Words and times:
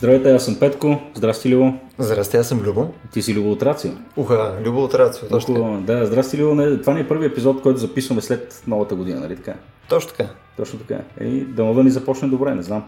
Здравейте, 0.00 0.32
аз 0.32 0.44
съм 0.44 0.56
Петко. 0.58 1.00
Здрасти, 1.14 1.48
Любо. 1.48 1.74
Здрасти, 1.98 2.36
аз 2.36 2.48
съм 2.48 2.60
Любо. 2.60 2.88
Ти 3.12 3.22
си 3.22 3.34
Любо 3.34 3.52
от 3.52 3.62
Рацио. 3.62 3.90
Уха, 4.16 4.54
Любо 4.64 4.84
от 4.84 4.94
Рацио, 4.94 5.28
точно 5.28 5.54
така. 5.54 5.92
Да, 5.92 6.06
здрасти, 6.06 6.38
Любо. 6.38 6.54
Не, 6.54 6.80
това 6.80 6.94
не 6.94 7.00
е 7.00 7.08
първи 7.08 7.26
епизод, 7.26 7.62
който 7.62 7.80
записваме 7.80 8.20
след 8.20 8.62
новата 8.66 8.94
година, 8.94 9.20
нали 9.20 9.36
така? 9.36 9.54
Точно 9.88 10.10
така. 10.10 10.30
Точно 10.56 10.78
така. 10.78 11.00
И 11.20 11.40
да 11.40 11.74
да 11.74 11.84
ни 11.84 11.90
започне 11.90 12.28
добре, 12.28 12.54
не 12.54 12.62
знам. 12.62 12.84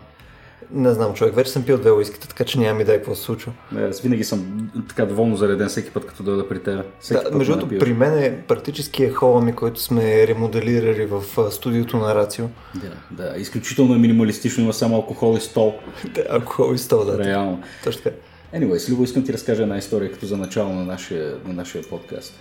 Не 0.71 0.95
знам, 0.95 1.15
човек. 1.15 1.35
Вече 1.35 1.51
съм 1.51 1.65
пил 1.65 1.79
две 1.79 1.91
уиските, 1.91 2.29
така 2.29 2.45
че 2.45 2.59
нямам 2.59 2.81
идея 2.81 2.99
какво 2.99 3.15
се 3.15 3.23
случва. 3.23 3.53
Аз 3.91 4.01
винаги 4.01 4.25
съм 4.25 4.71
така 4.89 5.07
доволно 5.07 5.37
зареден 5.37 5.69
всеки 5.69 5.91
път, 5.91 6.07
като 6.07 6.23
дойда 6.23 6.49
при 6.49 6.63
теб. 6.63 6.87
Да, 7.11 7.31
между 7.33 7.57
другото, 7.57 7.79
при 7.79 7.93
мен 7.93 8.19
е 8.19 8.43
практически 8.49 9.05
е 9.05 9.11
хола 9.11 9.41
ми, 9.41 9.53
който 9.55 9.81
сме 9.81 10.27
ремоделирали 10.27 11.07
в 11.07 11.51
студиото 11.51 11.97
на 11.97 12.15
Рацио. 12.15 12.47
Да, 12.75 13.23
да. 13.25 13.41
Изключително 13.41 13.95
е 13.95 13.99
минималистично, 13.99 14.63
има 14.65 14.73
само 14.73 14.97
алкохол 14.97 15.37
и 15.37 15.41
стол. 15.41 15.75
да, 16.15 16.25
алкохол 16.31 16.75
и 16.75 16.79
стол, 16.79 17.05
да. 17.05 17.25
Реално. 17.25 17.63
Точно 17.85 18.03
така. 18.03 18.17
Anyway, 18.55 18.91
Любо, 18.91 19.03
искам 19.03 19.25
ти 19.25 19.33
разкажа 19.33 19.63
една 19.63 19.79
история 19.79 20.13
като 20.13 20.27
за 20.27 20.37
начало 20.37 20.73
на 20.73 20.85
нашия, 20.85 21.35
на 21.45 21.53
нашия 21.53 21.85
подкаст. 21.85 22.35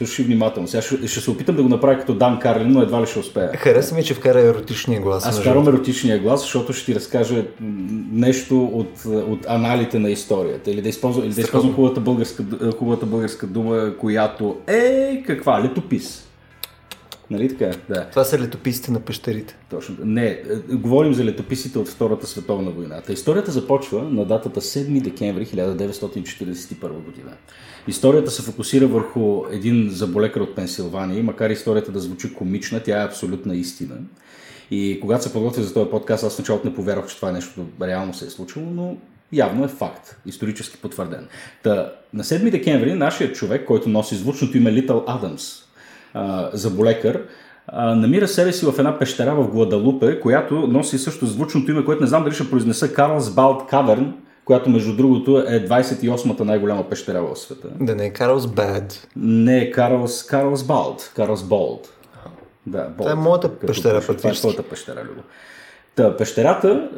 Слушай 0.00 0.24
внимателно. 0.24 0.68
Сега 0.68 0.82
ще, 0.82 1.08
ще 1.08 1.20
се 1.20 1.30
опитам 1.30 1.56
да 1.56 1.62
го 1.62 1.68
направя 1.68 1.98
като 1.98 2.14
Дан 2.14 2.38
Карлин, 2.38 2.72
но 2.72 2.82
едва 2.82 3.02
ли 3.02 3.06
ще 3.06 3.18
успея. 3.18 3.50
Хареса 3.56 3.94
ми, 3.94 4.04
че 4.04 4.14
вкара 4.14 4.40
еротичния 4.40 5.00
глас. 5.00 5.26
Аз 5.26 5.40
вкарвам 5.40 5.68
еротичния 5.68 6.18
глас, 6.18 6.40
защото 6.40 6.72
ще 6.72 6.84
ти 6.84 6.94
разкажа 6.94 7.44
нещо 8.12 8.64
от, 8.64 9.04
от 9.06 9.46
аналите 9.48 9.98
на 9.98 10.10
историята. 10.10 10.70
Или 10.70 10.82
да 10.82 10.88
използвам, 10.88 11.24
или 11.24 11.34
да 11.34 11.40
използвам 11.40 11.74
хубавата, 11.74 12.00
българска, 12.00 12.44
хубавата 12.78 13.06
българска 13.06 13.46
дума, 13.46 13.96
която 13.98 14.56
е 14.66 15.22
каква? 15.26 15.62
Летопис. 15.62 16.29
Нали 17.30 17.48
така? 17.48 17.70
Да. 17.88 18.06
Това 18.10 18.24
са 18.24 18.38
летописите 18.38 18.92
на 18.92 19.00
пещерите. 19.00 19.56
Точно. 19.70 19.96
Не, 20.04 20.26
е, 20.26 20.42
говорим 20.72 21.14
за 21.14 21.24
летописите 21.24 21.78
от 21.78 21.88
Втората 21.88 22.26
световна 22.26 22.70
война. 22.70 23.00
Та 23.00 23.12
историята 23.12 23.50
започва 23.50 24.02
на 24.02 24.24
датата 24.24 24.60
7 24.60 25.02
декември 25.02 25.46
1941 25.46 26.88
година. 26.88 27.32
Историята 27.88 28.30
се 28.30 28.42
фокусира 28.42 28.86
върху 28.86 29.42
един 29.50 29.88
заболекар 29.90 30.40
от 30.40 30.54
Пенсилвания, 30.54 31.24
макар 31.24 31.50
историята 31.50 31.92
да 31.92 32.00
звучи 32.00 32.34
комична, 32.34 32.80
тя 32.80 33.02
е 33.02 33.06
абсолютна 33.06 33.56
истина. 33.56 33.96
И 34.70 34.98
когато 35.00 35.24
се 35.24 35.32
подготвих 35.32 35.64
за 35.64 35.74
този 35.74 35.90
подкаст, 35.90 36.24
аз 36.24 36.38
началото 36.38 36.68
не 36.68 36.74
повярвах, 36.74 37.08
че 37.08 37.16
това 37.16 37.28
е 37.28 37.32
нещо 37.32 37.66
реално 37.82 38.14
се 38.14 38.26
е 38.26 38.30
случило, 38.30 38.66
но 38.70 38.96
явно 39.32 39.64
е 39.64 39.68
факт, 39.68 40.16
исторически 40.26 40.76
потвърден. 40.76 41.28
Та, 41.62 41.92
на 42.12 42.24
7 42.24 42.50
декември 42.50 42.94
нашият 42.94 43.34
човек, 43.34 43.66
който 43.66 43.88
носи 43.88 44.16
звучното 44.16 44.56
име 44.56 44.72
Литъл 44.72 45.04
Адамс, 45.06 45.69
заболекар, 46.52 47.22
намира 47.72 48.28
себе 48.28 48.52
си 48.52 48.66
в 48.66 48.78
една 48.78 48.98
пещера 48.98 49.34
в 49.34 49.48
Гладалупе, 49.50 50.20
която 50.20 50.54
носи 50.54 50.98
също 50.98 51.26
звучното 51.26 51.70
име, 51.70 51.84
което 51.84 52.02
не 52.02 52.08
знам 52.08 52.24
дали 52.24 52.34
ще 52.34 52.50
произнеса 52.50 52.92
Карлс 52.92 53.30
Балт 53.30 53.66
Каверн, 53.66 54.14
която 54.44 54.70
между 54.70 54.96
другото 54.96 55.38
е 55.38 55.66
28-та 55.68 56.44
най-голяма 56.44 56.88
пещера 56.88 57.22
в 57.22 57.36
света. 57.36 57.68
Да 57.80 57.94
не 57.94 58.06
е 58.06 58.12
Карлс 58.12 58.46
Бад. 58.46 59.08
Не 59.16 59.58
е 59.58 59.70
Карлс, 59.70 60.26
Карлс 60.26 60.64
Балт. 60.64 61.12
Карлс 61.16 61.42
Болт. 61.42 61.88
Да, 62.66 62.82
Болт. 62.82 62.96
Това 62.98 63.10
е 63.10 63.14
моята 63.14 63.58
пещера, 63.58 64.00
Това 64.00 64.30
е 64.30 64.34
твоята 64.34 64.62
пещера, 64.62 65.04
Любо. 65.04 65.22
Та, 65.94 66.16
пещерата 66.16 66.88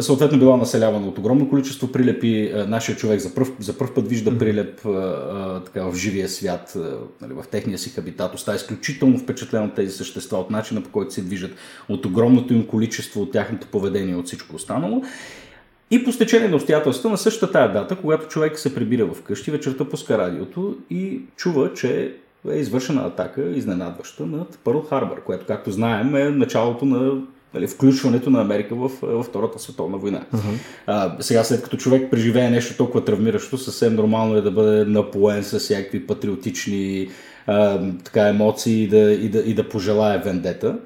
съответно 0.00 0.38
била 0.38 0.56
населявана 0.56 1.08
от 1.08 1.18
огромно 1.18 1.50
количество 1.50 1.92
прилепи. 1.92 2.52
Нашия 2.68 2.96
човек 2.96 3.20
за 3.20 3.34
първ, 3.34 3.48
за 3.58 3.78
първ 3.78 3.94
път 3.94 4.08
вижда 4.08 4.38
прилеп 4.38 4.80
така, 5.64 5.84
в 5.84 5.94
живия 5.94 6.28
свят, 6.28 6.76
нали, 7.20 7.32
в 7.32 7.44
техния 7.50 7.78
си 7.78 7.90
хабитат. 7.90 8.34
Остава 8.34 8.56
изключително 8.56 9.18
впечатлен 9.18 9.64
от 9.64 9.74
тези 9.74 9.96
същества, 9.96 10.38
от 10.38 10.50
начина 10.50 10.82
по 10.82 10.90
който 10.90 11.14
се 11.14 11.22
движат, 11.22 11.50
от 11.88 12.06
огромното 12.06 12.54
им 12.54 12.66
количество, 12.66 13.22
от 13.22 13.32
тяхното 13.32 13.66
поведение, 13.66 14.16
от 14.16 14.26
всичко 14.26 14.56
останало. 14.56 15.02
И 15.90 16.04
по 16.04 16.12
стечение 16.12 16.48
на 16.48 16.56
обстоятелствата 16.56 17.08
на 17.08 17.18
същата 17.18 17.52
тая 17.52 17.72
дата, 17.72 17.96
когато 17.96 18.28
човек 18.28 18.58
се 18.58 18.74
прибира 18.74 19.06
в 19.06 19.22
къщи, 19.22 19.50
вечерта 19.50 19.84
пуска 19.84 20.18
радиото 20.18 20.76
и 20.90 21.20
чува, 21.36 21.74
че 21.74 22.14
е 22.50 22.56
извършена 22.56 23.06
атака, 23.06 23.42
изненадваща, 23.42 24.26
над 24.26 24.58
Пърл 24.64 24.82
Харбър, 24.82 25.20
което, 25.20 25.46
както 25.46 25.70
знаем, 25.70 26.16
е 26.16 26.30
началото 26.30 26.84
на 26.84 27.22
нали, 27.54 27.66
включването 27.66 28.30
на 28.30 28.40
Америка 28.40 28.74
в, 28.74 28.90
в 29.02 29.22
Втората 29.22 29.58
световна 29.58 29.98
война. 29.98 30.22
Uh-huh. 30.34 30.58
А, 30.86 31.16
сега, 31.20 31.44
след 31.44 31.62
като 31.62 31.76
човек 31.76 32.10
преживее 32.10 32.50
нещо 32.50 32.76
толкова 32.76 33.04
травмиращо, 33.04 33.58
съвсем 33.58 33.94
нормално 33.94 34.36
е 34.36 34.40
да 34.40 34.50
бъде 34.50 34.84
напоен 34.84 35.44
с 35.44 35.58
всякакви 35.58 36.06
патриотични 36.06 37.08
а, 37.46 37.80
така, 38.04 38.28
емоции 38.28 38.82
и 38.82 38.88
да, 38.88 39.12
и, 39.12 39.28
да, 39.28 39.38
и 39.38 39.54
да 39.54 39.68
пожелае 39.68 40.18
вендета. 40.18 40.78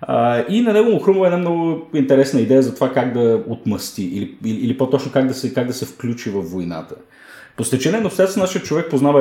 А, 0.00 0.44
и 0.48 0.60
на 0.60 0.72
него 0.72 0.90
му 0.90 1.00
хрумва 1.00 1.26
една 1.26 1.38
много 1.38 1.88
интересна 1.94 2.40
идея 2.40 2.62
за 2.62 2.74
това 2.74 2.92
как 2.92 3.12
да 3.12 3.42
отмъсти 3.48 4.04
или, 4.04 4.36
или, 4.44 4.58
или 4.58 4.78
по-точно 4.78 5.12
как 5.12 5.26
да, 5.26 5.34
се, 5.34 5.54
как 5.54 5.66
да 5.66 5.72
се 5.72 5.86
включи 5.86 6.30
в 6.30 6.42
войната. 6.42 6.94
По 7.56 7.64
стечение 7.64 8.00
на 8.00 8.06
обстоятелства 8.06 8.42
нашия 8.42 8.62
човек 8.62 8.90
познава 8.90 9.20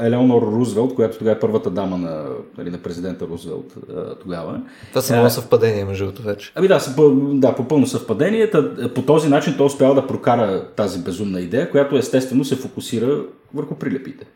Елеонор 0.00 0.42
Рузвелт, 0.42 0.94
която 0.94 1.18
тогава 1.18 1.36
е 1.36 1.40
първата 1.40 1.70
дама 1.70 1.98
на, 1.98 2.26
нали, 2.58 2.70
на 2.70 2.78
президента 2.78 3.26
Рузвелт 3.26 3.74
тогава. 4.22 4.60
Това 4.88 5.02
са 5.02 5.12
много 5.12 5.30
съвпадение, 5.30 5.84
между 5.84 6.04
другото 6.04 6.22
вече. 6.22 6.52
Ами 6.54 6.68
да, 6.68 6.80
да, 7.16 7.54
по 7.54 7.68
пълно 7.68 7.86
съвпадение. 7.86 8.50
По 8.94 9.02
този 9.02 9.28
начин 9.28 9.54
той 9.56 9.66
успява 9.66 9.94
да 9.94 10.06
прокара 10.06 10.66
тази 10.76 10.98
безумна 10.98 11.40
идея, 11.40 11.70
която 11.70 11.96
естествено 11.96 12.44
се 12.44 12.56
фокусира 12.56 13.22
върху 13.54 13.74
прилепите. 13.74 14.26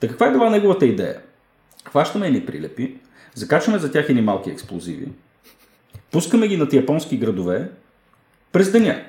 Та 0.00 0.08
каква 0.08 0.26
е 0.26 0.32
била 0.32 0.50
неговата 0.50 0.86
идея? 0.86 1.16
Хващаме 1.84 2.26
едни 2.26 2.46
прилепи, 2.46 2.94
закачваме 3.34 3.78
за 3.78 3.92
тях 3.92 4.08
едни 4.08 4.22
малки 4.22 4.50
експлозиви, 4.50 5.08
пускаме 6.12 6.48
ги 6.48 6.56
над 6.56 6.72
японски 6.72 7.16
градове 7.16 7.70
през 8.52 8.72
деня. 8.72 9.02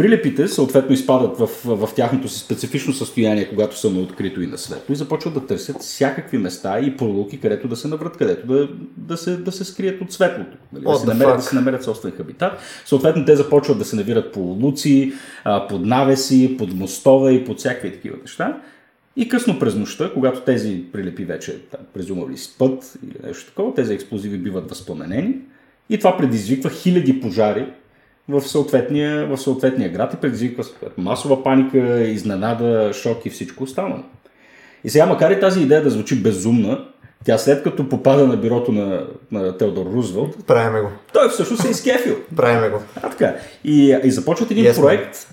Прилепите 0.00 0.48
съответно 0.48 0.94
изпадат 0.94 1.38
в, 1.38 1.46
в, 1.46 1.86
в 1.86 1.94
тяхното 1.94 2.28
си 2.28 2.38
специфично 2.38 2.92
състояние, 2.92 3.48
когато 3.48 3.78
са 3.78 3.90
на 3.90 4.00
открито 4.00 4.42
и 4.42 4.46
на 4.46 4.58
светло 4.58 4.92
и 4.92 4.96
започват 4.96 5.34
да 5.34 5.46
търсят 5.46 5.80
всякакви 5.80 6.38
места 6.38 6.80
и 6.80 6.96
пролуки, 6.96 7.40
където 7.40 7.68
да 7.68 7.76
се 7.76 7.88
наврат, 7.88 8.16
където 8.16 8.46
да, 8.46 8.68
да, 8.96 9.16
се, 9.16 9.36
да 9.36 9.52
се 9.52 9.64
скрият 9.64 10.00
от 10.00 10.12
светлото. 10.12 10.56
Нали? 10.72 10.84
Да, 10.84 10.94
се 10.94 11.06
намерят, 11.06 11.36
да 11.36 11.42
се 11.42 11.54
намерят 11.54 11.84
собствен 11.84 12.12
хабитат. 12.12 12.52
Съответно 12.84 13.24
те 13.24 13.36
започват 13.36 13.78
да 13.78 13.84
се 13.84 13.96
навират 13.96 14.32
по 14.32 14.40
луци, 14.40 15.12
под 15.68 15.86
навеси, 15.86 16.56
под 16.58 16.74
мостове 16.74 17.32
и 17.32 17.44
под 17.44 17.58
всякакви 17.58 17.92
такива 17.92 18.16
неща. 18.22 18.60
И 19.16 19.28
късно 19.28 19.58
през 19.58 19.74
нощта, 19.74 20.10
когато 20.14 20.40
тези 20.40 20.84
прилепи 20.92 21.24
вече 21.24 21.58
там, 21.70 21.80
презумали 21.94 22.36
спът 22.36 22.98
или 23.04 23.26
нещо 23.26 23.46
такова, 23.46 23.74
тези 23.74 23.94
експлозиви 23.94 24.38
биват 24.38 24.68
възпламенени 24.68 25.34
и 25.90 25.98
това 25.98 26.16
предизвиква 26.16 26.70
хиляди 26.70 27.20
пожари 27.20 27.66
в 28.30 28.40
съответния, 28.40 29.26
в 29.26 29.38
съответния 29.38 29.90
град 29.90 30.14
и 30.14 30.16
предизвиква 30.16 30.64
масова 30.98 31.42
паника, 31.42 32.00
изненада, 32.00 32.92
шок 32.92 33.26
и 33.26 33.30
всичко 33.30 33.64
останало. 33.64 34.02
И 34.84 34.90
сега, 34.90 35.06
макар 35.06 35.30
и 35.30 35.40
тази 35.40 35.60
идея 35.60 35.82
да 35.82 35.90
звучи 35.90 36.22
безумна, 36.22 36.84
тя 37.24 37.38
след 37.38 37.62
като 37.62 37.88
попада 37.88 38.26
на 38.26 38.36
бюрото 38.36 38.72
на, 38.72 39.06
на 39.32 39.58
Теодор 39.58 39.86
Рузвелт, 39.86 40.46
Правиме 40.46 40.80
го. 40.80 40.88
Той 41.12 41.28
всъщност 41.28 41.62
се 41.62 41.68
е 41.68 41.70
изкефил. 41.70 42.16
Правиме 42.36 42.68
го. 42.68 42.82
А, 43.02 43.10
така. 43.10 43.34
И, 43.64 43.98
и 44.04 44.10
започват 44.10 44.50
един 44.50 44.64
yes, 44.64 44.80
проект, 44.80 45.26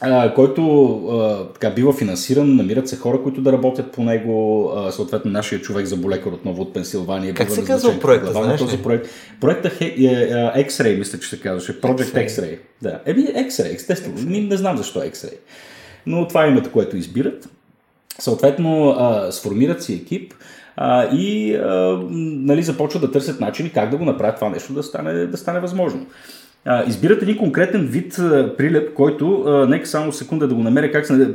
а, 0.00 0.34
който 0.34 0.94
а, 0.96 1.52
така 1.52 1.70
бива 1.70 1.92
финансиран, 1.92 2.56
намират 2.56 2.88
се 2.88 2.96
хора, 2.96 3.22
които 3.22 3.40
да 3.40 3.52
работят 3.52 3.92
по 3.92 4.02
него, 4.02 4.70
а, 4.76 4.92
съответно 4.92 5.30
нашия 5.30 5.60
човек 5.60 5.86
за 5.86 5.96
болекар 5.96 6.30
отново 6.30 6.62
от 6.62 6.74
Пенсилвания. 6.74 7.34
Как 7.34 7.50
се 7.50 7.64
казва 7.64 8.00
проекта, 8.00 8.32
знаеш 8.32 8.60
този 8.60 8.82
проект? 8.82 9.08
Проектът 9.40 9.80
е, 9.80 9.84
е, 9.84 10.04
е 10.56 10.64
X-Ray, 10.64 10.98
мисля, 10.98 11.18
че 11.18 11.28
се 11.28 11.40
казваше. 11.40 11.80
Project 11.80 12.14
X-Ray. 12.14 12.26
X-Ray. 12.26 12.58
Да. 12.82 13.00
Еми, 13.06 13.22
X-Ray, 13.22 13.74
естествено. 13.74 14.16
Не, 14.26 14.40
не 14.40 14.56
знам 14.56 14.76
защо 14.76 15.00
X-Ray. 15.00 15.36
Но 16.06 16.28
това 16.28 16.44
е 16.44 16.48
името, 16.48 16.72
което 16.72 16.96
избират. 16.96 17.48
Съответно, 18.18 18.88
а, 18.90 19.32
сформират 19.32 19.82
си 19.82 19.94
екип, 19.94 20.34
а, 20.76 21.08
и 21.16 21.54
а, 21.54 22.00
нали, 22.10 22.62
започват 22.62 23.02
да 23.02 23.10
търсят 23.10 23.40
начини 23.40 23.70
как 23.70 23.90
да 23.90 23.96
го 23.96 24.04
направят 24.04 24.34
това 24.34 24.48
нещо 24.48 24.72
да 24.72 24.82
стане, 24.82 25.26
да 25.26 25.36
стане 25.36 25.60
възможно 25.60 26.06
избират 26.86 27.22
един 27.22 27.36
конкретен 27.36 27.86
вид 27.86 28.16
прилеп, 28.58 28.94
който, 28.94 29.44
нека 29.68 29.86
само 29.86 30.12
секунда 30.12 30.48
да 30.48 30.54
го 30.54 30.62
намеря, 30.62 30.92
как 30.92 31.06
се 31.06 31.28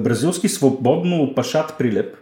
бразилски 0.00 0.48
свободно 0.48 1.32
пашат 1.36 1.74
прилеп, 1.78 2.16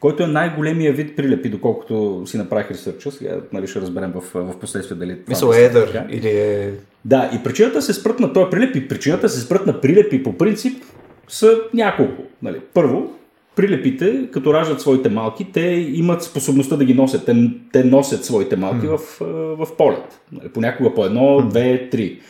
който 0.00 0.22
е 0.22 0.26
най-големия 0.26 0.92
вид 0.92 1.16
прилепи, 1.16 1.48
доколкото 1.48 2.22
си 2.26 2.38
направих 2.38 2.70
ресърча. 2.70 3.10
Сега 3.10 3.36
нали, 3.52 3.66
ще 3.66 3.80
разберем 3.80 4.12
в, 4.14 4.22
в 4.34 4.58
последствие 4.60 4.96
дали 4.96 5.12
това 5.12 5.24
Мисъл, 5.28 5.52
е 5.52 5.64
едър 5.64 6.04
или 6.10 6.28
е... 6.28 6.72
Да, 7.04 7.30
и 7.34 7.44
причината 7.44 7.82
се 7.82 7.92
спрат 7.92 8.20
на 8.20 8.32
този 8.32 8.50
прилеп 8.50 8.76
и 8.76 8.88
причината 8.88 9.28
се 9.28 9.40
спрат 9.40 9.66
на 9.66 9.80
прилепи 9.80 10.22
по 10.22 10.38
принцип 10.38 10.84
са 11.28 11.58
няколко. 11.74 12.22
Нали. 12.42 12.60
Първо, 12.74 13.14
прилепите, 13.56 14.28
като 14.32 14.54
раждат 14.54 14.80
своите 14.80 15.08
малки, 15.08 15.52
те 15.52 15.60
имат 15.94 16.22
способността 16.22 16.76
да 16.76 16.84
ги 16.84 16.94
носят. 16.94 17.24
Те, 17.24 17.50
те 17.72 17.84
носят 17.84 18.24
своите 18.24 18.56
малки 18.56 18.86
mm. 18.86 18.96
в, 18.96 19.18
в 19.66 19.76
полет. 19.76 20.20
Нали, 20.32 20.48
понякога 20.48 20.94
по 20.94 21.04
едно, 21.04 21.20
mm. 21.20 21.48
две, 21.48 21.90
три. 21.90 22.20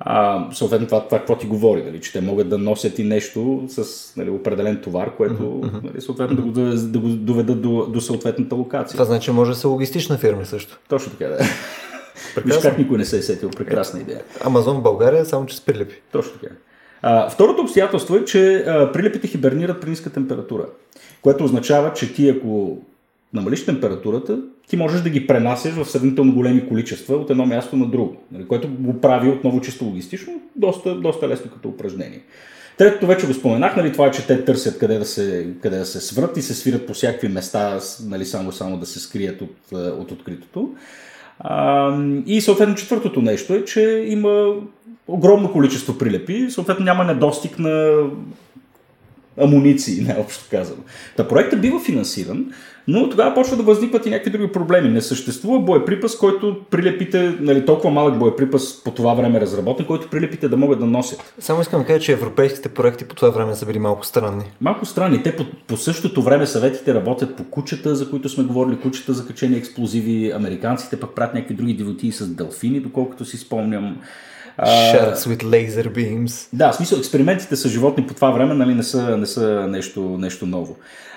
А, 0.00 0.46
съответно, 0.52 0.86
това, 0.86 1.04
това 1.04 1.18
какво 1.18 1.36
ти 1.36 1.46
говори, 1.46 1.82
нали, 1.82 2.00
че 2.00 2.12
те 2.12 2.20
могат 2.20 2.48
да 2.48 2.58
носят 2.58 2.98
и 2.98 3.04
нещо 3.04 3.64
с 3.68 4.12
нали, 4.16 4.30
определен 4.30 4.80
товар, 4.80 5.16
което 5.16 5.70
нали, 5.84 6.00
съответно 6.00 6.36
да 6.36 6.42
го, 6.42 6.50
да, 6.76 6.98
го 6.98 7.08
доведат 7.08 7.62
до, 7.62 7.86
до 7.86 8.00
съответната 8.00 8.54
локация. 8.54 8.92
Това 8.92 9.04
значи 9.04 9.30
може 9.30 9.50
да 9.50 9.56
са 9.56 9.68
логистична 9.68 10.18
фирма 10.18 10.46
също. 10.46 10.78
Точно 10.88 11.12
така, 11.12 11.28
да. 11.28 11.38
Виж 12.44 12.56
как 12.62 12.78
никой 12.78 12.98
не 12.98 13.04
се 13.04 13.18
е 13.18 13.22
сетил. 13.22 13.50
Прекрасна 13.50 14.00
идея. 14.00 14.22
Амазон 14.44 14.76
в 14.76 14.82
България 14.82 15.26
само 15.26 15.46
че 15.46 15.56
с 15.56 15.60
прилепи. 15.60 15.94
Точно 16.12 16.32
така. 16.32 16.54
А, 17.02 17.30
второто 17.30 17.62
обстоятелство 17.62 18.16
е, 18.16 18.24
че 18.24 18.56
а, 18.56 18.92
прилепите 18.92 19.28
хибернират 19.28 19.80
при 19.80 19.90
ниска 19.90 20.10
температура, 20.10 20.66
което 21.22 21.44
означава, 21.44 21.92
че 21.92 22.14
ти 22.14 22.28
ако 22.28 22.78
намалиш 23.32 23.64
температурата, 23.64 24.38
ти 24.68 24.76
можеш 24.76 25.00
да 25.00 25.10
ги 25.10 25.26
пренасяш 25.26 25.72
в 25.72 25.84
сравнително 25.84 26.34
големи 26.34 26.68
количества 26.68 27.16
от 27.16 27.30
едно 27.30 27.46
място 27.46 27.76
на 27.76 27.86
друго, 27.86 28.16
нали, 28.32 28.46
което 28.46 28.68
го 28.68 29.00
прави 29.00 29.28
отново 29.28 29.60
чисто 29.60 29.84
логистично, 29.84 30.32
доста, 30.56 30.94
доста 30.94 31.28
лесно 31.28 31.50
като 31.50 31.68
упражнение. 31.68 32.20
Третото 32.78 33.06
вече 33.06 33.26
го 33.26 33.34
споменах, 33.34 33.76
нали, 33.76 33.92
това 33.92 34.06
е, 34.06 34.10
че 34.10 34.26
те 34.26 34.44
търсят 34.44 34.78
къде 34.78 34.98
да 34.98 35.04
се, 35.04 35.48
къде 35.62 35.78
да 35.78 35.86
се 35.86 36.00
сврат 36.00 36.36
и 36.36 36.42
се 36.42 36.54
свират 36.54 36.86
по 36.86 36.94
всякакви 36.94 37.28
места, 37.28 37.78
нали, 38.04 38.24
само, 38.24 38.52
само 38.52 38.78
да 38.78 38.86
се 38.86 39.00
скрият 39.00 39.42
от, 39.42 39.56
от 39.72 40.12
откритото. 40.12 40.74
И 42.26 42.40
съответно 42.40 42.74
четвъртото 42.74 43.22
нещо 43.22 43.54
е, 43.54 43.64
че 43.64 44.04
има 44.06 44.54
огромно 45.08 45.52
количество 45.52 45.98
прилепи, 45.98 46.50
съответно 46.50 46.84
няма 46.84 47.04
недостиг 47.04 47.58
на 47.58 48.02
амуниции, 49.40 50.04
най-общо 50.08 50.44
казано. 50.50 50.82
Та 51.16 51.28
проектът 51.28 51.60
бива 51.60 51.80
финансиран, 51.80 52.46
но 52.88 53.10
тогава 53.10 53.34
почва 53.34 53.56
да 53.56 53.62
възникват 53.62 54.06
и 54.06 54.10
някакви 54.10 54.30
други 54.30 54.52
проблеми. 54.52 54.88
Не 54.88 55.02
съществува 55.02 55.58
боеприпас, 55.58 56.18
който 56.18 56.56
прилепите, 56.70 57.34
нали, 57.40 57.66
толкова 57.66 57.90
малък 57.90 58.18
боеприпас 58.18 58.82
по 58.84 58.90
това 58.90 59.14
време 59.14 59.40
разработен, 59.40 59.86
който 59.86 60.10
прилепите 60.10 60.48
да 60.48 60.56
могат 60.56 60.78
да 60.78 60.86
носят. 60.86 61.34
Само 61.38 61.60
искам 61.60 61.80
да 61.80 61.86
кажа, 61.86 62.00
че 62.00 62.12
европейските 62.12 62.68
проекти 62.68 63.04
по 63.04 63.14
това 63.14 63.30
време 63.30 63.54
са 63.54 63.66
били 63.66 63.78
малко 63.78 64.06
странни. 64.06 64.44
Малко 64.60 64.86
странни. 64.86 65.22
Те 65.22 65.36
по, 65.36 65.44
по 65.66 65.76
същото 65.76 66.22
време 66.22 66.46
съветите 66.46 66.94
работят 66.94 67.36
по 67.36 67.44
кучета, 67.44 67.96
за 67.96 68.10
които 68.10 68.28
сме 68.28 68.44
говорили, 68.44 68.78
кучета 68.78 69.12
за 69.12 69.26
качени 69.26 69.56
експлозиви. 69.56 70.32
Американците 70.34 71.00
пък 71.00 71.14
правят 71.14 71.34
някакви 71.34 71.54
други 71.54 71.74
дивотии 71.74 72.12
с 72.12 72.26
делфини, 72.28 72.80
доколкото 72.80 73.24
си 73.24 73.36
спомням. 73.36 73.96
Sharks 74.64 75.26
with 75.26 75.42
laser 75.42 75.88
beams. 75.88 76.48
Да, 76.52 76.72
в 76.72 76.76
смисъл 76.76 76.98
експериментите 76.98 77.56
с 77.56 77.68
животни 77.68 78.06
по 78.06 78.14
това 78.14 78.30
време 78.30 78.54
нали, 78.54 78.74
не, 78.74 78.82
са, 78.82 79.16
не 79.16 79.26
са 79.26 79.66
нещо, 79.68 80.00
нещо 80.00 80.46
ново. 80.46 80.76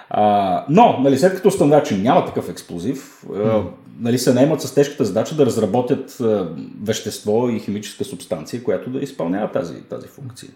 А, 0.09 0.65
но, 0.69 1.00
нали, 1.00 1.18
след 1.18 1.36
като 1.36 1.47
установят, 1.47 1.86
че 1.86 1.97
няма 1.97 2.25
такъв 2.25 2.50
експлозив, 2.50 3.24
mm. 3.30 3.63
нали, 4.00 4.18
се 4.18 4.33
наемат 4.33 4.62
с 4.62 4.74
тежката 4.74 5.06
задача 5.06 5.36
да 5.36 5.45
разработят 5.45 6.18
а, 6.21 6.47
вещество 6.83 7.50
и 7.50 7.59
химическа 7.59 8.03
субстанция, 8.03 8.63
която 8.63 8.89
да 8.89 9.00
изпълнява 9.00 9.51
тази, 9.51 9.81
тази 9.81 10.07
функция. 10.07 10.50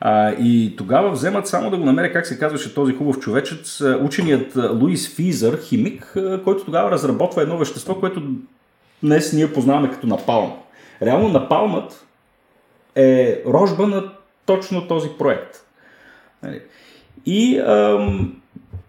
А, 0.00 0.30
и 0.30 0.74
тогава 0.76 1.10
вземат 1.10 1.46
само 1.46 1.70
да 1.70 1.76
го 1.76 1.84
намеря 1.84 2.12
как 2.12 2.26
се 2.26 2.38
казваше 2.38 2.74
този 2.74 2.92
хубав 2.94 3.18
човечец, 3.18 3.82
ученият 4.00 4.56
Луис 4.80 5.14
Физър, 5.14 5.60
химик, 5.62 6.16
който 6.44 6.64
тогава 6.64 6.90
разработва 6.90 7.42
едно 7.42 7.58
вещество, 7.58 7.94
което 8.00 8.22
днес 9.02 9.32
ние 9.32 9.52
познаваме 9.52 9.90
като 9.90 10.06
напалм. 10.06 10.52
Реално 11.02 11.28
напалмът 11.28 12.05
е 12.96 13.42
рожба 13.46 13.86
на 13.86 14.12
точно 14.46 14.88
този 14.88 15.08
проект. 15.18 15.56
Нали. 16.42 16.62
И 17.26 17.58
ам, 17.58 18.42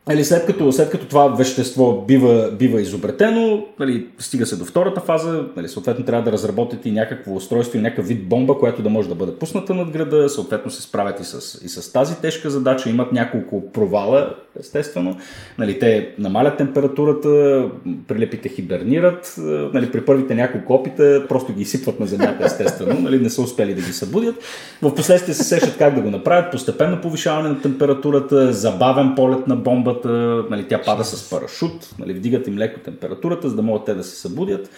Нали, 0.08 0.24
след, 0.24 0.46
като, 0.46 0.72
след 0.72 0.90
като 0.90 1.06
това 1.06 1.28
вещество 1.28 2.04
бива, 2.08 2.52
бива 2.60 2.82
изобретено, 2.82 3.66
нали, 3.80 4.08
стига 4.20 4.46
се 4.46 4.56
до 4.56 4.66
втората 4.66 5.02
фаза, 5.02 5.46
нали, 5.56 5.68
съответно 5.68 6.06
трябва 6.06 6.24
да 6.24 6.32
разработят 6.32 6.86
и 6.86 6.92
някакво 6.92 7.36
устройство 7.36 7.78
и 7.78 7.82
някакъв 7.82 8.08
вид 8.08 8.28
бомба, 8.28 8.58
която 8.58 8.82
да 8.82 8.90
може 8.90 9.10
да 9.10 9.16
бъде 9.16 9.36
пусната 9.36 9.74
над 9.74 9.90
града, 9.90 10.30
съответно 10.30 10.72
се 10.72 10.82
справят 10.82 11.20
и 11.20 11.24
с, 11.24 11.62
и 11.66 11.70
с 11.70 11.94
тази 11.94 12.16
тежка 12.22 12.50
задача, 12.50 12.90
имат 12.90 13.12
няколко 13.12 13.72
провала, 13.72 14.36
естествено. 14.60 15.18
Нали, 15.58 15.80
те 15.80 16.10
намалят 16.20 16.58
температурата, 16.58 17.64
прилепите 18.08 18.50
хибернират, 18.50 19.36
нали, 19.74 19.92
при 19.92 20.06
първите 20.06 20.36
няколко 20.36 20.74
опита 20.74 21.26
просто 21.30 21.54
ги 21.54 21.62
изсипват 21.62 22.00
на 22.00 22.06
земята, 22.06 22.46
естествено, 22.46 23.00
нали, 23.00 23.20
не 23.20 23.30
са 23.30 23.42
успели 23.42 23.74
да 23.74 23.82
ги 23.82 23.94
събудят. 23.94 24.36
В 24.82 24.96
последствие 24.96 25.36
се 25.36 25.44
сещат 25.44 25.78
как 25.78 25.96
да 25.96 26.02
го 26.02 26.12
направят, 26.12 26.52
постепенно 26.52 27.02
повишаване 27.02 27.50
на 27.50 27.62
температурата, 27.62 28.54
забавен 28.54 29.14
полет 29.16 29.48
на 29.48 29.56
бомба, 29.56 29.97
температурата, 30.02 30.50
нали, 30.50 30.68
тя 30.68 30.82
пада 30.82 31.04
с 31.04 31.30
парашут, 31.30 31.96
нали, 32.00 32.14
вдигат 32.14 32.48
им 32.48 32.58
леко 32.58 32.80
температурата, 32.80 33.50
за 33.50 33.56
да 33.56 33.62
могат 33.62 33.86
те 33.86 33.94
да 33.94 34.04
се 34.04 34.16
събудят. 34.16 34.70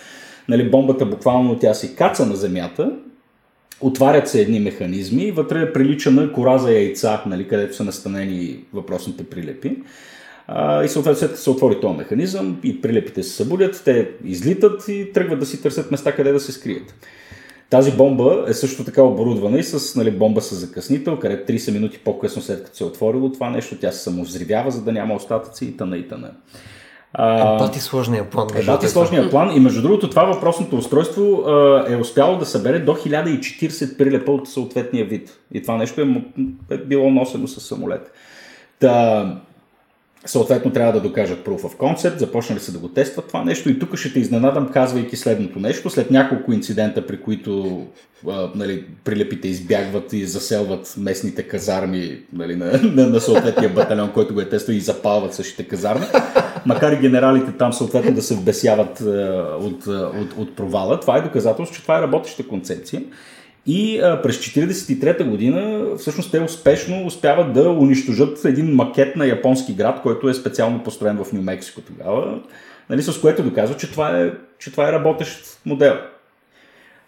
Нали, 0.48 0.70
бомбата 0.70 1.06
буквално 1.06 1.60
тя 1.60 1.74
си 1.74 1.96
каца 1.96 2.26
на 2.26 2.36
земята, 2.36 2.92
отварят 3.82 4.28
се 4.28 4.42
едни 4.42 4.60
механизми, 4.60 5.32
вътре 5.32 5.74
прилича 5.74 6.12
на 6.12 6.34
кора 6.34 6.58
за 6.58 6.72
яйца, 6.72 7.24
нали, 7.26 7.48
където 7.48 7.76
са 7.76 7.84
настанени 7.84 8.60
въпросните 8.74 9.24
прилепи. 9.24 9.78
А, 10.48 10.84
и 10.84 10.90
съответно 10.90 11.20
след 11.20 11.30
като 11.30 11.42
се 11.42 11.50
отвори 11.50 11.80
този 11.82 11.98
механизъм 11.98 12.60
и 12.64 12.82
прилепите 12.82 13.24
се 13.24 13.36
събудят, 13.36 13.82
те 13.86 14.10
излитат 14.26 14.88
и 14.88 15.12
тръгват 15.14 15.40
да 15.40 15.46
си 15.46 15.62
търсят 15.62 15.92
места 15.92 16.12
къде 16.12 16.32
да 16.32 16.40
се 16.40 16.52
скрият. 16.52 16.96
Тази 17.70 17.92
бомба 17.92 18.46
е 18.48 18.54
също 18.54 18.84
така 18.84 19.04
оборудвана 19.04 19.60
и 19.60 19.64
с 19.64 19.96
нали, 19.96 20.12
бомба 20.12 20.42
с 20.42 20.56
закъснител, 20.56 21.20
където 21.20 21.52
30 21.52 21.74
минути 21.74 21.98
по-късно 21.98 22.42
след 22.42 22.64
като 22.64 22.78
се 22.78 22.84
е 22.84 22.88
отворило 22.88 23.32
това 23.32 23.50
нещо, 23.50 23.76
тя 23.82 23.92
се 23.92 24.04
самовзривява, 24.04 24.72
за 24.72 24.82
да 24.82 24.92
няма 24.92 25.14
остатъци 25.14 25.66
и 25.66 25.78
тъна 25.78 25.98
и 25.98 26.08
тъна. 26.08 26.32
А, 27.14 27.56
е 27.56 27.58
бати 27.58 27.80
сложния 27.80 28.30
план. 28.30 28.48
Е 28.56 28.64
бати 28.64 28.88
сложния 28.88 29.30
план 29.30 29.56
и 29.56 29.60
между 29.60 29.82
другото 29.82 30.10
това 30.10 30.24
въпросното 30.24 30.76
устройство 30.76 31.44
а, 31.48 31.86
е 31.90 31.96
успяло 31.96 32.38
да 32.38 32.46
събере 32.46 32.80
до 32.80 32.92
1040 32.94 33.98
прилепа 33.98 34.32
от 34.32 34.50
съответния 34.50 35.06
вид. 35.06 35.40
И 35.54 35.62
това 35.62 35.78
нещо 35.78 36.02
е, 36.02 36.24
е 36.70 36.78
било 36.78 37.10
носено 37.10 37.48
с 37.48 37.62
самолет. 37.62 38.12
Та, 38.80 39.42
Съответно 40.26 40.72
трябва 40.72 40.94
да 40.94 41.02
докажат 41.02 41.46
Proof 41.46 41.62
of 41.62 41.78
Concept, 41.78 42.18
започнали 42.18 42.60
се 42.60 42.72
да 42.72 42.80
го 42.80 42.88
тестват 42.88 43.28
това 43.28 43.44
нещо 43.44 43.70
и 43.70 43.80
тук 43.80 43.96
ще 43.96 44.14
те 44.14 44.20
изненадам, 44.20 44.70
казвайки 44.72 45.18
следното 45.18 45.60
нещо. 45.60 45.90
След 45.90 46.12
няколко 46.12 46.54
инцидента, 46.54 47.08
при 47.08 47.22
които 47.22 47.84
а, 48.28 48.50
нали, 48.56 48.86
прилепите 49.04 49.48
избягват 49.48 50.14
и 50.14 50.26
заселват 50.26 50.96
местните 50.98 51.44
казарми 51.44 52.22
нали, 52.34 52.56
на, 52.56 52.80
на, 52.84 53.08
на 53.08 53.20
съответния 53.20 53.70
батальон, 53.70 54.12
който 54.14 54.34
го 54.34 54.42
е 54.42 54.50
тествал 54.50 54.76
и 54.76 54.80
запалват 54.80 55.34
същите 55.34 55.68
казарми, 55.68 56.06
макар 56.66 56.92
и 56.92 57.00
генералите 57.00 57.52
там 57.52 57.74
съответно 57.74 58.14
да 58.14 58.22
се 58.22 58.36
вбесяват 58.36 59.02
а, 59.02 59.06
от, 59.60 59.88
от, 59.88 60.38
от 60.38 60.56
провала, 60.56 61.00
това 61.00 61.18
е 61.18 61.22
доказателство, 61.22 61.76
че 61.76 61.82
това 61.82 61.98
е 61.98 62.02
работеща 62.02 62.48
концепция. 62.48 63.02
И 63.68 64.00
а, 64.00 64.22
през 64.22 64.38
1943 64.38 65.24
година 65.24 65.86
всъщност 65.98 66.32
те 66.32 66.40
успешно 66.40 67.06
успяват 67.06 67.54
да 67.54 67.70
унищожат 67.70 68.46
един 68.46 68.76
макет 68.76 69.16
на 69.16 69.26
японски 69.26 69.74
град, 69.74 70.02
който 70.02 70.30
е 70.30 70.34
специално 70.34 70.84
построен 70.84 71.24
в 71.24 71.34
Нью 71.34 71.42
Мексико 71.42 71.82
тогава, 71.82 72.40
нали, 72.90 73.02
с 73.02 73.22
което 73.22 73.44
доказва, 73.44 73.78
че 73.78 73.92
това 73.92 74.20
е, 74.20 74.32
че 74.60 74.72
това 74.72 74.90
е 74.90 74.92
работещ 74.92 75.60
модел. 75.66 75.96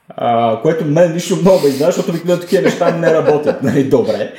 А, 0.09 0.59
което 0.61 0.85
мен 0.85 1.13
лично 1.13 1.37
много 1.41 1.67
изненада, 1.67 1.91
защото 1.91 2.09
обикновено 2.09 2.41
такива 2.41 2.61
неща 2.61 2.97
не 2.97 3.13
работят 3.13 3.63
нали, 3.63 3.83
добре. 3.83 4.33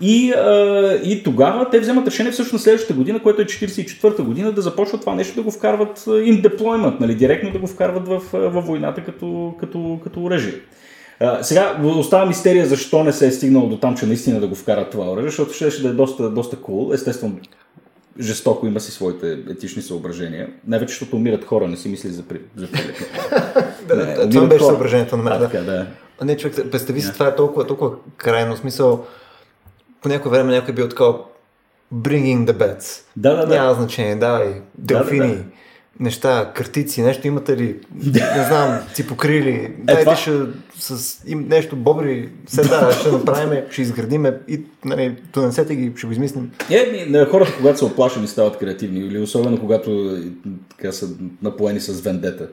И, 0.00 0.32
а, 0.32 1.00
и 1.04 1.22
тогава 1.22 1.70
те 1.70 1.80
вземат 1.80 2.06
решение 2.06 2.32
всъщност 2.32 2.64
следващата 2.64 2.94
година, 2.94 3.22
което 3.22 3.42
е 3.42 3.44
44-та 3.44 4.22
година, 4.22 4.52
да 4.52 4.62
започват 4.62 5.00
това 5.00 5.14
нещо 5.14 5.34
да 5.34 5.42
го 5.42 5.50
вкарват 5.50 5.98
in 5.98 6.42
deployment, 6.42 7.00
нали, 7.00 7.14
директно 7.14 7.50
да 7.50 7.58
го 7.58 7.66
вкарват 7.66 8.08
в, 8.08 8.22
в 8.32 8.60
войната 8.60 9.04
като, 9.04 9.54
като, 9.60 10.00
като 10.04 10.22
оръжие. 10.22 10.54
А, 11.20 11.42
сега 11.42 11.80
остава 11.84 12.26
мистерия 12.26 12.66
защо 12.66 13.04
не 13.04 13.12
се 13.12 13.26
е 13.26 13.30
стигнало 13.30 13.68
до 13.68 13.76
там, 13.76 13.96
че 13.96 14.06
наистина 14.06 14.40
да 14.40 14.46
го 14.46 14.54
вкарат 14.54 14.90
това 14.90 15.10
оръжие, 15.10 15.28
защото 15.28 15.52
ще, 15.52 15.70
ще 15.70 15.82
да 15.82 15.88
е 15.88 15.92
доста, 15.92 16.30
доста 16.30 16.56
cool. 16.56 16.94
Естествено, 16.94 17.38
жестоко 18.20 18.66
има 18.66 18.80
си 18.80 18.92
своите 18.92 19.32
етични 19.32 19.82
съображения. 19.82 20.48
Най-вече, 20.66 20.92
защото 20.92 21.16
умират 21.16 21.44
хора, 21.44 21.68
не 21.68 21.76
си 21.76 21.88
мисли 21.88 22.08
за, 22.08 22.22
при... 22.22 22.40
за 22.56 22.66
да, 23.88 24.28
това 24.30 24.46
беше 24.46 24.64
съображението 24.64 25.16
на 25.16 25.22
мен. 25.22 25.38
Да. 25.38 25.50
така, 25.50 25.64
да. 25.64 25.86
А 26.20 26.24
не, 26.24 26.36
човек, 26.36 26.70
представи 26.70 27.00
си, 27.00 27.12
това 27.12 27.28
е 27.28 27.36
толкова, 27.36 27.66
толкова 27.66 27.90
крайно 28.16 28.56
смисъл. 28.56 29.06
По 30.02 30.08
някое 30.08 30.30
време 30.30 30.52
някой 30.52 30.72
е 30.72 30.74
бил 30.74 30.88
такова 30.88 31.18
bringing 31.94 32.44
the 32.44 32.52
bets. 32.52 33.02
Да, 33.16 33.36
да, 33.36 33.46
да. 33.46 33.54
Няма 33.54 33.74
значение, 33.74 34.16
давай, 34.16 34.62
делфини. 34.78 35.18
Да, 35.18 35.26
да, 35.26 35.34
да 35.34 35.44
неща, 36.00 36.52
картици, 36.54 37.02
нещо 37.02 37.26
имате 37.26 37.56
ли? 37.56 37.76
Не 38.36 38.44
знам, 38.48 38.78
си 38.94 39.06
покрили. 39.06 39.74
Дайте 39.78 40.02
това... 40.02 40.16
ще 40.16 40.32
с 40.78 41.18
им, 41.26 41.46
нещо 41.48 41.76
бобри, 41.76 42.28
се 42.46 42.62
да, 42.62 42.92
ще 42.92 43.10
направим, 43.10 43.62
ще 43.70 43.82
изградиме 43.82 44.38
и 44.48 44.60
нали, 44.84 45.16
донесете 45.32 45.74
ги, 45.76 45.92
ще 45.96 46.06
го 46.06 46.12
измислим. 46.12 46.50
Е, 46.70 47.06
ми, 47.06 47.24
хората, 47.24 47.52
когато 47.56 47.78
са 47.78 47.86
оплашени, 47.86 48.28
стават 48.28 48.58
креативни 48.58 49.00
или 49.00 49.18
особено 49.18 49.60
когато 49.60 50.18
така, 50.70 50.92
са 50.92 51.08
напоени 51.42 51.80
с 51.80 52.00
вендета. 52.00 52.48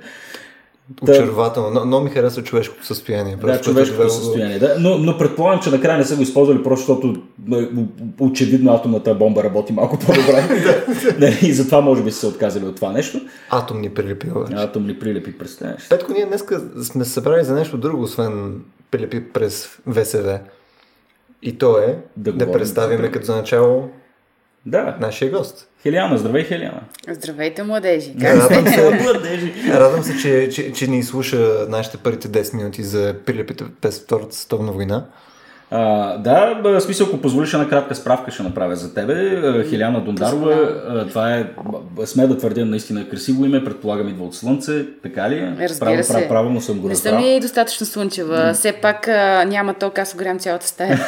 Очарователно. 1.01 1.69
Но, 1.69 1.85
но 1.85 2.01
ми 2.01 2.09
харесва 2.09 2.43
човешкото 2.43 2.85
състояние. 2.85 3.35
Да, 3.35 3.61
човешкото 3.61 4.09
състояние. 4.09 4.59
Да. 4.59 4.75
Но, 4.79 4.97
но 4.97 5.17
предполагам, 5.17 5.59
че 5.59 5.69
накрая 5.69 5.97
не 5.97 6.05
са 6.05 6.15
го 6.15 6.21
използвали 6.21 6.63
просто 6.63 6.85
защото 6.85 7.21
очевидно 8.19 8.73
атомната 8.73 9.15
бомба 9.15 9.43
работи 9.43 9.73
малко 9.73 9.99
по-добре. 9.99 10.43
не, 11.19 11.39
и 11.41 11.53
затова 11.53 11.81
може 11.81 12.03
би 12.03 12.11
са 12.11 12.19
се 12.19 12.27
отказали 12.27 12.65
от 12.65 12.75
това 12.75 12.91
нещо. 12.91 13.21
Атомни 13.49 13.89
прилепи. 13.89 14.27
Атомни 14.53 14.99
прилепи, 14.99 15.37
представяш. 15.37 15.89
Петко, 15.89 16.13
ние 16.13 16.25
днес 16.25 16.43
сме 16.83 17.05
се 17.05 17.11
събрали 17.11 17.43
за 17.43 17.55
нещо 17.55 17.77
друго, 17.77 18.03
освен 18.03 18.61
прилепи 18.91 19.33
през 19.33 19.65
ВСВ. 19.91 20.39
И 21.43 21.57
то 21.57 21.77
е 21.77 21.97
да, 22.17 22.33
да 22.33 22.51
представим 22.51 23.11
като 23.11 23.25
за 23.25 23.35
начало 23.35 23.89
Да. 24.65 24.97
Нашия 24.99 25.31
гост. 25.31 25.67
Хелиана, 25.83 26.17
здравей, 26.17 26.43
Хелиана. 26.43 26.81
Здравейте, 27.09 27.63
младежи. 27.63 28.13
Как 28.21 28.35
Радвам 28.35 28.67
се, 28.67 28.89
Младежи. 29.03 29.53
радвам 29.69 30.03
се 30.03 30.17
че, 30.17 30.49
че, 30.49 30.73
че 30.73 30.87
ни 30.87 31.03
слуша 31.03 31.37
нашите 31.69 31.97
първите 31.97 32.27
10 32.29 32.53
минути 32.53 32.83
за 32.83 33.15
прилепите 33.25 33.63
през 33.81 33.99
Втората 33.99 34.35
световна 34.35 34.71
война. 34.71 35.05
А, 35.73 36.17
да, 36.17 36.59
в 36.63 36.81
смисъл, 36.81 37.07
ако 37.07 37.17
позволиш 37.17 37.53
една 37.53 37.69
кратка 37.69 37.95
справка 37.95 38.31
ще 38.31 38.43
направя 38.43 38.75
за 38.75 38.93
тебе. 38.93 39.13
Хиляна 39.65 40.01
Дондарова, 40.01 40.69
това 41.07 41.31
е, 41.31 41.45
сме 42.05 42.27
да 42.27 42.37
твърдя, 42.37 42.65
наистина 42.65 43.09
красиво 43.09 43.45
име, 43.45 43.63
предполагам 43.63 44.09
идва 44.09 44.25
от 44.25 44.35
слънце, 44.35 44.71
така 45.03 45.29
ли? 45.29 45.35
е? 45.35 45.55
Разбира 45.59 45.89
Право- 45.91 46.03
се. 46.03 46.13
прав- 46.13 46.27
Правилно 46.27 46.61
съм 46.61 46.79
го 46.79 46.87
Не 46.87 46.95
съм 46.95 47.11
разбрал. 47.11 47.25
ли 47.25 47.39
достатъчно 47.39 47.85
слънчева? 47.85 48.53
Все 48.53 48.73
пак 48.73 49.07
а, 49.07 49.45
няма 49.45 49.73
ток, 49.73 49.99
аз 49.99 50.13
огрям 50.13 50.39
цялата 50.39 50.67
стая. 50.67 50.99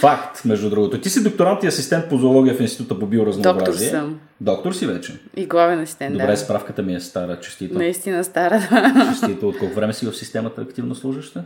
Факт, 0.00 0.44
между 0.44 0.70
другото. 0.70 1.00
Ти 1.00 1.10
си 1.10 1.22
докторант 1.22 1.64
и 1.64 1.66
асистент 1.66 2.08
по 2.08 2.16
зоология 2.18 2.54
в 2.54 2.60
Института 2.60 2.98
по 2.98 3.06
биоразнообразие. 3.06 3.90
Доктор 3.90 3.98
съм. 3.98 4.20
Доктор 4.40 4.72
си 4.72 4.86
вече. 4.86 5.12
И 5.36 5.46
главен 5.46 5.80
асистент, 5.80 6.12
Добре, 6.12 6.26
да. 6.26 6.36
справката 6.36 6.82
ми 6.82 6.94
е 6.94 7.00
стара, 7.00 7.40
честито. 7.40 7.78
Наистина 7.78 8.24
стара, 8.24 8.68
да. 8.70 9.12
Честито. 9.12 9.48
От 9.48 9.58
колко 9.58 9.74
време 9.74 9.92
си 9.92 10.06
в 10.06 10.12
системата 10.16 10.60
активно 10.60 10.94
служаща? 10.94 11.44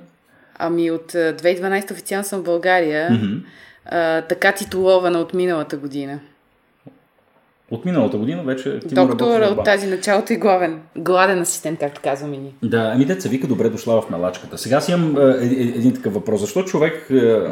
Ами 0.59 0.91
от 0.91 1.15
а, 1.15 1.19
2012 1.37 1.91
официално 1.93 2.25
съм 2.25 2.41
в 2.41 2.45
България. 2.45 3.21
а, 3.87 4.21
така 4.23 4.53
титулована 4.53 5.19
от 5.19 5.35
миналата 5.35 5.77
година. 5.77 6.19
От 7.73 7.85
миналата 7.85 8.17
година 8.17 8.43
вече 8.43 8.69
активно 8.69 9.07
Доктор 9.07 9.41
от 9.41 9.65
тази 9.65 9.87
началото 9.87 10.33
и 10.33 10.37
главен. 10.37 10.81
Гладен 10.99 11.41
асистент, 11.41 11.79
както 11.79 12.01
казваме 12.05 12.37
ни. 12.37 12.55
Да, 12.63 12.91
ами 12.95 13.05
деца 13.05 13.29
вика, 13.29 13.47
добре 13.47 13.69
дошла 13.69 14.03
в 14.03 14.11
мелачката. 14.11 14.59
Сега 14.59 14.81
си 14.81 14.93
имам 14.93 15.17
е, 15.19 15.45
е, 15.45 15.47
един 15.47 15.95
такъв 15.95 16.15
въпрос. 16.15 16.41
Защо 16.41 16.65
човек, 16.65 17.07
е, 17.11 17.17
е, 17.17 17.43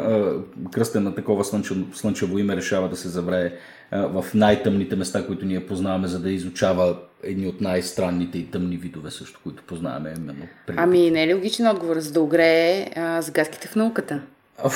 кръстен 0.71 1.03
на 1.03 1.15
такова 1.15 1.43
слънчево, 1.43 1.93
слънчево 1.93 2.37
име, 2.37 2.55
решава 2.55 2.89
да 2.89 2.95
се 2.95 3.09
заврее 3.09 3.45
е, 3.45 3.51
в 3.91 4.25
най-тъмните 4.33 4.95
места, 4.95 5.25
които 5.25 5.45
ние 5.45 5.65
познаваме, 5.65 6.07
за 6.07 6.19
да 6.19 6.31
изучава 6.31 6.95
едни 7.23 7.47
от 7.47 7.61
най-странните 7.61 8.37
и 8.37 8.45
тъмни 8.45 8.77
видове 8.77 9.11
също, 9.11 9.39
които 9.43 9.63
познаваме 9.63 10.13
именно. 10.17 10.47
При... 10.67 10.75
Ами 10.77 11.11
не 11.11 11.23
е 11.23 11.27
ли 11.27 11.33
логичен 11.33 11.67
отговор, 11.67 11.99
за 11.99 12.11
да 12.11 12.21
огрее 12.21 12.89
а, 12.95 13.21
загадките 13.21 13.67
в 13.67 13.75
науката? 13.75 14.21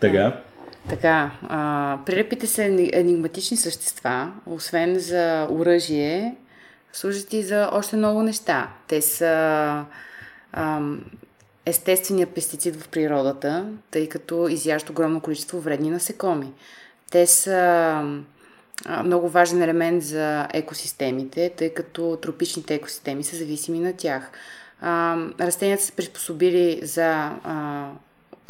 Така. 0.00 0.42
Така, 0.88 1.30
а, 1.48 1.98
прилепите 2.06 2.46
са 2.46 2.62
ени- 2.62 2.90
енигматични 2.92 3.56
същества, 3.56 4.32
освен 4.46 4.98
за 4.98 5.48
оръжие, 5.50 6.36
служат 6.92 7.32
и 7.32 7.42
за 7.42 7.70
още 7.72 7.96
много 7.96 8.22
неща. 8.22 8.70
Те 8.88 9.02
са 9.02 9.84
ам, 10.52 11.04
естественият 11.66 12.34
пестицид 12.34 12.76
в 12.76 12.88
природата, 12.88 13.66
тъй 13.90 14.08
като 14.08 14.48
изяждат 14.48 14.90
огромно 14.90 15.20
количество 15.20 15.60
вредни 15.60 15.90
насекоми. 15.90 16.52
Те 17.10 17.26
са 17.26 18.02
много 19.04 19.28
важен 19.28 19.62
елемент 19.62 20.02
за 20.02 20.48
екосистемите, 20.52 21.52
тъй 21.56 21.74
като 21.74 22.18
тропичните 22.22 22.74
екосистеми 22.74 23.24
са 23.24 23.36
зависими 23.36 23.78
на 23.78 23.92
тях. 23.92 24.30
А, 24.80 25.16
растенията 25.40 25.84
са 25.84 25.92
приспособили 25.92 26.80
за 26.82 27.06
а, 27.44 27.88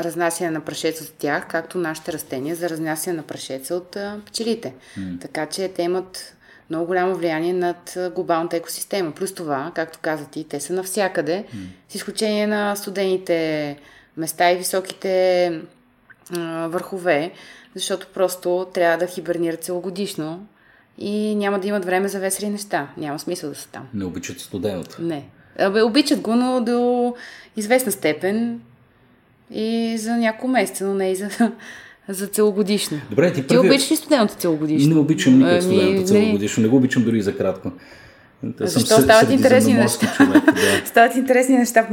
разнасяне 0.00 0.50
на 0.50 0.60
прашеца 0.60 1.04
от 1.04 1.12
тях, 1.12 1.48
както 1.48 1.78
нашите 1.78 2.12
растения 2.12 2.56
за 2.56 2.70
разнасяне 2.70 3.16
на 3.16 3.22
прашеца 3.22 3.74
от 3.74 3.96
а, 3.96 4.20
пчелите. 4.26 4.74
Така 5.20 5.46
че 5.46 5.68
те 5.68 5.82
имат 5.82 6.36
много 6.70 6.86
голямо 6.86 7.14
влияние 7.14 7.52
над 7.52 7.98
глобалната 8.14 8.56
екосистема. 8.56 9.12
Плюс 9.12 9.34
това, 9.34 9.72
както 9.74 9.98
каза 10.02 10.26
ти, 10.26 10.44
те 10.44 10.60
са 10.60 10.72
навсякъде, 10.72 11.44
с 11.88 11.94
изключение 11.94 12.46
на 12.46 12.76
студените 12.76 13.78
места 14.16 14.50
и 14.50 14.56
високите 14.56 15.46
а, 16.36 16.68
върхове, 16.68 17.32
защото 17.74 18.06
просто 18.14 18.66
трябва 18.74 18.98
да 18.98 19.06
хибернират 19.06 19.64
целогодишно 19.64 20.46
и 20.98 21.34
няма 21.34 21.60
да 21.60 21.68
имат 21.68 21.84
време 21.84 22.08
за 22.08 22.18
весели 22.18 22.50
неща. 22.50 22.88
Няма 22.96 23.18
смисъл 23.18 23.50
да 23.50 23.56
са 23.56 23.68
там. 23.68 23.88
Не 23.94 24.04
обичат 24.04 24.40
студеното. 24.40 25.02
Не. 25.02 25.24
Абе, 25.58 25.82
обичат 25.82 26.20
го, 26.20 26.34
но 26.34 26.60
до 26.60 27.14
известна 27.56 27.92
степен 27.92 28.60
и 29.50 29.96
за 29.98 30.12
няколко 30.12 30.48
месеца, 30.48 30.86
но 30.86 30.94
не 30.94 31.10
и 31.10 31.16
за, 31.16 31.28
за 32.08 32.26
целогодишно. 32.26 32.98
Добре, 33.10 33.32
ти 33.32 33.42
Ти 33.42 33.46
първи... 33.46 33.68
обичаш 33.68 33.90
ли 33.90 33.96
студеното 33.96 34.34
целогодишно? 34.34 34.94
Не 34.94 35.00
обичам 35.00 35.38
никак 35.38 35.52
Ами, 35.52 35.62
студеното 35.62 36.06
целогодишно. 36.06 36.62
Не 36.62 36.68
го 36.68 36.76
обичам 36.76 37.04
дори 37.04 37.18
и 37.18 37.22
за 37.22 37.36
кратко. 37.36 37.70
Съм 38.42 38.54
Защо 38.60 38.94
сре- 38.94 39.02
стават 39.04 39.30
интересни 39.30 39.74
неща? 39.74 40.12
човек, 40.16 40.44
да. 40.44 40.82
Стават 40.86 41.16
интересни 41.16 41.56
неща, 41.56 41.86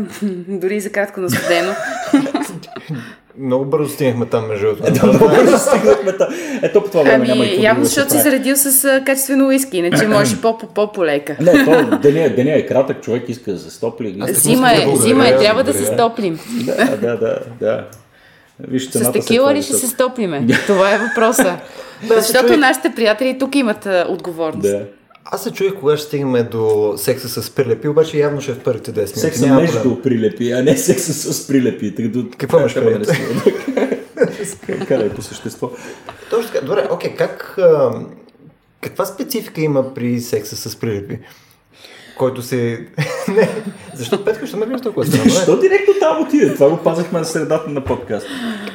дори 0.48 0.76
и 0.76 0.82
за 0.82 0.92
кратко 0.92 1.22
на 1.22 1.30
студено. 1.30 1.74
много 3.42 3.66
бързо 3.66 3.90
стигнахме 3.90 4.26
там, 4.26 4.48
между 4.48 4.66
другото. 4.66 5.06
Много 5.06 5.30
бързо 5.30 5.58
стигнахме 5.58 6.12
там. 6.12 6.28
Ето 6.64 6.84
по 6.84 6.90
това 6.90 7.04
време 7.04 7.28
няма 7.28 7.36
и 7.36 7.48
Ами, 7.48 7.50
какво 7.50 7.64
явно 7.64 7.82
да 7.82 7.86
защото 7.88 8.12
си 8.12 8.18
заредил 8.20 8.56
с 8.56 9.02
качествено 9.06 9.48
уиски, 9.48 9.78
иначе 9.78 10.08
можеш 10.08 10.38
по- 10.42 10.58
по- 10.58 10.68
по-полека. 10.68 11.36
Не, 11.40 11.66
то, 11.66 11.98
деня, 11.98 12.30
деня 12.30 12.52
е 12.52 12.66
кратък, 12.66 13.02
човек 13.02 13.30
иска 13.30 13.52
да 13.52 13.60
се 13.60 13.72
стопли. 13.72 14.16
Зима 14.28 14.72
е, 14.72 14.76
да 14.76 14.84
благодаря, 14.86 15.08
зима 15.08 15.28
е, 15.28 15.38
трябва 15.38 15.64
да 15.64 15.74
се 15.74 15.86
стоплим. 15.86 16.40
Да, 16.66 16.98
да, 16.98 17.18
да, 17.18 17.40
да. 17.60 17.86
Виж, 18.68 18.90
С 18.90 19.12
текила 19.12 19.54
ли 19.54 19.64
ще 19.64 19.74
е 19.74 19.78
се 19.78 19.88
стоплиме? 19.88 20.48
Това 20.68 20.94
е 20.94 20.98
въпроса. 20.98 21.58
Да, 22.08 22.22
Защото 22.22 22.58
нашите 22.58 22.94
приятели 22.96 23.40
тук 23.40 23.56
имат 23.56 23.88
отговорност. 24.08 24.62
Да. 24.62 24.86
Аз 25.26 25.44
се 25.44 25.52
чуех 25.52 25.76
кога 25.76 25.98
ще 25.98 26.06
стигнем 26.08 26.48
до 26.52 26.94
секса 26.98 27.42
с 27.42 27.50
прилепи, 27.50 27.88
обаче 27.88 28.18
явно 28.18 28.42
ще 28.42 28.52
е 28.52 28.56
в 28.56 28.60
първите 28.60 28.92
10 28.92 28.96
минути. 28.96 29.20
Секса 29.20 29.48
Няма 29.48 29.62
между 29.62 29.82
проблем. 29.82 30.02
прилепи, 30.02 30.52
а 30.52 30.64
не 30.64 30.78
секса 30.78 31.14
с 31.34 31.48
прилепи. 31.48 31.96
Като 31.96 32.26
Какво 32.38 32.60
имаш 32.60 32.74
да 32.74 32.82
предвид? 32.86 33.10
Карай 34.88 35.10
по 35.10 35.22
същество. 35.22 35.72
Точно 36.30 36.52
така. 36.52 36.66
Добре, 36.66 36.88
окей, 36.92 37.16
как... 37.16 37.56
А, 37.58 37.92
каква 38.82 39.06
специфика 39.06 39.62
има 39.62 39.94
при 39.94 40.20
секса 40.22 40.70
с 40.70 40.76
прилепи? 40.76 41.20
Който 42.18 42.42
се... 42.42 42.86
не, 43.28 43.50
защо 43.96 44.26
Петко 44.26 44.48
ще 44.48 44.58
ме 44.58 44.66
гледаш 44.66 44.82
толкова 44.82 45.06
странно? 45.08 45.30
Защо 45.30 45.60
директно 45.60 45.94
там 46.00 46.24
отиде? 46.24 46.54
Това 46.54 46.70
го 46.70 46.78
пазахме 46.78 47.20
на 47.20 47.26
средата 47.26 47.70
на 47.70 47.84
подкаст. 47.84 48.28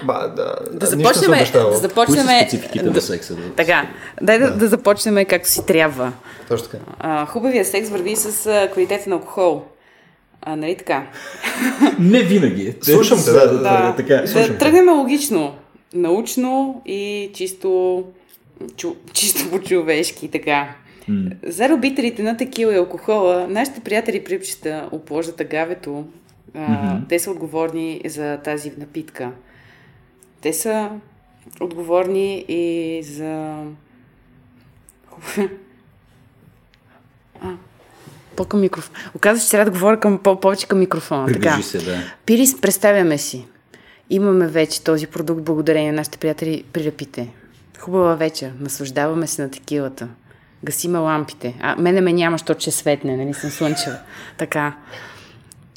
Ба, 0.04 0.32
да, 0.36 0.56
Да 0.72 0.86
започнем, 0.86 1.30
да 1.52 1.76
започнем, 1.76 2.26
спецификите 2.26 2.84
на 2.84 3.00
секса? 3.00 3.34
Да? 3.34 3.50
Така, 3.56 3.88
дай 4.22 4.38
да, 4.38 4.56
да 4.56 4.68
започнем 4.68 5.24
както 5.24 5.48
си 5.48 5.66
трябва. 5.66 6.12
Точно 6.48 6.68
така. 6.68 6.84
А, 6.98 7.26
хубавия 7.26 7.64
секс 7.64 7.88
върви 7.90 8.16
с 8.16 8.46
а, 8.46 8.68
квалитета 8.72 9.10
на 9.10 9.16
алкохол. 9.16 9.62
А, 10.42 10.56
нали 10.56 10.76
така? 10.76 11.06
Не 11.98 12.22
винаги. 12.22 12.74
Слушам 12.82 13.18
те, 13.24 13.30
да, 13.30 13.52
да, 13.52 13.58
да. 13.58 13.94
Така. 13.96 14.14
да 14.14 14.58
тръгнем 14.58 14.88
логично, 14.98 15.54
научно 15.94 16.82
и 16.86 17.30
чисто, 17.34 18.02
чу, 18.76 18.94
чисто 19.12 19.50
по-човешки, 19.50 20.28
така. 20.28 20.74
За 21.46 21.68
любителите 21.68 22.22
на 22.22 22.36
текила 22.36 22.74
и 22.74 22.76
алкохола, 22.76 23.46
нашите 23.48 23.80
приятели 23.80 24.24
припчета 24.24 24.88
оплождат 24.92 25.40
агавето. 25.40 26.04
А, 26.54 26.98
Те 27.08 27.18
са 27.18 27.30
отговорни 27.30 28.00
за 28.06 28.38
тази 28.44 28.72
напитка. 28.78 29.30
Те 30.44 30.52
са 30.52 30.90
отговорни 31.60 32.44
и 32.48 33.02
за... 33.02 33.62
А, 37.40 37.52
по-към 38.36 38.60
микрофон. 38.60 38.94
Оказва 39.14 39.44
че 39.44 39.50
трябва 39.50 39.64
да 39.64 39.70
говоря 39.70 40.00
към, 40.00 40.18
по- 40.18 40.40
повече 40.40 40.66
към 40.66 40.78
микрофона. 40.78 41.26
така. 41.26 41.40
Приближи 41.40 41.62
се, 41.62 41.78
да. 41.78 41.98
Пирис, 42.26 42.60
представяме 42.60 43.18
си. 43.18 43.46
Имаме 44.10 44.46
вече 44.46 44.84
този 44.84 45.06
продукт 45.06 45.42
благодарение 45.42 45.92
на 45.92 45.96
нашите 45.96 46.18
приятели 46.18 46.64
прилепите. 46.72 47.28
Хубава 47.78 48.14
вечер. 48.14 48.52
Наслаждаваме 48.60 49.26
се 49.26 49.42
на 49.42 49.50
текилата. 49.50 50.08
Гасиме 50.64 50.98
лампите. 50.98 51.54
А, 51.60 51.76
мене 51.76 52.00
ме 52.00 52.12
няма, 52.12 52.34
защото 52.34 52.60
ще 52.60 52.70
светне, 52.70 53.16
нали 53.16 53.34
съм 53.34 53.50
слънчева. 53.50 53.96
Така. 54.38 54.76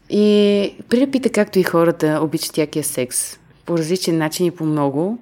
И 0.10 0.76
прилепите, 0.90 1.30
както 1.30 1.60
и 1.60 1.64
хората, 1.64 2.20
обичат 2.24 2.58
якия 2.58 2.84
секс. 2.84 3.40
По 3.68 3.78
различен 3.78 4.18
начин 4.18 4.46
и 4.46 4.52
по 4.52 4.66
много. 4.66 5.20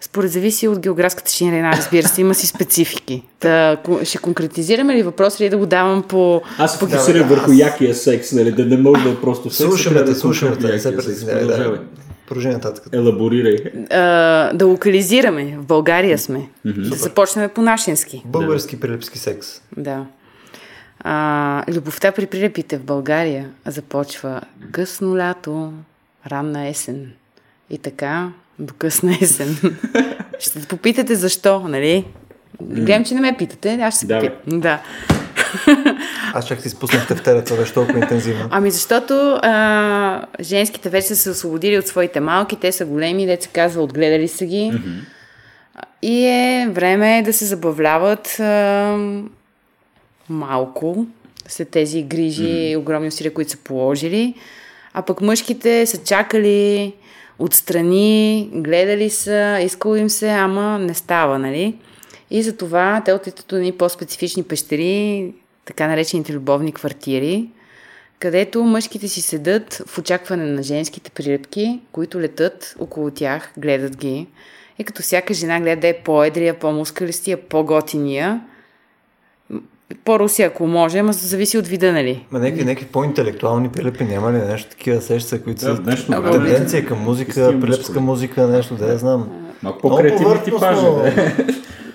Според 0.00 0.30
зависи 0.30 0.68
от 0.68 0.78
географската 0.78 1.30
ширина, 1.30 1.72
разбира 1.76 2.08
се, 2.08 2.20
има 2.20 2.34
си 2.34 2.46
специфики. 2.46 3.22
Та, 3.40 3.76
ще 4.04 4.18
конкретизираме 4.18 4.94
ли 4.94 5.02
въпрос 5.02 5.40
или 5.40 5.48
да 5.48 5.58
го 5.58 5.66
давам 5.66 6.02
по... 6.02 6.42
Аз 6.58 6.72
се 6.72 6.78
фокусирах 6.78 7.22
да, 7.22 7.34
върху 7.34 7.50
аз- 7.50 7.58
якия 7.58 7.94
секс, 7.94 8.32
нали, 8.32 8.52
да 8.52 8.64
не 8.64 8.76
може 8.76 9.04
да 9.04 9.10
е 9.10 9.16
просто 9.16 9.50
секс. 9.50 9.68
Слушаме 9.68 9.98
да 9.98 10.04
те, 10.04 10.14
слушаме 10.14 10.56
те, 10.56 10.78
се. 10.78 10.96
Продължавай. 10.96 11.78
Да. 11.78 11.80
Продължи 12.26 12.48
нататък. 12.48 12.84
Елаборирай. 12.92 13.56
а, 13.90 14.52
да 14.52 14.66
локализираме. 14.66 15.56
В 15.58 15.64
България 15.64 16.18
сме. 16.18 16.48
Да 16.64 16.96
започнем 16.96 17.50
по 17.54 17.62
нашински. 17.62 18.22
Български 18.26 18.80
прилепски 18.80 19.18
секс. 19.18 19.46
Да. 19.76 20.06
А, 21.00 21.64
любовта 21.74 22.12
при 22.12 22.26
прилепите 22.26 22.78
в 22.78 22.84
България 22.84 23.50
започва 23.66 24.40
късно 24.72 25.16
лято, 25.16 25.72
ранна 26.30 26.68
есен. 26.68 27.12
И 27.70 27.78
така, 27.78 28.28
до 28.58 28.74
късна 28.78 29.18
есен. 29.22 29.56
Ще 30.38 30.60
те 30.60 30.66
попитате 30.66 31.14
защо, 31.14 31.60
нали? 31.60 32.04
Гледам, 32.62 33.04
че 33.04 33.14
не 33.14 33.20
ме 33.20 33.36
питате, 33.36 33.74
аз 33.74 33.94
ще 33.94 34.00
се 34.00 34.06
Давай. 34.06 34.30
попитам. 34.30 34.60
Да. 34.60 34.82
Аз 36.34 36.46
чак 36.46 36.62
ти 36.62 36.68
спуснах 36.68 37.08
тефтера, 37.08 37.44
това 37.44 37.56
беше 37.56 37.72
толкова 37.72 37.98
интензивно. 37.98 38.48
Ами 38.50 38.70
защото 38.70 39.38
а, 39.42 40.26
женските 40.40 40.88
вече 40.88 41.08
са 41.08 41.16
се 41.16 41.30
освободили 41.30 41.78
от 41.78 41.86
своите 41.86 42.20
малки, 42.20 42.56
те 42.56 42.72
са 42.72 42.86
големи, 42.86 43.26
деца 43.26 43.48
казва, 43.52 43.82
отгледали 43.82 44.28
са 44.28 44.44
ги. 44.44 44.72
Mm-hmm. 44.72 45.00
И 46.02 46.26
е 46.26 46.68
време 46.70 47.22
да 47.24 47.32
се 47.32 47.44
забавляват 47.44 48.40
а, 48.40 48.96
малко 50.28 51.06
след 51.48 51.68
тези 51.68 52.02
грижи 52.02 52.44
и 52.44 52.48
mm-hmm. 52.48 52.78
огромни 52.78 53.08
усилия, 53.08 53.34
които 53.34 53.50
са 53.50 53.56
положили. 53.56 54.34
А 54.94 55.02
пък 55.02 55.20
мъжките 55.20 55.86
са 55.86 56.04
чакали 56.04 56.94
отстрани, 57.38 58.50
гледали 58.52 59.10
са, 59.10 59.58
искало 59.62 59.96
им 59.96 60.10
се, 60.10 60.30
ама 60.30 60.78
не 60.78 60.94
става, 60.94 61.38
нали? 61.38 61.78
И 62.30 62.42
затова 62.42 63.02
те 63.04 63.12
отидат 63.12 63.44
до 63.48 63.56
ни 63.56 63.72
по-специфични 63.72 64.42
пещери, 64.42 65.32
така 65.64 65.86
наречените 65.86 66.32
любовни 66.32 66.72
квартири, 66.72 67.48
където 68.18 68.64
мъжките 68.64 69.08
си 69.08 69.22
седат 69.22 69.82
в 69.86 69.98
очакване 69.98 70.44
на 70.44 70.62
женските 70.62 71.10
приръдки, 71.10 71.80
които 71.92 72.20
летат 72.20 72.74
около 72.78 73.10
тях, 73.10 73.52
гледат 73.56 73.96
ги. 73.96 74.26
И 74.78 74.84
като 74.84 75.02
всяка 75.02 75.34
жена 75.34 75.60
гледа 75.60 75.80
да 75.80 75.88
е 75.88 75.98
по-едрия, 76.04 76.58
по-мускалистия, 76.58 77.48
по-готиния, 77.48 78.40
по-руси, 80.04 80.42
ако 80.42 80.66
може, 80.66 80.98
ама 80.98 81.12
зависи 81.12 81.58
от 81.58 81.66
вида, 81.66 81.92
нали? 81.92 82.26
Ма 82.30 82.38
някакви, 82.38 82.64
някакви 82.64 82.86
по-интелектуални 82.86 83.68
прилепи 83.68 84.04
няма 84.04 84.32
ли 84.32 84.36
нещо 84.36 84.70
такива 84.70 85.00
сеща, 85.00 85.42
които 85.42 85.60
са 85.60 85.74
да, 85.74 86.30
тенденция 86.30 86.86
към 86.86 86.98
музика, 86.98 87.60
прилепска 87.60 88.00
музика, 88.00 88.46
нещо, 88.46 88.74
да 88.74 88.86
я 88.86 88.98
знам. 88.98 89.28
Малко 89.62 89.80
по-креативни 89.80 90.42
типажи, 90.44 90.82
да. 90.82 91.32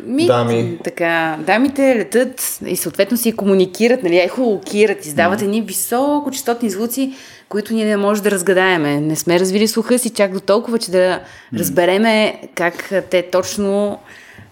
Ми, 0.05 0.25
Дами. 0.25 0.77
Така, 0.83 1.37
дамите 1.45 1.95
летат 1.95 2.59
и 2.65 2.75
съответно 2.75 3.17
си 3.17 3.35
комуникират, 3.35 4.03
нали, 4.03 4.17
ехолокират, 4.17 5.05
издават 5.05 5.41
едни 5.41 5.61
високочастотни 5.61 6.69
звуци, 6.69 7.13
които 7.49 7.73
ние 7.73 7.85
не 7.85 7.97
можем 7.97 8.23
да 8.23 8.31
разгадаеме. 8.31 9.01
Не 9.01 9.15
сме 9.15 9.39
развили 9.39 9.67
слуха 9.67 9.99
си 9.99 10.09
чак 10.09 10.33
до 10.33 10.39
толкова, 10.39 10.79
че 10.79 10.91
да 10.91 11.19
разбереме 11.59 12.41
как 12.55 12.91
те 13.09 13.21
точно 13.21 13.99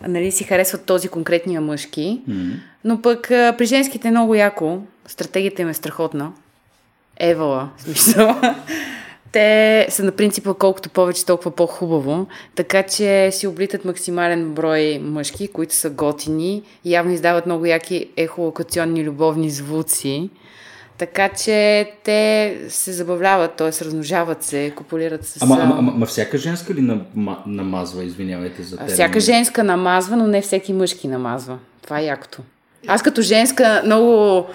нали, 0.08 0.32
си 0.32 0.44
харесват 0.44 0.86
този 0.86 1.08
конкретния 1.08 1.62
мъжки. 1.62 2.22
Mm-hmm. 2.30 2.54
Но 2.84 3.02
пък 3.02 3.28
при 3.30 3.66
женските 3.66 4.08
е 4.08 4.12
много 4.12 4.36
яко. 4.36 4.80
Стратегията 5.06 5.62
им 5.62 5.70
е 5.70 5.74
страхотна. 5.74 6.32
Евала, 7.20 7.70
смисъл. 7.78 8.36
Те 9.32 9.88
са 9.90 10.04
на 10.04 10.12
принципа 10.12 10.54
колкото 10.54 10.90
повече, 10.90 11.26
толкова 11.26 11.52
по-хубаво. 11.52 12.28
Така 12.56 12.84
че 12.84 13.32
си 13.32 13.48
облитат 13.48 13.86
максимален 13.86 14.54
брой 14.54 15.00
мъжки, 15.00 15.48
които 15.48 15.76
са 15.76 15.90
готини. 15.90 16.64
Явно 16.86 17.12
издават 17.12 17.46
много 17.46 17.66
яки 17.66 18.08
ехолокационни 18.18 19.04
любовни 19.04 19.50
звуци. 19.50 20.30
Така 21.04 21.30
че 21.30 21.92
те 22.04 22.58
се 22.70 22.92
забавляват, 22.94 23.56
т.е. 23.56 23.68
размножават 23.68 24.44
се, 24.44 24.74
копулират 24.76 25.26
с... 25.26 25.42
Ама, 25.42 25.58
ама, 25.62 25.76
ама, 25.80 25.92
ама 25.96 26.06
всяка 26.06 26.38
женска 26.38 26.74
ли 26.74 27.00
намазва, 27.46 28.04
извинявайте 28.04 28.64
за 28.64 28.78
термин? 28.78 28.94
Всяка 28.94 29.20
женска 29.20 29.64
намазва, 29.64 30.16
но 30.16 30.28
не 30.28 30.42
всеки 30.42 30.74
мъжки 30.74 31.08
намазва. 31.08 31.58
Това 31.82 32.00
е 32.00 32.04
якото. 32.04 32.42
Аз 32.88 33.04
като 33.04 33.22
женска 33.22 33.82
много 33.86 34.46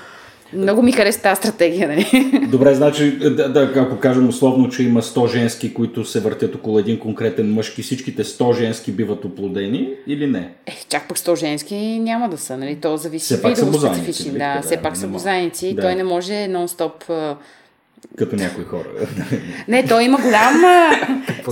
много 0.53 0.83
ми 0.83 0.93
хареса 0.93 1.23
тази 1.23 1.39
стратегия, 1.39 1.89
нали? 1.89 2.07
Добре, 2.51 2.75
значи, 2.75 3.17
да, 3.19 3.49
да, 3.49 3.73
ако 3.77 3.99
кажем 3.99 4.29
условно, 4.29 4.69
че 4.69 4.83
има 4.83 5.03
100 5.03 5.33
женски, 5.33 5.75
които 5.75 6.05
се 6.05 6.21
въртят 6.21 6.55
около 6.55 6.79
един 6.79 6.99
конкретен 6.99 7.53
мъжки, 7.53 7.83
всичките 7.83 8.25
100 8.25 8.57
женски 8.57 8.93
биват 8.93 9.25
оплодени 9.25 9.89
или 10.07 10.27
не? 10.27 10.51
Е, 10.67 10.73
чак 10.89 11.09
пък 11.09 11.19
100 11.19 11.37
женски 11.37 11.77
няма 12.01 12.29
да 12.29 12.39
са, 12.39 12.57
нали? 12.57 12.77
То 12.77 12.97
зависи 12.97 13.25
все 13.25 13.43
пак 13.43 13.59
са 13.59 13.73
специфични. 13.73 14.31
Да, 14.31 14.55
да, 14.55 14.63
все 14.63 14.77
пак 14.77 14.97
са 14.97 15.07
бозайници. 15.09 15.75
Да. 15.75 15.83
Той 15.83 15.95
не 15.95 16.05
може 16.05 16.33
нон-стоп 16.33 17.37
като 18.19 18.37
някои 18.37 18.65
хора. 18.65 18.87
Не, 19.69 19.87
той 19.87 20.05
има 20.05 20.19
голям... 20.19 20.63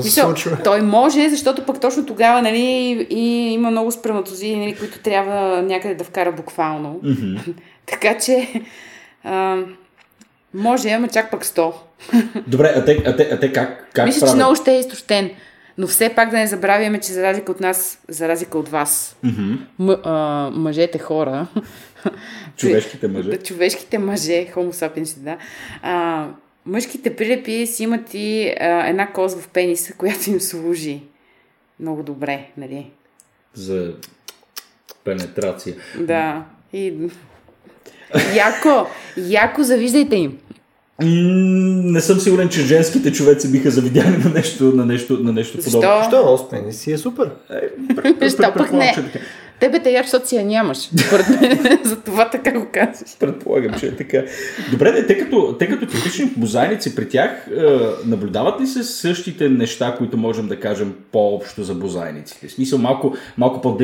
смисъл, 0.00 0.34
той 0.64 0.82
може, 0.82 1.28
защото 1.28 1.66
пък 1.66 1.80
точно 1.80 2.06
тогава 2.06 2.42
нали, 2.42 3.06
и 3.10 3.52
има 3.52 3.70
много 3.70 3.92
сперматозии, 3.92 4.56
нали, 4.56 4.76
които 4.76 4.98
трябва 4.98 5.62
някъде 5.62 5.94
да 5.94 6.04
вкара 6.04 6.32
буквално. 6.32 7.00
Mm-hmm. 7.04 7.54
така 7.86 8.18
че 8.18 8.48
а, 9.24 9.56
може, 10.54 10.90
ама 10.90 11.08
чак 11.08 11.30
пък 11.30 11.44
100. 11.44 11.72
Добре, 12.46 12.72
а 12.76 12.84
те, 12.84 13.02
а 13.06 13.16
те, 13.16 13.28
а 13.32 13.40
те 13.40 13.52
как, 13.52 13.88
как 13.92 14.06
Мисля, 14.06 14.20
правят? 14.20 14.32
че 14.32 14.36
много 14.36 14.56
ще 14.56 14.72
е 14.72 14.78
изтощен. 14.78 15.30
Но 15.78 15.86
все 15.86 16.14
пак 16.14 16.30
да 16.30 16.36
не 16.36 16.46
забравяме, 16.46 17.00
че 17.00 17.12
за 17.12 17.22
разлика 17.22 17.52
от 17.52 17.60
нас, 17.60 17.98
за 18.08 18.28
разлика 18.28 18.58
от 18.58 18.68
вас, 18.68 19.16
mm-hmm. 19.24 19.58
м- 19.78 20.00
а, 20.04 20.50
мъжете 20.54 20.98
хора, 20.98 21.46
човешките 22.56 23.08
мъже, 23.08 23.36
човешките 23.36 23.98
мъже, 23.98 24.46
homo 24.54 24.72
sapiens, 24.72 25.18
да, 25.18 25.38
а, 25.82 26.26
мъжките 26.66 27.16
прилепи 27.16 27.66
си 27.66 27.82
имат 27.82 28.14
и 28.14 28.54
а, 28.60 28.88
една 28.88 29.12
коз 29.12 29.40
в 29.40 29.48
пениса, 29.48 29.92
която 29.92 30.30
им 30.30 30.40
служи 30.40 31.02
много 31.80 32.02
добре, 32.02 32.46
нали? 32.56 32.90
За 33.54 33.94
пенетрация. 35.04 35.74
Да. 35.98 36.44
И 36.72 36.94
Яко, 38.34 38.86
яко 39.16 39.62
завиждайте 39.62 40.16
им. 40.16 40.38
Не 41.02 42.00
съм 42.00 42.20
сигурен, 42.20 42.48
че 42.48 42.60
женските 42.60 43.12
човеци 43.12 43.52
биха 43.52 43.70
завидяли 43.70 44.16
на 44.24 44.30
нещо, 44.30 44.64
на 44.64 44.86
нещо, 44.86 45.18
на 45.22 45.32
нещо 45.32 45.58
подобно. 45.58 45.80
Защо? 45.80 45.98
Защо? 46.02 46.32
Оспени 46.32 46.72
си 46.72 46.92
е 46.92 46.98
супер. 46.98 47.30
Е, 47.50 48.28
Защо 48.28 48.52
пък 48.56 48.72
не? 48.72 48.94
Тебе 49.60 49.78
те 49.78 49.90
яш, 49.90 50.06
защото 50.06 50.28
си 50.28 50.36
я 50.36 50.44
нямаш. 50.44 50.78
За 51.84 52.00
това 52.00 52.30
така 52.30 52.58
го 52.58 52.66
казваш. 52.72 53.18
Предполагам, 53.20 53.80
че 53.80 53.86
е 53.86 53.96
така. 53.96 54.24
Добре, 54.70 55.06
те 55.06 55.18
като, 55.18 55.56
те 55.58 55.68
като 55.68 55.86
типични 55.86 56.30
бозайници 56.36 56.94
при 56.94 57.08
тях, 57.08 57.48
е, 57.56 57.62
наблюдават 58.06 58.60
ли 58.60 58.66
се 58.66 58.82
същите 58.82 59.48
неща, 59.48 59.94
които 59.98 60.16
можем 60.16 60.48
да 60.48 60.60
кажем 60.60 60.94
по-общо 61.12 61.62
за 61.62 61.74
бозайниците? 61.74 62.48
В 62.48 62.52
смисъл 62.52 62.78
малко, 62.78 63.14
малко 63.36 63.60
по 63.60 63.78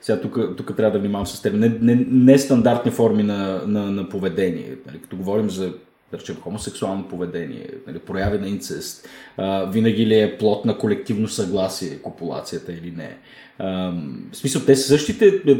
сега 0.00 0.20
тук, 0.20 0.38
тук 0.56 0.76
трябва 0.76 0.92
да 0.92 0.98
внимавам 0.98 1.26
с 1.26 1.42
теб. 1.42 1.54
Нестандартни 1.54 2.88
не, 2.88 2.90
не 2.90 2.96
форми 2.96 3.22
на, 3.22 3.60
на, 3.66 3.90
на 3.90 4.08
поведение. 4.08 4.76
Нали, 4.86 4.98
като 5.02 5.16
говорим 5.16 5.50
за 5.50 5.72
да 6.12 6.18
речем, 6.18 6.36
хомосексуално 6.40 7.08
поведение, 7.08 7.66
нали, 7.86 7.98
прояви 7.98 8.38
на 8.38 8.48
инцест, 8.48 9.08
а, 9.36 9.64
винаги 9.64 10.06
ли 10.06 10.20
е 10.20 10.38
плод 10.38 10.64
на 10.64 10.78
колективно 10.78 11.28
съгласие 11.28 11.96
копулацията 11.96 12.72
или 12.72 12.92
не. 12.96 13.16
А, 13.58 13.92
в 14.32 14.36
смисъл, 14.36 14.62
те 14.62 14.76
същите 14.76 15.26
е, 15.26 15.54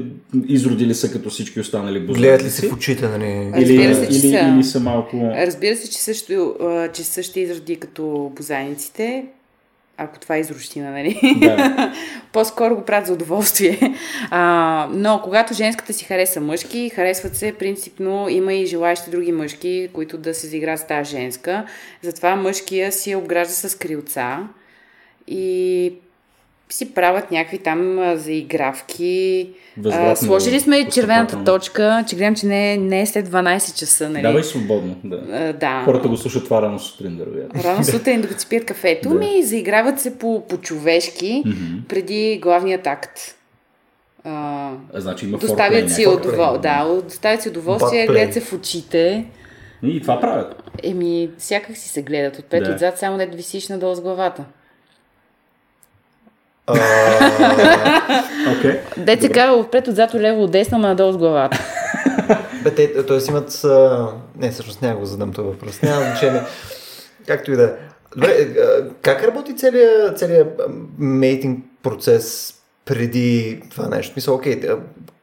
изродили 0.46 0.94
са 0.94 1.12
като 1.12 1.30
всички 1.30 1.60
останали 1.60 2.00
бозайници. 2.00 2.22
Гледат 2.22 2.46
ли 2.46 2.50
се 2.50 2.68
в 2.68 2.72
очите, 2.72 3.08
нали? 3.08 3.62
Или, 3.62 3.94
се, 3.94 4.04
или, 4.04 4.14
са, 4.14 4.52
или 4.54 4.64
са 4.64 4.80
малко... 4.80 5.16
Разбира 5.34 5.76
се, 5.76 5.90
че 5.90 5.98
също, 5.98 6.56
че 6.94 7.04
същите 7.04 7.40
изроди 7.40 7.76
като 7.76 8.32
бозайниците, 8.36 9.24
ако 9.96 10.18
това 10.18 10.37
е 10.37 10.40
изрощина, 10.40 10.90
нали? 10.90 11.20
Да. 11.40 11.92
По-скоро 12.33 12.76
го 12.76 12.85
правят 12.85 13.07
за 13.07 13.12
удоволствие. 13.12 13.94
А, 14.31 14.88
но 14.92 15.20
когато 15.24 15.55
женската 15.55 15.92
си 15.92 16.05
хареса 16.05 16.40
мъжки, 16.40 16.90
харесват 16.90 17.37
се 17.37 17.52
принципно, 17.59 18.28
има 18.28 18.55
и 18.55 18.66
желаящи 18.66 19.11
други 19.11 19.33
мъжки, 19.33 19.88
които 19.92 20.18
да 20.18 20.35
се 20.35 20.46
заиграят 20.46 20.81
с 20.81 20.87
тази 20.87 21.11
женска. 21.11 21.66
Затова 22.02 22.37
мъжкия 22.37 22.92
си 22.92 23.14
обгражда 23.14 23.52
с 23.52 23.78
крилца 23.78 24.38
и 25.26 25.92
си 26.72 26.94
правят 26.94 27.30
някакви 27.30 27.58
там 27.58 28.12
заигравки. 28.16 29.48
А, 29.87 30.16
сложили 30.16 30.61
сме 30.61 30.88
червената 30.88 31.44
точка, 31.44 32.04
че 32.08 32.16
гледам, 32.16 32.35
че 32.35 32.46
не, 32.46 32.76
не 32.76 33.00
е 33.00 33.06
след 33.06 33.28
12 33.28 33.74
часа. 33.78 34.11
Нали? 34.11 34.22
Давай 34.22 34.42
свободно. 34.42 34.96
Да. 35.04 35.16
А, 35.32 35.52
да. 35.52 35.82
Хората 35.85 36.08
го 36.08 36.16
слушат 36.16 36.44
това 36.44 36.62
рано 36.62 36.78
сутрин, 36.78 37.16
да 37.54 37.62
Рано 37.64 37.85
сутрин, 37.85 38.20
докато 38.20 38.40
си 38.40 38.48
пият 38.48 38.64
кафето 38.64 39.08
да. 39.08 39.14
ми, 39.14 39.42
заиграват 39.42 40.00
се 40.00 40.18
по, 40.18 40.46
по 40.48 40.56
човешки 40.56 41.42
mm-hmm. 41.46 41.88
преди 41.88 42.38
главният 42.42 42.87
акт. 42.87 43.20
А, 44.24 44.70
а, 44.94 45.00
значи 45.00 45.26
има 45.26 45.38
доставят 45.38 45.90
си, 45.90 46.06
удовол... 46.06 46.58
да, 46.58 47.00
доставят 47.04 47.42
си 47.42 47.48
удоволствие, 47.48 48.06
гледат 48.06 48.35
се 48.35 48.40
в 48.40 48.52
очите. 48.52 49.26
И 49.82 50.00
това 50.00 50.20
правят. 50.20 50.62
Еми, 50.82 51.30
сякак 51.38 51.76
си 51.76 51.88
се 51.88 52.02
гледат 52.02 52.38
отпред 52.38 52.64
да. 52.64 52.74
отзад, 52.74 52.98
само 52.98 53.18
да 53.18 53.26
висиш 53.26 53.68
надолу 53.68 53.94
с 53.94 54.00
главата. 54.00 54.44
Okay. 58.42 58.81
Деца 58.96 59.29
казва 59.29 59.57
отпред, 59.57 59.88
отзад, 59.88 60.14
лево, 60.14 60.44
отдесно, 60.44 60.79
ма 60.79 60.88
надолу 60.88 61.12
с 61.12 61.16
главата. 61.16 61.59
Бе, 62.62 62.70
те, 62.70 63.07
т.е. 63.07 63.18
имат... 63.29 63.61
Не, 64.37 64.51
всъщност 64.51 64.83
няма 64.83 64.98
го 64.98 65.05
задам 65.05 65.33
този 65.33 65.48
въпрос. 65.48 65.83
Няма 65.83 66.03
значение. 66.03 66.42
Както 67.27 67.53
и 67.53 67.57
да 67.57 67.64
е. 67.64 67.70
Добре, 68.16 68.48
как 69.03 69.25
работи 69.25 69.57
целият, 69.57 70.18
целият 70.18 70.61
мейтинг 70.98 71.64
процес 71.83 72.55
преди 72.85 73.62
това 73.70 73.88
нещо? 73.88 74.12
Мисля, 74.16 74.33
окей, 74.33 74.61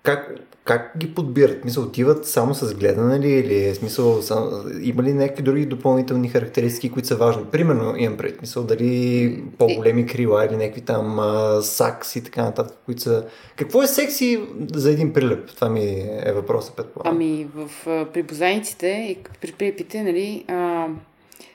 как, 0.03 0.29
как 0.69 0.91
ги 0.97 1.13
подбират? 1.13 1.65
Мисъл, 1.65 1.83
отиват 1.83 2.27
само 2.27 2.53
с 2.53 2.75
гледане 2.75 3.19
ли 3.19 3.29
или 3.29 3.63
е 3.63 3.75
смисъл, 3.75 4.21
сам, 4.21 4.71
има 4.81 5.03
ли 5.03 5.13
някакви 5.13 5.43
други 5.43 5.65
допълнителни 5.65 6.29
характеристики, 6.29 6.91
които 6.91 7.07
са 7.07 7.15
важни? 7.15 7.43
Примерно 7.51 7.93
имам 7.97 8.17
пред 8.17 8.41
мисъл, 8.41 8.63
дали 8.63 9.43
по-големи 9.57 10.05
крила 10.05 10.45
или 10.45 10.57
някакви 10.57 10.81
там 10.81 11.19
а, 11.19 11.61
сакс 11.61 12.15
и 12.15 12.23
така 12.23 12.43
нататък, 12.43 12.77
които 12.85 13.01
са... 13.01 13.25
Какво 13.55 13.83
е 13.83 13.87
секси 13.87 14.39
за 14.73 14.91
един 14.91 15.13
прилеп? 15.13 15.55
Това 15.55 15.69
ми 15.69 15.85
е 16.25 16.33
въпросът, 16.35 16.75
предполагам. 16.75 17.15
Ами, 17.15 17.47
в, 17.55 17.69
при 18.13 18.23
бозайниците 18.23 18.87
и 18.87 19.17
при 19.41 19.51
прилепите, 19.51 20.03
нали, 20.03 20.45
а, 20.47 20.87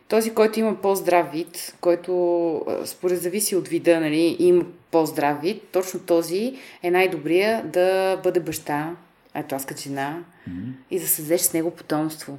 този, 0.08 0.30
който 0.30 0.60
има 0.60 0.74
по-здрав 0.82 1.32
вид, 1.32 1.74
който 1.80 2.62
според 2.84 3.22
зависи 3.22 3.56
от 3.56 3.68
вида, 3.68 4.00
нали, 4.00 4.36
има 4.38 4.64
по-здрав 4.90 5.40
вид, 5.42 5.62
точно 5.72 6.00
този 6.00 6.54
е 6.82 6.90
най-добрия 6.90 7.64
да 7.64 8.16
бъде 8.22 8.40
баща, 8.40 8.96
като 9.42 9.80
жена, 9.80 10.18
mm-hmm. 10.50 10.72
и 10.90 11.00
да 11.00 11.06
създадеш 11.06 11.40
с 11.40 11.52
него 11.52 11.70
потомство. 11.70 12.38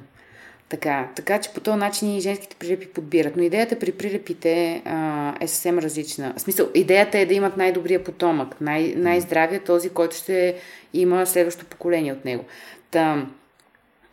Така, 0.68 1.08
така 1.16 1.40
че 1.40 1.52
по 1.52 1.60
този 1.60 1.78
начин 1.78 2.16
и 2.16 2.20
женските 2.20 2.56
прилепи 2.56 2.88
подбират. 2.88 3.36
Но 3.36 3.42
идеята 3.42 3.78
при 3.78 3.92
прилепите 3.92 4.82
а, 4.84 5.34
е 5.40 5.48
съвсем 5.48 5.78
различна. 5.78 6.34
В 6.36 6.40
смисъл, 6.40 6.68
идеята 6.74 7.18
е 7.18 7.26
да 7.26 7.34
имат 7.34 7.56
най-добрия 7.56 8.04
потомък, 8.04 8.60
най- 8.60 8.94
най-здравия 8.96 9.64
този, 9.64 9.90
който 9.90 10.16
ще 10.16 10.56
има 10.94 11.26
следващото 11.26 11.66
поколение 11.66 12.12
от 12.12 12.24
него. 12.24 12.44
Та, 12.90 13.26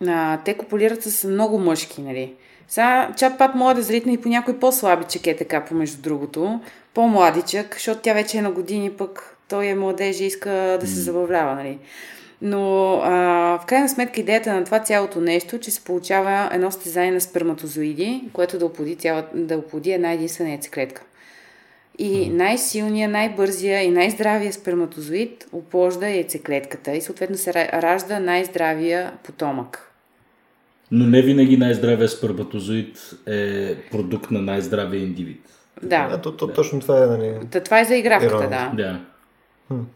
а, 0.08 0.38
те 0.38 0.54
копулират 0.54 1.04
с 1.04 1.28
много 1.28 1.60
мъжки, 1.60 2.02
нали? 2.02 2.34
Сега 2.68 3.10
чат-пат 3.18 3.56
може 3.56 3.76
да 3.76 3.82
зритне 3.82 4.14
и 4.14 4.22
по 4.22 4.30
някой 4.30 4.60
по-слабичък 4.60 5.28
е 5.28 5.36
така, 5.36 5.66
помежду 5.66 6.02
другото. 6.02 6.60
По-младичък, 6.94 7.74
защото 7.74 8.02
тя 8.02 8.14
вече 8.14 8.38
е 8.38 8.42
на 8.42 8.52
години, 8.52 8.92
пък 8.92 9.38
той 9.50 9.66
е 9.66 9.76
младеж 9.76 10.20
и 10.20 10.26
иска 10.26 10.50
да 10.82 10.88
се 10.88 11.00
забавлява, 11.00 11.56
нали? 11.56 11.80
Но 12.46 12.94
а, 13.04 13.12
в 13.62 13.66
крайна 13.66 13.90
сметка 13.90 14.22
идеята 14.22 14.54
на 14.54 14.64
това 14.64 14.80
цялото 14.80 15.22
нещо, 15.22 15.60
че 15.60 15.72
се 15.72 15.84
получава 15.84 16.50
едно 16.54 16.72
стезание 16.72 17.12
на 17.12 17.22
сперматозоиди, 17.22 18.24
което 18.34 18.60
да 18.60 18.66
оплоди, 18.66 18.96
цяла, 18.96 19.24
да 19.34 19.58
оплоди 19.58 19.92
една 19.92 20.12
единствена 20.12 20.50
яйцеклетка. 20.50 21.04
И 21.98 22.30
най-силният, 22.30 23.12
най-бързия 23.12 23.84
и 23.84 23.92
най-здравия 23.92 24.54
сперматозоид 24.54 25.48
опложда 25.52 26.10
яйцеклетката 26.10 26.96
и 26.96 27.02
съответно 27.02 27.38
се 27.38 27.54
ражда 27.54 28.20
най-здравия 28.20 29.14
потомък. 29.24 29.92
Но 30.92 31.06
не 31.06 31.22
винаги 31.22 31.58
най-здравия 31.58 32.10
сперматозоид 32.10 33.12
е 33.28 33.76
продукт 33.92 34.32
на 34.32 34.42
най-здравия 34.42 35.04
индивид. 35.04 35.50
Да. 35.84 36.08
А, 36.12 36.22
то, 36.22 36.38
то, 36.38 36.48
да. 36.48 36.54
Точно 36.54 36.80
това 36.80 37.04
е, 37.04 37.08
нали? 37.08 37.34
Та, 37.52 37.60
това 37.60 37.80
е 37.80 37.86
за 37.86 37.96
игравката, 37.96 38.50
да. 38.50 38.72
Да. 38.74 39.00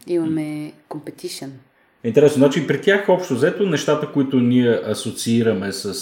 Имаме 0.06 0.72
competition. 0.88 1.48
Интересно, 2.04 2.38
значи 2.38 2.66
при 2.66 2.80
тях 2.80 3.08
общо 3.08 3.34
взето 3.34 3.66
нещата, 3.66 4.06
които 4.12 4.36
ние 4.36 4.80
асоциираме 4.86 5.72
с, 5.72 5.94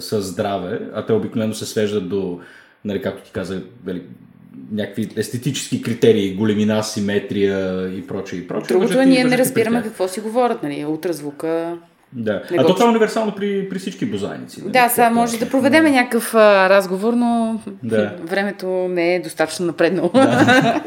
с 0.00 0.22
здраве, 0.22 0.80
а 0.94 1.06
те 1.06 1.12
обикновено 1.12 1.54
се 1.54 1.66
свеждат 1.66 2.08
до, 2.08 2.40
нали, 2.84 3.02
както 3.02 3.22
ти 3.22 3.30
каза, 3.32 3.62
нали, 3.86 4.02
някакви 4.72 5.08
естетически 5.16 5.82
критерии, 5.82 6.34
големина, 6.34 6.82
симетрия 6.82 7.88
и 7.98 8.06
прочее 8.06 8.38
и 8.38 8.48
прочее. 8.48 8.76
Другото 8.76 9.00
е, 9.00 9.06
ние 9.06 9.24
не 9.24 9.38
разбираме 9.38 9.82
какво 9.82 10.08
си 10.08 10.20
говорят, 10.20 10.62
нали, 10.62 10.84
ултразвука. 10.84 11.78
Да. 12.12 12.42
Не 12.50 12.58
а 12.58 12.66
то 12.66 12.74
това 12.74 12.86
е 12.86 12.88
универсално 12.88 13.34
при, 13.34 13.68
при 13.68 13.78
всички 13.78 14.06
бозайници. 14.06 14.60
Нали? 14.60 14.72
Да, 14.72 14.88
сега 14.88 15.10
може 15.10 15.38
да 15.38 15.50
проведем 15.50 15.84
някакъв 15.84 16.34
а, 16.34 16.68
разговор, 16.68 17.12
но 17.12 17.60
да. 17.82 18.16
времето 18.22 18.66
не 18.68 19.14
е 19.14 19.20
достатъчно 19.20 19.66
напреднало. 19.66 20.10
Да. 20.14 20.82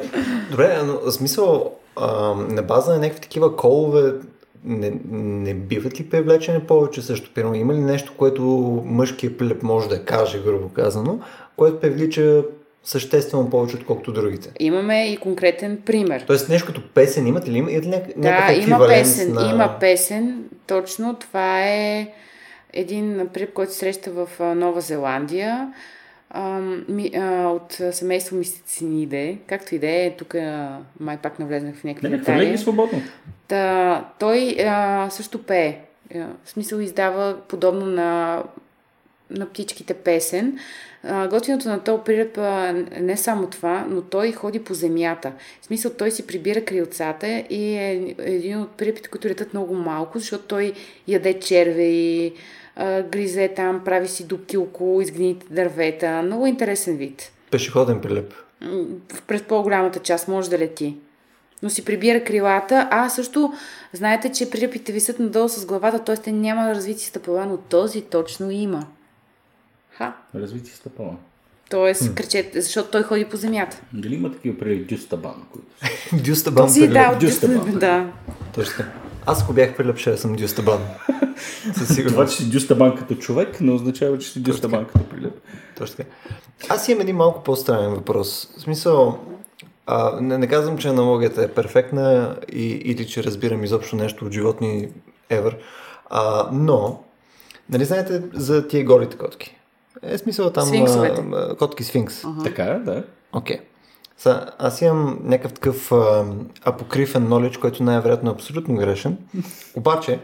Добре, 0.52 0.78
но 0.86 1.12
смисъл, 1.12 1.72
а, 1.96 2.34
на 2.34 2.62
база 2.62 2.94
на 2.94 3.00
някакви 3.00 3.22
такива 3.22 3.56
колове, 3.56 4.14
не, 4.66 4.94
не 5.12 5.54
биват 5.54 6.00
ли 6.00 6.10
привлечени 6.10 6.60
повече 6.60 7.02
също? 7.02 7.34
Примерно, 7.34 7.56
има 7.56 7.74
ли 7.74 7.80
нещо, 7.80 8.14
което 8.18 8.44
мъжкият 8.86 9.38
плеп 9.38 9.64
може 9.64 9.90
да 9.90 10.06
каже, 10.06 10.42
грубо 10.46 10.70
казано, 10.70 11.20
което 11.58 11.80
привлича 11.80 12.44
съществено 12.84 13.50
повече, 13.50 13.76
отколкото 13.76 14.14
другите. 14.14 14.52
Имаме 14.60 15.12
и 15.12 15.18
конкретен 15.18 15.82
пример. 15.86 16.24
Тоест 16.28 16.50
нещо 16.50 16.68
като 16.68 16.90
песен 16.94 17.28
имате 17.28 17.52
ли? 17.52 17.58
Имате 17.58 17.74
ли 17.74 17.88
някакъв 17.88 18.18
да, 18.18 18.54
има 18.54 18.88
песен, 18.88 19.34
на... 19.34 19.52
има 19.52 19.78
песен. 19.80 20.44
Точно 20.68 21.16
това 21.16 21.64
е 21.64 22.08
един 22.74 23.30
прип, 23.34 23.54
който 23.54 23.74
среща 23.74 24.12
в 24.12 24.56
Нова 24.56 24.82
Зеландия 24.82 25.74
от 26.34 27.82
семейство 27.92 28.36
Мистициниде, 28.36 29.38
както 29.48 29.76
и 29.76 29.80
да 29.80 29.88
е, 29.88 30.16
тук 30.18 30.36
май 31.00 31.18
пак 31.18 31.40
навлезнах 31.40 31.76
в 31.76 31.84
някакви 31.84 32.10
Не, 32.10 32.18
не, 32.18 32.24
хвърляй 32.24 32.58
свободно. 32.58 33.02
Та, 33.48 34.06
той 34.20 34.58
а, 34.60 35.10
също 35.10 35.44
пее. 35.44 35.78
В 36.44 36.50
смисъл 36.50 36.78
издава 36.80 37.38
подобно 37.48 37.86
на, 37.86 38.44
на 39.30 39.46
птичките 39.46 39.94
песен. 39.94 40.58
А, 41.04 41.28
готиното 41.28 41.70
на 41.70 41.84
този 41.84 42.04
прилеп 42.04 42.38
не 43.02 43.18
само 43.18 43.48
това, 43.48 43.86
но 43.90 44.02
той 44.02 44.32
ходи 44.32 44.64
по 44.64 44.74
земята. 44.74 45.32
В 45.62 45.66
смисъл 45.66 45.92
той 45.94 46.12
си 46.12 46.28
прибира 46.28 46.66
крилцата 46.66 47.28
и 47.50 47.76
е 47.76 48.16
един 48.20 48.60
от 48.60 48.72
прилепите, 48.72 49.10
които 49.10 49.28
летат 49.28 49.54
много 49.54 49.74
малко, 49.74 50.20
защото 50.20 50.44
той 50.44 50.74
яде 51.08 51.40
гризе 53.12 53.54
там, 53.56 53.82
прави 53.86 54.08
си 54.08 54.28
дубки 54.28 54.58
около 54.58 55.02
изгнилите 55.02 55.46
дървета. 55.50 56.22
Много 56.22 56.48
интересен 56.48 56.98
вид. 56.98 57.32
Пешеходен 57.52 58.02
прилеп. 58.02 58.34
През 59.28 59.44
по-голямата 59.44 60.00
част 60.00 60.28
може 60.28 60.50
да 60.50 60.58
лети. 60.58 60.98
Но 61.64 61.70
си 61.70 61.86
прибира 61.86 62.24
крилата, 62.24 62.88
а 62.92 63.10
също 63.10 63.54
знаете, 63.94 64.32
че 64.32 64.50
прилепите 64.50 64.92
висят 64.92 65.20
надолу 65.20 65.50
с 65.50 65.66
главата, 65.66 66.00
т.е. 66.00 66.18
те 66.18 66.32
няма 66.32 66.76
развити 66.76 67.06
стъпала, 67.06 67.46
но 67.46 67.58
този 67.58 68.02
точно 68.02 68.52
има. 68.52 68.86
Ха. 69.92 70.14
Развити 70.36 70.72
стъпала. 70.72 71.16
Тоест, 71.70 72.02
hmm. 72.02 72.14
кръчете, 72.14 72.62
защото 72.62 72.92
той 72.92 73.04
ходи 73.04 73.26
по 73.26 73.38
земята. 73.38 73.82
Дали 73.94 74.16
има 74.16 74.32
такива 74.32 74.58
при 74.60 74.84
Дюстабан? 74.84 75.44
Дюстабан. 76.14 76.70
Си, 76.70 76.88
да, 76.88 77.18
Дюстабан. 77.20 77.80
Да. 77.80 78.12
Точно. 78.56 78.86
Аз 79.26 79.44
ако 79.44 79.54
бях 79.54 79.78
прилепше, 79.78 80.12
да 80.12 80.18
съм 80.18 80.36
Дюстабан. 80.36 80.80
Това, 82.08 82.26
че 82.26 82.36
си 82.36 82.50
Дюстабан 82.50 82.96
като 82.96 83.16
човек, 83.16 83.62
не 83.62 83.72
означава, 83.72 84.18
че 84.18 84.30
си 84.30 84.44
Дюстабан 84.44 84.86
като 84.86 85.10
прилеп. 85.10 85.34
Точно 85.78 85.96
така. 85.96 86.10
Аз 86.70 86.90
имам 86.90 87.02
един 87.02 87.16
малко 87.16 87.44
по-странен 87.44 87.92
въпрос. 87.94 88.50
В 88.58 88.62
смисъл, 88.62 89.20
а, 89.86 90.22
не, 90.22 90.38
не 90.38 90.48
казвам, 90.48 90.78
че 90.78 90.88
аналогията 90.88 91.44
е 91.44 91.48
перфектна 91.48 92.36
и, 92.54 92.66
или 92.66 93.08
че 93.08 93.24
разбирам 93.24 93.64
изобщо 93.64 93.96
нещо 93.96 94.26
от 94.26 94.32
животни 94.32 94.90
ever, 95.32 95.56
а, 96.10 96.50
но, 96.52 97.04
нали 97.70 97.86
знаете 97.86 98.22
за 98.34 98.68
тия 98.68 98.86
голите 98.86 99.18
котки? 99.18 99.56
Е 100.02 100.18
смисъл 100.18 100.50
там 100.50 100.68
а, 101.34 101.56
котки 101.56 101.84
сфинкс. 101.84 102.22
Uh-huh. 102.22 102.44
Така 102.44 102.64
е, 102.64 102.80
да. 102.80 103.04
Окей. 103.34 103.58
Okay. 103.58 103.62
Са, 104.18 104.52
аз 104.60 104.82
имам 104.82 105.20
някакъв 105.24 105.54
такъв 105.54 105.92
а, 105.92 106.26
апокрифен 106.66 107.28
knowledge, 107.28 107.60
който 107.60 107.84
най-вероятно 107.84 108.30
е 108.30 108.34
абсолютно 108.34 108.76
грешен. 108.76 109.18
Обаче, 109.76 110.20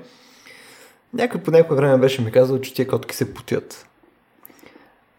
някой 1.13 1.41
по 1.41 1.51
някое 1.51 1.77
време 1.77 1.97
беше 1.97 2.21
ми 2.21 2.31
казал, 2.31 2.61
че 2.61 2.73
тия 2.73 2.87
котки 2.87 3.15
се 3.15 3.33
потят. 3.33 3.85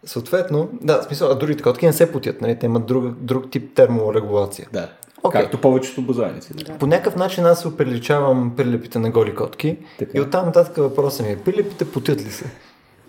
Съответно, 0.05 0.69
да, 0.81 1.01
в 1.01 1.03
смисъл, 1.03 1.31
а 1.31 1.35
другите 1.35 1.63
котки 1.63 1.85
не 1.85 1.93
се 1.93 2.11
потят, 2.11 2.41
нали? 2.41 2.59
Те 2.59 2.65
имат 2.65 2.85
друг, 2.85 3.15
друг 3.15 3.51
тип 3.51 3.75
терморегулация. 3.75 4.67
Да. 4.73 4.89
Okay. 5.23 5.31
Както 5.31 5.61
повечето 5.61 6.01
бозайници. 6.01 6.53
Да. 6.53 6.77
По 6.77 6.87
някакъв 6.87 7.15
начин 7.15 7.45
аз 7.45 7.61
се 7.61 7.67
оприличавам 7.67 8.53
прилепите 8.57 8.99
на 8.99 9.09
голи 9.11 9.35
котки. 9.35 9.77
Така. 9.99 10.11
И 10.13 10.21
оттам 10.21 10.45
нататък 10.45 10.77
въпросът 10.77 11.25
ми 11.25 11.31
е, 11.31 11.37
прилепите 11.37 11.91
потят 11.91 12.21
ли 12.21 12.31
се? 12.31 12.45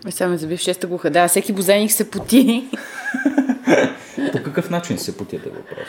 Е, 0.07 0.11
само 0.11 0.37
забив 0.37 0.59
шеста 0.59 0.87
глуха. 0.87 1.09
Да, 1.09 1.27
всеки 1.27 1.53
бозайник 1.53 1.91
се 1.91 2.09
поти. 2.09 2.69
По 4.31 4.43
какъв 4.43 4.69
начин 4.69 4.97
се 4.97 5.17
потите 5.17 5.49
въпрос? 5.49 5.87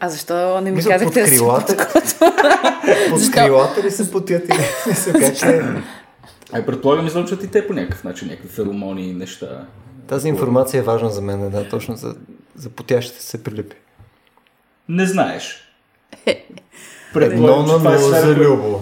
А 0.00 0.08
защо 0.08 0.60
не 0.60 0.70
ми 0.70 0.76
Мисля, 0.76 0.90
казахте 0.90 1.20
под 1.20 1.30
крилата, 1.30 1.76
да 1.76 1.88
Под 3.10 3.30
крилата 3.32 3.82
ли 3.82 3.90
се 3.90 4.10
потят 4.10 4.42
или 4.48 4.94
се 4.94 5.12
как 5.12 5.34
Ай, 6.52 6.66
предполагам, 6.66 7.06
излъчват 7.06 7.44
и 7.44 7.50
те 7.50 7.66
по 7.66 7.72
някакъв 7.72 8.04
начин, 8.04 8.28
някакви 8.28 8.48
феромони 8.48 9.08
и 9.08 9.12
неща. 9.12 9.66
Тази 10.06 10.28
информация 10.28 10.78
е 10.78 10.82
важна 10.82 11.10
за 11.10 11.22
мен, 11.22 11.50
да, 11.50 11.68
точно 11.68 11.96
за, 11.96 12.14
за 12.56 12.70
потящите 12.70 13.22
се 13.22 13.44
прилипи. 13.44 13.76
Не 14.88 15.06
знаеш. 15.06 15.60
Едно 17.20 17.62
на 17.62 17.78
нула 17.78 17.98
за 17.98 18.34
Любо. 18.36 18.80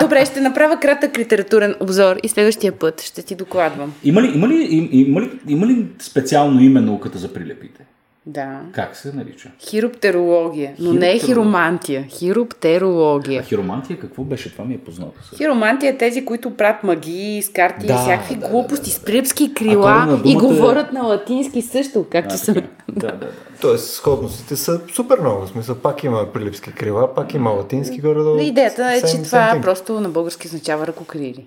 Добре, 0.00 0.26
ще 0.26 0.40
направя 0.40 0.80
кратък 0.80 1.18
литературен 1.18 1.74
обзор 1.80 2.16
и 2.22 2.28
следващия 2.28 2.72
път 2.72 3.00
ще 3.00 3.22
ти 3.22 3.34
докладвам. 3.34 3.94
Има 4.04 4.22
ли, 4.22 4.32
има 4.34 4.48
ли, 4.48 4.88
има 4.92 5.20
ли, 5.20 5.30
има 5.48 5.66
ли 5.66 5.86
специално 5.98 6.60
име 6.60 6.80
науката 6.80 7.18
за 7.18 7.32
прилепите? 7.32 7.84
Да. 8.28 8.60
Как 8.72 8.96
се 8.96 9.12
нарича? 9.12 9.50
Хироптерология. 9.58 10.74
Но 10.78 10.92
не 10.92 11.12
е 11.12 11.18
хиромантия. 11.18 12.06
Хироптерология. 12.08 13.40
А 13.40 13.44
хиромантия 13.44 13.98
какво 13.98 14.24
беше? 14.24 14.52
Това 14.52 14.64
ми 14.64 14.74
е 14.74 14.78
познато. 14.78 15.12
сега. 15.24 15.36
Хиромантия 15.36 15.90
е 15.92 15.96
тези, 15.96 16.24
които 16.24 16.56
правят 16.56 16.82
магии, 16.82 17.42
с 17.42 17.48
карти 17.48 17.86
Да, 17.86 17.94
и 17.94 17.96
всякакви 17.96 18.34
да, 18.34 18.40
да, 18.40 18.48
глупости, 18.48 18.90
да. 18.90 18.96
с 18.96 19.00
прилепски 19.00 19.50
А 19.50 19.54
крила 19.54 20.06
на 20.06 20.20
и 20.24 20.34
говорят 20.34 20.92
на 20.92 21.02
латински 21.02 21.62
също, 21.62 22.06
както 22.10 22.34
А, 22.34 22.38
са. 22.38 22.54
така. 22.54 22.66
Да, 22.88 23.06
да, 23.06 23.16
да. 23.16 23.28
Тоест, 23.60 23.90
сходностите 23.90 24.56
са 24.56 24.80
супер 24.94 25.20
много. 25.20 25.46
В 25.46 25.48
смисъл, 25.48 25.74
пак 25.74 26.04
има 26.04 26.32
прилипски 26.32 26.72
крила, 26.72 27.14
пак 27.14 27.34
има 27.34 27.50
латински 27.50 28.00
горе-долу. 28.00 28.36
Но 28.36 28.42
идеята 28.42 28.92
е, 28.92 29.00
че 29.00 29.22
това 29.22 29.38
same 29.38 29.54
thing. 29.54 29.62
просто 29.62 30.00
на 30.00 30.08
български 30.08 30.46
означава 30.46 30.86
ръкокрили. 30.86 31.46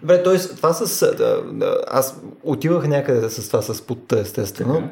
Добре, 0.00 0.22
т.е. 0.22 0.38
това 0.38 0.72
с... 0.72 1.14
Да, 1.16 1.42
да, 1.52 1.78
аз 1.88 2.20
отивах 2.42 2.88
някъде 2.88 3.30
с 3.30 3.48
това 3.48 3.62
с 3.62 3.82
путта, 3.82 4.20
естествено. 4.20 4.74
Така. 4.74 4.86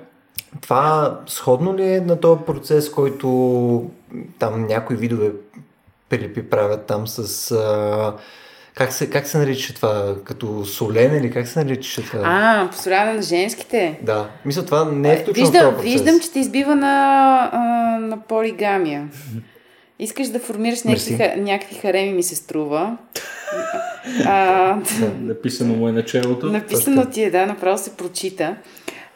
Това 0.61 1.19
сходно 1.27 1.77
ли 1.77 1.93
е 1.93 2.01
на 2.01 2.21
този 2.21 2.41
процес, 2.47 2.91
който 2.91 3.91
там 4.39 4.67
някои 4.67 4.97
видове 4.97 5.31
прилипи 6.09 6.51
правят 6.51 6.87
там 6.87 7.07
с... 7.07 7.51
А, 7.53 8.15
как, 8.75 8.93
се, 8.93 9.11
как 9.11 9.27
се 9.27 9.39
нарича 9.39 9.75
това? 9.75 10.15
Като 10.25 10.65
солен 10.65 11.17
или 11.17 11.31
как 11.31 11.49
се 11.49 11.65
нарича 11.65 12.03
това? 12.03 12.21
А, 12.25 12.69
посоляване 12.71 13.13
на 13.13 13.23
женските. 13.23 13.99
Да. 14.03 14.29
Мисля, 14.45 14.65
това 14.65 14.85
не 14.85 15.13
е 15.13 15.25
в 15.25 15.33
Виждам, 15.35 15.63
този 15.63 15.77
процес. 15.77 15.93
виждам, 15.93 16.21
че 16.21 16.33
те 16.33 16.39
избива 16.39 16.75
на, 16.75 16.91
а, 17.53 17.59
на 18.01 18.21
полигамия. 18.21 19.09
Искаш 19.99 20.29
да 20.29 20.39
формираш 20.39 20.83
някакви, 20.83 21.33
някакви 21.37 21.75
хареми, 21.75 22.13
ми 22.13 22.23
се 22.23 22.37
струва. 22.37 22.97
А, 24.27 24.77
Написано 25.21 25.75
му 25.75 25.89
е 25.89 25.93
началото. 25.93 26.47
написано 26.47 27.05
ти 27.07 27.23
е, 27.23 27.31
да, 27.31 27.47
направо 27.47 27.79
се 27.79 27.97
прочита. 27.97 28.57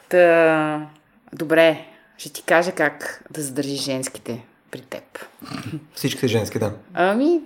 Та, 0.09 0.87
добре, 1.33 1.85
ще 2.17 2.33
ти 2.33 2.43
кажа 2.43 2.71
как 2.71 3.23
да 3.31 3.41
задържиш 3.41 3.81
женските 3.81 4.45
при 4.71 4.81
теб. 4.81 5.03
Всичките 5.93 6.27
женски, 6.27 6.59
да. 6.59 6.71
Ами, 6.93 7.41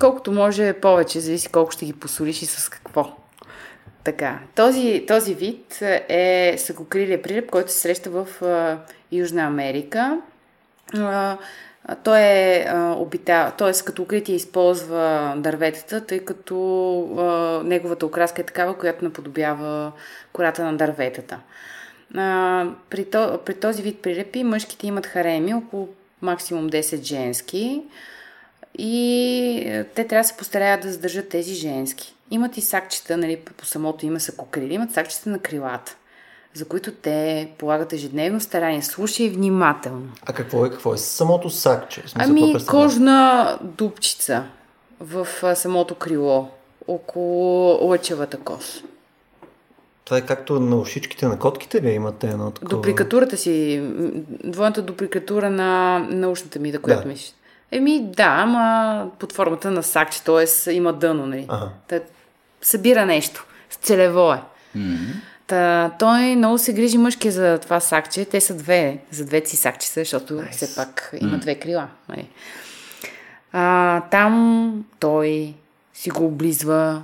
колкото 0.00 0.32
може 0.32 0.72
повече, 0.72 1.20
зависи 1.20 1.48
колко 1.48 1.70
ще 1.70 1.84
ги 1.84 1.92
посолиш 1.92 2.42
и 2.42 2.46
с 2.46 2.68
какво. 2.68 3.16
Така, 4.04 4.38
този, 4.54 5.04
този 5.08 5.34
вид 5.34 5.82
е 6.08 6.54
съкокрилия 6.58 7.22
прилеп, 7.22 7.50
който 7.50 7.72
се 7.72 7.78
среща 7.78 8.10
в 8.10 8.42
а, 8.42 8.78
Южна 9.12 9.42
Америка. 9.42 10.20
А, 10.94 11.36
той 12.04 12.20
е 12.20 12.66
а, 12.68 12.92
обита, 12.92 13.52
т.е. 13.58 13.72
като 13.84 14.02
укритие 14.02 14.34
използва 14.34 15.34
дърветата, 15.36 16.06
тъй 16.06 16.18
като 16.18 16.56
а, 17.18 17.62
неговата 17.64 18.06
окраска 18.06 18.42
е 18.42 18.46
такава, 18.46 18.78
която 18.78 19.04
наподобява 19.04 19.92
кората 20.32 20.64
на 20.64 20.76
дърветата. 20.76 21.38
А, 22.16 22.66
при, 22.90 23.04
то, 23.04 23.38
при 23.46 23.54
този 23.54 23.82
вид 23.82 24.02
прилепи 24.02 24.44
мъжките 24.44 24.86
имат 24.86 25.06
хареми, 25.06 25.54
около 25.54 25.88
максимум 26.22 26.70
10 26.70 27.02
женски 27.02 27.82
и 28.78 29.62
е, 29.66 29.84
те 29.84 30.06
трябва 30.06 30.22
да 30.22 30.28
се 30.28 30.36
постараят 30.36 30.82
да 30.82 30.92
задържат 30.92 31.28
тези 31.28 31.54
женски. 31.54 32.14
Имат 32.30 32.56
и 32.56 32.60
сакчета, 32.60 33.16
нали, 33.16 33.36
по, 33.36 33.66
самото 33.66 34.06
име 34.06 34.20
са 34.20 34.36
кокрили, 34.36 34.74
имат 34.74 34.92
сакчета 34.92 35.30
на 35.30 35.38
крилата, 35.38 35.96
за 36.54 36.64
които 36.64 36.92
те 36.92 37.48
полагат 37.58 37.92
ежедневно 37.92 38.40
старание. 38.40 38.82
Слушай 38.82 39.28
внимателно. 39.28 40.08
А 40.26 40.32
какво 40.32 40.66
е? 40.66 40.70
Какво 40.70 40.94
е 40.94 40.98
самото 40.98 41.50
сакче? 41.50 42.00
Смисъл, 42.00 42.20
Ами, 42.30 42.54
кожна 42.66 43.58
дупчица 43.62 44.44
в 45.00 45.28
а, 45.42 45.54
самото 45.54 45.94
крило, 45.94 46.48
около 46.88 47.78
лъчевата 47.88 48.38
кост. 48.38 48.84
Това 50.04 50.16
е 50.16 50.26
както 50.26 50.60
на 50.60 50.76
ушичките 50.76 51.26
на 51.26 51.38
котките 51.38 51.82
ли 51.82 51.90
имате 51.90 52.26
едно 52.28 52.50
такова? 52.50 52.76
Дупликатурата 52.76 53.36
си, 53.36 53.82
двойната 54.44 54.82
дупликатура 54.82 55.50
на 55.50 55.98
наушната 55.98 56.58
ми, 56.58 56.72
да 56.72 56.78
която 56.78 57.02
Да. 57.02 57.08
мислиш. 57.08 57.34
Еми 57.70 58.02
да, 58.16 58.36
ама 58.38 59.10
под 59.18 59.32
формата 59.32 59.70
на 59.70 59.82
сакче, 59.82 60.22
т.е. 60.22 60.72
има 60.72 60.92
дъно, 60.92 61.26
нали? 61.26 61.46
Ага. 61.48 61.68
Та, 61.88 62.00
събира 62.62 63.06
нещо. 63.06 63.46
Целево 63.82 64.32
е. 64.32 64.40
Та, 65.46 65.90
той 65.98 66.36
много 66.36 66.58
се 66.58 66.72
грижи 66.72 66.98
мъжки 66.98 67.30
за 67.30 67.58
това 67.58 67.80
сакче. 67.80 68.24
Те 68.24 68.40
са 68.40 68.54
две, 68.54 68.98
за 69.10 69.24
двете 69.24 69.50
си 69.50 69.56
сакчета, 69.56 70.00
защото 70.00 70.34
Nice. 70.34 70.50
все 70.50 70.74
пак 70.76 71.10
има 71.20 71.38
две 71.38 71.54
крила. 71.54 71.88
Нали? 72.08 72.28
А, 73.52 74.00
там 74.00 74.84
той 75.00 75.54
си 75.94 76.10
го 76.10 76.24
облизва, 76.26 77.02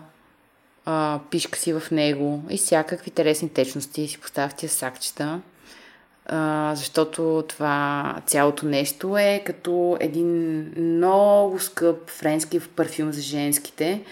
а, 0.84 1.20
пишка 1.30 1.58
си 1.58 1.72
в 1.72 1.82
него 1.90 2.42
и 2.50 2.58
всякакви 2.58 3.10
телесни 3.10 3.48
течности 3.48 4.08
си 4.08 4.20
поставя 4.20 4.48
в 4.48 4.54
тия 4.54 4.70
сакчета. 4.70 5.40
А, 6.26 6.72
защото 6.74 7.44
това 7.48 8.16
цялото 8.26 8.66
нещо 8.66 9.18
е 9.18 9.42
като 9.46 9.96
един 10.00 10.60
много 10.76 11.58
скъп 11.58 12.10
френски 12.10 12.60
парфюм 12.60 13.12
за 13.12 13.20
женските, 13.20 14.02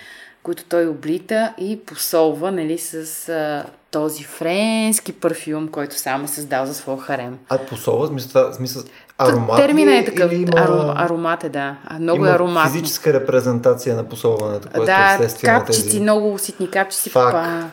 които 0.42 0.64
той 0.64 0.86
облита 0.86 1.54
и 1.58 1.80
посолва 1.86 2.52
нали, 2.52 2.78
с 2.78 3.28
а, 3.28 3.64
този 3.90 4.24
френски 4.24 5.12
парфюм, 5.12 5.68
който 5.68 5.98
сам 5.98 6.24
е 6.24 6.28
създал 6.28 6.66
за 6.66 6.74
своя 6.74 6.98
харем. 6.98 7.38
А 7.48 7.58
посола, 7.58 8.06
в 8.06 8.08
смисъл, 8.08 8.52
смисъл, 8.52 8.82
Аромат 9.18 9.38
аромат 9.38 9.56
Термина 9.56 9.96
е 9.96 10.04
такъв. 10.04 10.32
или 10.32 10.42
има, 10.42 10.60
Аром, 10.60 10.90
аромат 10.96 11.44
е, 11.44 11.48
да. 11.48 11.76
Много 12.00 12.16
има 12.16 12.28
е 12.28 12.32
ароматно. 12.32 12.72
физическа 12.72 13.12
репрезентация 13.12 13.96
на 13.96 14.04
посолването, 14.04 14.68
което 14.68 14.82
е 14.82 14.94
да, 14.94 15.14
вследствие 15.14 15.52
на 15.52 15.64
тези... 15.64 16.00
много 16.00 16.34
уситни 16.34 16.70
капчици. 16.70 17.10
Фак. 17.10 17.32
Папа. 17.32 17.70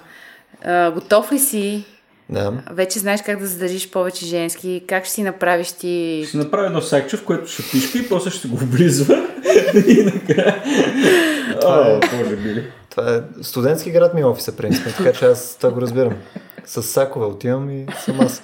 А, 0.66 0.92
готов 0.92 1.32
ли 1.32 1.40
си? 1.40 1.86
Да. 2.30 2.54
Вече 2.72 3.00
знаеш 3.00 3.22
как 3.22 3.40
да 3.40 3.48
задържиш 3.48 3.92
повече 3.92 4.26
женски, 4.26 4.84
как 4.88 5.04
ще 5.06 5.14
си 5.14 5.24
направиш 5.24 5.72
ти... 5.72 6.26
Ще 6.28 6.38
направя 6.38 6.66
едно 6.66 6.82
сакче, 6.82 7.18
в 7.18 7.24
което 7.26 7.48
ще 7.52 7.64
пишка 7.72 7.98
и 7.98 8.10
после 8.10 8.30
ще 8.30 8.48
го 8.48 8.56
облизва. 8.56 9.16
и 9.88 10.04
накрая... 10.04 10.64
Това 11.62 11.88
е- 11.88 11.94
О, 11.94 12.00
боже 12.00 12.36
били. 12.36 12.68
Това 12.90 13.16
е 13.16 13.44
студентски 13.44 13.92
град 13.92 14.14
ми 14.14 14.22
е 14.22 14.26
офиса, 14.26 14.56
принципно, 14.56 14.92
така 14.98 15.14
че 15.14 15.26
аз 15.26 15.56
това 15.58 15.72
го 15.72 15.82
разбирам. 15.82 16.14
С 16.66 16.84
сакове 16.84 17.26
отивам 17.26 17.70
и 17.70 17.86
съм 18.06 18.20
аз. 18.22 18.42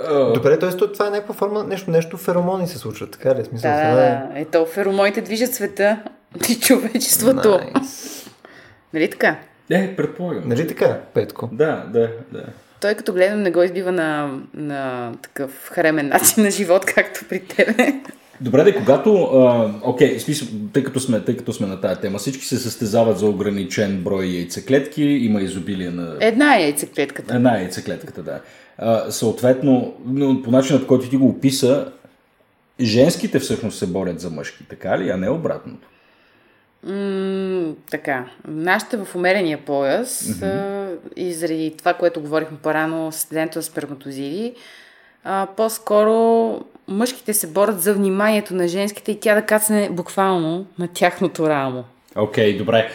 О, 0.00 0.32
Добре, 0.32 0.58
т.е. 0.58 0.70
това 0.70 1.06
е 1.06 1.10
някаква 1.10 1.34
форма, 1.34 1.64
нещо, 1.64 1.90
нещо 1.90 2.16
феромони 2.16 2.68
се 2.68 2.78
случва, 2.78 3.06
така 3.06 3.34
ли? 3.34 3.44
Смисъл, 3.44 3.70
Да, 3.70 3.76
да, 3.76 3.90
е... 3.90 3.94
да. 3.94 4.28
Ето, 4.34 4.66
феромоните 4.66 5.20
движат 5.20 5.54
света 5.54 6.02
и 6.50 6.54
човечеството. 6.54 7.48
Nice. 7.48 8.28
Нали 8.94 9.10
така? 9.10 9.36
Е, 9.70 9.96
предполагам. 9.96 10.42
Нали 10.46 10.66
така, 10.68 11.00
Петко? 11.14 11.48
Да, 11.52 11.84
да, 11.92 12.10
да. 12.32 12.44
Той 12.80 12.94
като 12.94 13.12
гледам 13.12 13.42
не 13.42 13.50
го 13.50 13.62
избива 13.62 13.92
на, 13.92 14.38
на 14.54 15.12
такъв 15.22 15.70
харемен 15.72 16.08
начин 16.08 16.42
на 16.42 16.50
живот, 16.50 16.84
както 16.84 17.20
при 17.28 17.40
тебе. 17.40 17.94
Добре, 18.40 18.64
де, 18.64 18.74
когато, 18.74 19.22
а, 19.22 19.70
окей, 19.82 20.18
смисъл, 20.18 20.48
тъй 20.72 20.84
като, 20.84 21.00
сме, 21.00 21.20
тъй 21.20 21.36
като 21.36 21.52
сме 21.52 21.66
на 21.66 21.80
тая 21.80 21.96
тема, 22.00 22.18
всички 22.18 22.44
се 22.44 22.56
състезават 22.56 23.18
за 23.18 23.26
ограничен 23.26 24.02
брой 24.04 24.24
яйцеклетки, 24.26 25.02
има 25.02 25.40
изобилие 25.40 25.90
на 25.90 26.16
Една 26.20 26.56
е 26.56 26.62
яйцеклетката. 26.62 27.34
една 27.34 27.58
яйцеклетката, 27.58 28.22
да. 28.22 28.40
А, 28.78 29.10
съответно, 29.10 29.94
но 30.06 30.42
по 30.42 30.50
начинът, 30.50 30.82
по 30.82 30.88
който 30.88 31.08
ти 31.08 31.16
го 31.16 31.28
описа, 31.28 31.92
женските 32.80 33.38
всъщност 33.38 33.78
се 33.78 33.86
борят 33.86 34.20
за 34.20 34.30
мъжки, 34.30 34.64
така 34.68 34.98
ли, 34.98 35.10
а 35.10 35.16
не 35.16 35.30
обратното? 35.30 35.88
М, 36.82 37.74
така, 37.90 38.24
нашите 38.48 38.96
в 38.96 39.14
умерения 39.14 39.58
пояс 39.58 40.22
mm-hmm. 40.22 40.96
и 41.16 41.32
заради 41.32 41.74
това, 41.78 41.94
което 41.94 42.20
говорихме 42.20 42.58
по-рано, 42.62 43.12
състезанието 43.12 43.58
на 43.58 43.62
сперматозиди, 43.62 44.54
а, 45.24 45.46
по-скоро 45.56 46.60
мъжките 46.88 47.34
се 47.34 47.46
борят 47.46 47.80
за 47.80 47.94
вниманието 47.94 48.54
на 48.54 48.68
женските 48.68 49.12
и 49.12 49.20
тя 49.20 49.34
да 49.34 49.42
кацне 49.42 49.88
буквално 49.90 50.66
на 50.78 50.88
тяхното 50.88 51.48
рамо. 51.48 51.84
Окей, 52.16 52.54
okay, 52.54 52.58
добре. 52.58 52.90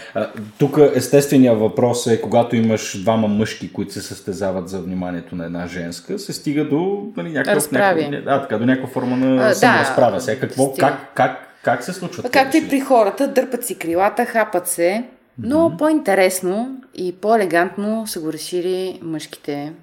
Тук 0.60 0.78
естественият 0.96 1.60
въпрос 1.60 2.08
е, 2.08 2.22
когато 2.22 2.56
имаш 2.56 3.02
двама 3.02 3.28
мъжки, 3.28 3.74
които 3.74 3.94
се 3.94 4.02
състезават 4.02 4.70
за 4.70 4.82
вниманието 4.82 5.36
на 5.36 5.46
една 5.46 5.68
женска, 5.68 6.20
се 6.20 6.34
стига 6.34 6.66
до 6.66 7.12
нали, 7.18 7.32
някакъв, 7.32 7.72
някакъв, 7.72 8.24
а, 8.26 8.42
така, 8.42 8.58
до 8.58 8.66
някаква 8.66 8.90
форма 8.90 9.18
на 9.18 9.46
А, 9.46 9.48
да, 9.48 9.56
саморазправя. 9.56 10.22
Сега 10.22 10.40
какво, 10.40 10.72
стига. 10.72 10.88
как, 10.88 11.14
как, 11.14 11.48
как 11.64 11.84
се 11.84 11.94
случва? 11.94 12.30
Както 12.30 12.58
и 12.58 12.70
при 12.70 12.80
хората, 12.80 13.28
дърпат 13.28 13.66
си 13.66 13.78
крилата, 13.78 14.26
хапат 14.26 14.68
се, 14.68 15.04
но 15.40 15.58
mm-hmm. 15.58 15.78
по-интересно 15.78 16.82
и 16.96 17.16
по-елегантно 17.16 18.08
са 18.08 18.20
го 18.20 18.34
решили 18.34 19.00
мъжките 19.04 19.74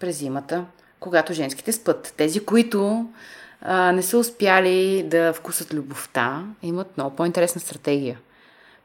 през 0.00 0.18
зимата, 0.18 0.64
когато 1.00 1.32
женските 1.32 1.72
спът. 1.72 2.14
Тези, 2.16 2.40
които 2.40 3.06
а, 3.62 3.92
не 3.92 4.02
са 4.02 4.18
успяли 4.18 5.02
да 5.02 5.32
вкусат 5.32 5.74
любовта, 5.74 6.42
имат 6.62 6.96
много 6.96 7.16
по-интересна 7.16 7.60
стратегия. 7.60 8.18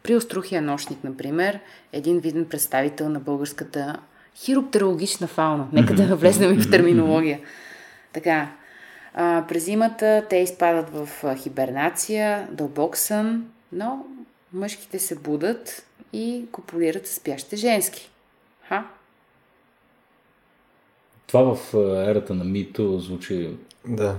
При 0.03 0.15
острухия 0.15 0.61
нощник, 0.61 1.03
например, 1.03 1.59
един 1.93 2.19
виден 2.19 2.45
представител 2.45 3.09
на 3.09 3.19
българската 3.19 3.99
хироптерологична 4.35 5.27
фауна. 5.27 5.67
Нека 5.73 5.93
да 5.93 6.15
влезнем 6.15 6.53
и 6.53 6.61
в 6.61 6.71
терминология. 6.71 7.39
Така, 8.13 8.51
а, 9.13 9.45
през 9.47 9.65
зимата 9.65 10.25
те 10.29 10.37
изпадат 10.37 10.89
в 10.89 11.35
хибернация, 11.37 12.47
дълбок 12.51 12.97
сън, 12.97 13.45
но 13.71 14.05
мъжките 14.53 14.99
се 14.99 15.15
будат 15.15 15.85
и 16.13 16.45
копулират 16.51 17.07
с 17.07 17.13
спящите 17.13 17.55
женски. 17.55 18.11
Ха? 18.67 18.85
Това 21.27 21.55
в 21.55 21.73
ерата 22.07 22.33
на 22.33 22.43
мито 22.43 22.99
звучи 22.99 23.49
Да. 23.87 24.15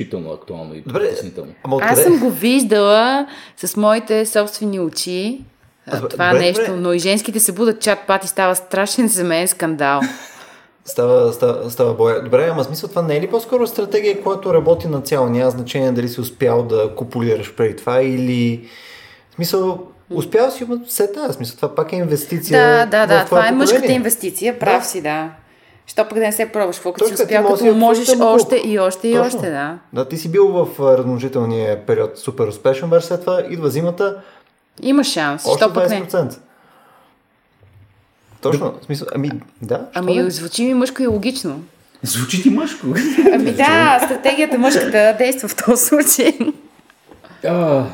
Изключително 0.00 0.32
актуално 0.32 0.74
и 0.74 0.80
Добре, 0.80 1.10
Аз 1.80 2.02
съм 2.02 2.18
го 2.18 2.30
виждала 2.30 3.26
с 3.56 3.76
моите 3.76 4.26
собствени 4.26 4.80
очи. 4.80 5.40
а, 5.86 6.08
това 6.08 6.28
добре, 6.28 6.40
нещо, 6.40 6.62
добре. 6.62 6.76
но 6.76 6.92
и 6.92 6.98
женските 6.98 7.40
се 7.40 7.52
будат 7.52 7.80
чат 7.80 7.98
пат 8.06 8.24
и 8.24 8.28
става 8.28 8.54
страшен 8.56 9.08
за 9.08 9.24
мен 9.24 9.48
скандал. 9.48 10.00
Става, 10.84 11.32
става, 11.32 11.70
става 11.70 11.94
боя. 11.94 12.22
Добре, 12.22 12.48
ама 12.48 12.64
смисъл 12.64 12.88
това 12.88 13.02
не 13.02 13.16
е 13.16 13.20
ли 13.20 13.30
по-скоро 13.30 13.66
стратегия, 13.66 14.22
която 14.22 14.54
работи 14.54 14.88
на 14.88 15.00
цяло? 15.00 15.28
Няма 15.28 15.50
значение 15.50 15.92
дали 15.92 16.08
си 16.08 16.20
успял 16.20 16.62
да 16.62 16.94
купулираш 16.94 17.54
преди 17.54 17.76
това 17.76 18.02
или... 18.02 18.68
В 19.30 19.34
смисъл, 19.34 19.78
успял 20.10 20.50
си, 20.50 20.64
ама 20.64 20.78
все 20.86 21.12
тази 21.12 21.32
смисъл. 21.34 21.56
Това 21.56 21.74
пак 21.74 21.92
е 21.92 21.96
инвестиция 21.96 22.60
Да, 22.60 22.86
да, 22.86 23.06
да. 23.06 23.24
Това 23.24 23.38
е 23.38 23.42
поколение. 23.42 23.52
мъжката 23.52 23.92
инвестиция. 23.92 24.58
Прав 24.58 24.82
Да. 24.82 24.88
си, 24.88 25.00
да. 25.02 25.30
Що 25.88 26.04
пък 26.08 26.14
да 26.14 26.20
не 26.20 26.32
се 26.32 26.48
пробваш, 26.52 26.76
какво 26.76 26.92
като 26.92 27.06
си 27.06 27.14
успял, 27.14 27.42
можеш 27.42 27.58
като 27.58 27.72
да 27.72 27.78
можеш 27.78 28.08
отвориш 28.08 28.42
още 28.42 28.56
и 28.64 28.78
още 28.78 29.08
и 29.08 29.14
Точно. 29.14 29.38
още, 29.38 29.50
да. 29.50 29.78
Да, 29.92 30.08
ти 30.08 30.16
си 30.16 30.30
бил 30.30 30.48
в 30.48 30.66
размножителния 30.98 31.86
период 31.86 32.18
супер 32.18 32.46
успешен, 32.46 32.84
обаче 32.84 33.06
след 33.06 33.20
това 33.20 33.42
идва 33.50 33.70
зимата, 33.70 34.16
Има 34.82 35.04
шанс. 35.04 35.46
още 35.46 35.64
Що 35.64 35.74
пък 35.74 35.90
не? 35.90 36.02
20%. 36.02 36.38
Точно, 38.40 38.74
в 38.82 38.84
смисъл, 38.84 39.08
ами 39.14 39.30
да, 39.62 39.86
Ами, 39.94 40.16
не? 40.16 40.30
звучи 40.30 40.64
ми 40.64 40.74
мъжко 40.74 41.02
и 41.02 41.06
логично. 41.06 41.60
Звучи 42.02 42.42
ти 42.42 42.50
мъжко. 42.50 42.86
Ами 43.34 43.52
да, 43.52 44.00
стратегията 44.04 44.58
мъжката 44.58 45.14
действа 45.18 45.48
в 45.48 45.56
този 45.56 45.84
случай. 45.84 46.38
А, 47.44 47.84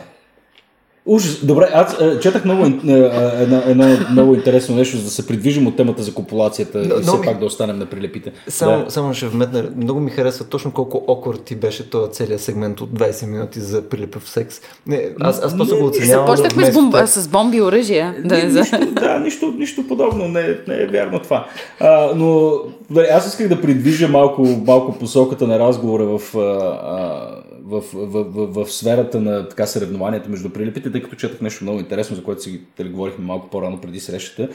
Ужас. 1.07 1.39
Добре, 1.43 1.69
аз 1.73 1.95
а, 1.95 2.21
четах 2.21 2.45
много, 2.45 2.65
ин- 2.65 2.81
а, 3.13 3.43
едно, 3.43 3.63
едно 3.67 3.85
много 4.11 4.35
интересно 4.35 4.77
нещо, 4.77 4.97
за 4.97 5.05
да 5.05 5.11
се 5.11 5.27
придвижим 5.27 5.67
от 5.67 5.77
темата 5.77 6.03
за 6.03 6.15
копулацията 6.15 6.79
Но- 6.79 6.99
и 6.99 7.03
все 7.03 7.17
ми- 7.17 7.25
пак 7.25 7.39
да 7.39 7.47
останем 7.47 7.79
на 7.79 7.87
прилепите. 7.87 8.33
Само, 8.49 8.85
Да. 8.85 8.91
само 8.91 9.15
ще 9.15 9.27
вметна, 9.27 9.65
много 9.77 10.01
ми 10.01 10.11
харесва 10.11 10.45
точно 10.45 10.71
колко 10.71 11.05
окор 11.07 11.35
ти 11.37 11.57
беше 11.57 11.91
този 11.91 12.13
целият 12.13 12.41
сегмент 12.41 12.81
от 12.81 12.91
20 12.91 13.27
минути 13.27 13.61
за 13.61 13.83
прилепив 13.83 14.29
секс. 14.29 14.61
Не, 14.87 15.09
аз, 15.21 15.43
аз 15.43 15.57
просто 15.57 15.75
Не, 15.75 15.81
го 15.81 15.87
оценявам. 15.87 16.27
Започнахме 16.27 16.65
с, 16.65 16.91
теб. 16.93 17.07
с 17.07 17.29
бомби 17.29 17.57
и 17.57 17.63
оръжия. 17.63 18.15
Да, 18.25 18.45
нищо, 18.45 18.77
да, 18.93 19.19
нищо, 19.19 19.55
нищо 19.59 19.87
подобно, 19.89 20.29
не, 20.29 20.59
не 20.69 20.75
е 20.75 20.87
вярно 20.87 21.19
това. 21.19 21.47
А, 21.81 22.11
но 22.17 22.53
добре, 22.91 23.09
аз 23.13 23.27
исках 23.27 23.49
да 23.49 23.61
придвижа 23.61 24.09
малко, 24.09 24.43
малко 24.67 24.93
посоката 24.93 25.47
на 25.47 25.59
разговора 25.59 26.05
в, 26.09 26.35
а, 26.35 26.41
а, 26.41 27.29
в, 27.67 27.83
в, 27.95 28.25
в, 28.25 28.65
в 28.65 28.73
сферата 28.73 29.21
на 29.21 29.49
така 29.49 29.67
съревнованията 29.67 30.29
между 30.31 30.51
прилепите, 30.51 30.93
тъй 30.93 31.03
като 31.03 31.17
четах 31.17 31.41
нещо 31.41 31.65
много 31.65 31.79
интересно, 31.79 32.17
за 32.17 32.23
което 32.23 32.43
си 32.43 32.61
нали, 32.79 32.89
говорихме 32.89 33.25
малко 33.25 33.51
по-рано 33.51 33.81
преди 33.81 34.01
срещата, 34.01 34.49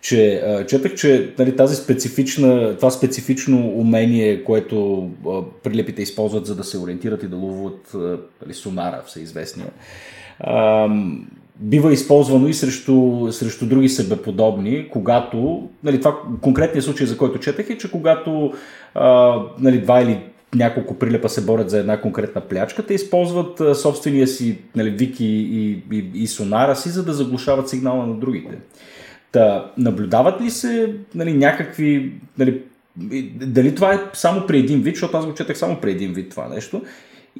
че 0.00 0.34
а, 0.34 0.66
четах, 0.66 0.94
че 0.94 1.34
нали, 1.38 1.56
тази 1.56 1.76
специфична, 1.76 2.76
това 2.76 2.90
специфично 2.90 3.68
умение, 3.68 4.44
което 4.44 5.08
а, 5.28 5.42
прилепите 5.62 6.02
използват, 6.02 6.46
за 6.46 6.56
да 6.56 6.64
се 6.64 6.78
ориентират 6.78 7.22
и 7.22 7.28
да 7.28 7.36
ловуват 7.36 7.94
а, 7.94 7.98
нали, 8.42 8.54
сонара, 8.54 9.02
всеизвестния, 9.06 9.66
ам, 10.40 11.26
бива 11.60 11.92
използвано 11.92 12.48
и 12.48 12.54
срещу, 12.54 13.28
срещу 13.32 13.66
други 13.66 13.88
себеподобни, 13.88 14.88
когато, 14.88 15.68
нали, 15.84 15.98
това 15.98 16.18
конкретният 16.40 16.84
случай, 16.84 17.06
за 17.06 17.18
който 17.18 17.38
четах 17.38 17.70
е, 17.70 17.78
че 17.78 17.90
когато 17.90 18.52
а, 18.94 19.40
нали, 19.58 19.80
два 19.80 20.02
или 20.02 20.20
няколко 20.56 20.98
прилепа 20.98 21.28
се 21.28 21.46
борят 21.46 21.70
за 21.70 21.78
една 21.78 22.00
конкретна 22.00 22.40
плячка, 22.40 22.86
те 22.86 22.94
използват 22.94 23.76
собствения 23.76 24.26
си 24.26 24.58
нали, 24.76 24.90
вик 24.90 25.20
и, 25.20 25.24
и, 25.92 26.10
и, 26.14 26.26
сонара 26.26 26.76
си, 26.76 26.88
за 26.88 27.04
да 27.04 27.12
заглушават 27.12 27.68
сигнала 27.68 28.06
на 28.06 28.14
другите. 28.14 28.58
Та, 29.32 29.72
наблюдават 29.78 30.40
ли 30.40 30.50
се 30.50 30.94
нали, 31.14 31.32
някакви... 31.32 32.12
Нали, 32.38 32.62
дали 33.46 33.74
това 33.74 33.94
е 33.94 34.00
само 34.12 34.46
при 34.46 34.58
един 34.58 34.80
вид, 34.80 34.94
защото 34.94 35.16
аз 35.16 35.26
го 35.26 35.34
четах 35.34 35.58
само 35.58 35.76
при 35.80 35.90
един 35.90 36.12
вид 36.12 36.30
това 36.30 36.48
нещо. 36.48 36.82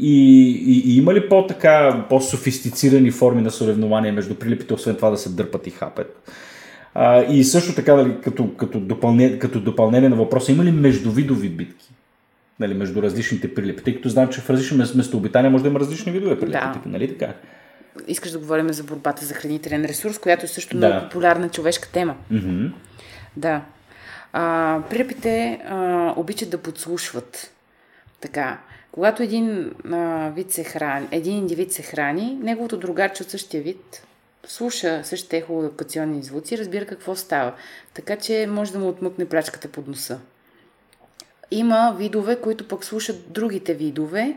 И, 0.00 0.50
и, 0.50 0.92
и 0.92 0.96
има 0.98 1.14
ли 1.14 1.28
по-така, 1.28 2.06
по-софистицирани 2.08 3.10
форми 3.10 3.42
на 3.42 3.50
соревнования 3.50 4.12
между 4.12 4.34
прилепите, 4.34 4.74
освен 4.74 4.96
това 4.96 5.10
да 5.10 5.16
се 5.16 5.28
дърпат 5.28 5.66
и 5.66 5.70
хапят? 5.70 6.30
А, 6.94 7.22
и 7.22 7.44
също 7.44 7.74
така, 7.74 7.96
нали, 7.96 8.16
като, 8.22 8.54
като, 8.56 8.80
допълнение, 8.80 9.38
като 9.38 9.60
допълнение 9.60 10.08
на 10.08 10.16
въпроса, 10.16 10.52
има 10.52 10.64
ли 10.64 10.70
междувидови 10.70 11.48
битки? 11.48 11.95
Нали, 12.60 12.74
между 12.74 13.02
различните 13.02 13.54
прилепи, 13.54 13.82
тъй 13.84 13.96
като 13.96 14.08
знам, 14.08 14.28
че 14.28 14.40
в 14.40 14.50
различни 14.50 14.76
мес- 14.76 14.94
местообитания 14.94 15.50
може 15.50 15.64
да 15.64 15.70
има 15.70 15.80
различни 15.80 16.12
видове 16.12 16.40
прилепи, 16.40 16.58
Да. 16.74 16.80
нали 16.86 17.18
така? 17.18 17.34
Искаш 18.08 18.30
да 18.30 18.38
говорим 18.38 18.72
за 18.72 18.84
борбата 18.84 19.24
за 19.24 19.34
хранителен 19.34 19.84
ресурс, 19.84 20.18
която 20.18 20.44
е 20.44 20.48
също 20.48 20.78
Да. 20.78 20.88
много 20.88 21.04
популярна 21.04 21.48
човешка 21.48 21.88
тема. 21.88 22.16
Мгм. 22.30 22.66
Да. 23.36 23.62
А, 24.32 24.80
прилепите 24.90 25.60
а, 25.64 25.76
обичат 26.16 26.50
да 26.50 26.58
подслушват. 26.58 27.50
Така. 28.20 28.58
Когато 28.92 29.22
един 29.22 29.70
а, 29.92 30.30
вид 30.30 30.52
се 30.52 30.64
храни, 30.64 31.06
един 31.10 31.36
индивид 31.36 31.72
се 31.72 31.82
храни, 31.82 32.38
неговото 32.42 32.76
другарче 32.76 33.22
от 33.22 33.30
същия 33.30 33.62
вид 33.62 34.02
слуша 34.46 35.00
същите 35.04 35.36
ехолокационни 35.36 36.22
звуци, 36.22 36.58
разбира 36.58 36.86
какво 36.86 37.16
става. 37.16 37.52
Така 37.94 38.16
че 38.16 38.46
може 38.50 38.72
да 38.72 38.78
му 38.78 38.88
отмъкне 38.88 39.24
плячката 39.24 39.68
под 39.68 39.88
носа. 39.88 40.18
Има 41.50 41.94
видове, 41.98 42.36
които 42.36 42.68
пък 42.68 42.84
слушат 42.84 43.32
другите 43.32 43.74
видове 43.74 44.36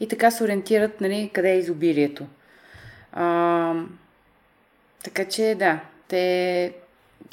и 0.00 0.08
така 0.08 0.30
се 0.30 0.44
ориентират 0.44 1.00
нали, 1.00 1.30
къде 1.32 1.50
е 1.50 1.58
изобилието. 1.58 2.24
А, 3.12 3.74
така 5.04 5.24
че 5.24 5.56
да, 5.58 5.80
те... 6.08 6.72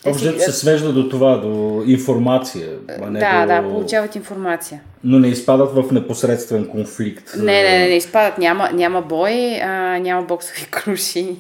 взето 0.06 0.40
се 0.40 0.52
свежда 0.52 0.94
до 0.94 1.10
това, 1.10 1.38
до 1.38 1.84
информация, 1.88 2.78
а 3.02 3.10
не 3.10 3.20
да, 3.20 3.42
до... 3.42 3.48
да, 3.48 3.74
получават 3.74 4.16
информация. 4.16 4.82
но 5.04 5.20
не 5.20 5.28
изпадат 5.28 5.74
в 5.74 5.92
непосредствен 5.92 6.68
конфликт. 6.68 7.32
Не, 7.38 7.64
не, 7.64 7.80
не, 7.80 7.88
не 7.88 7.96
изпадат. 7.96 8.38
Няма, 8.38 8.72
няма 8.72 9.02
бой, 9.02 9.62
а, 9.62 10.00
няма 10.00 10.22
боксови 10.24 10.66
круши. 10.72 11.36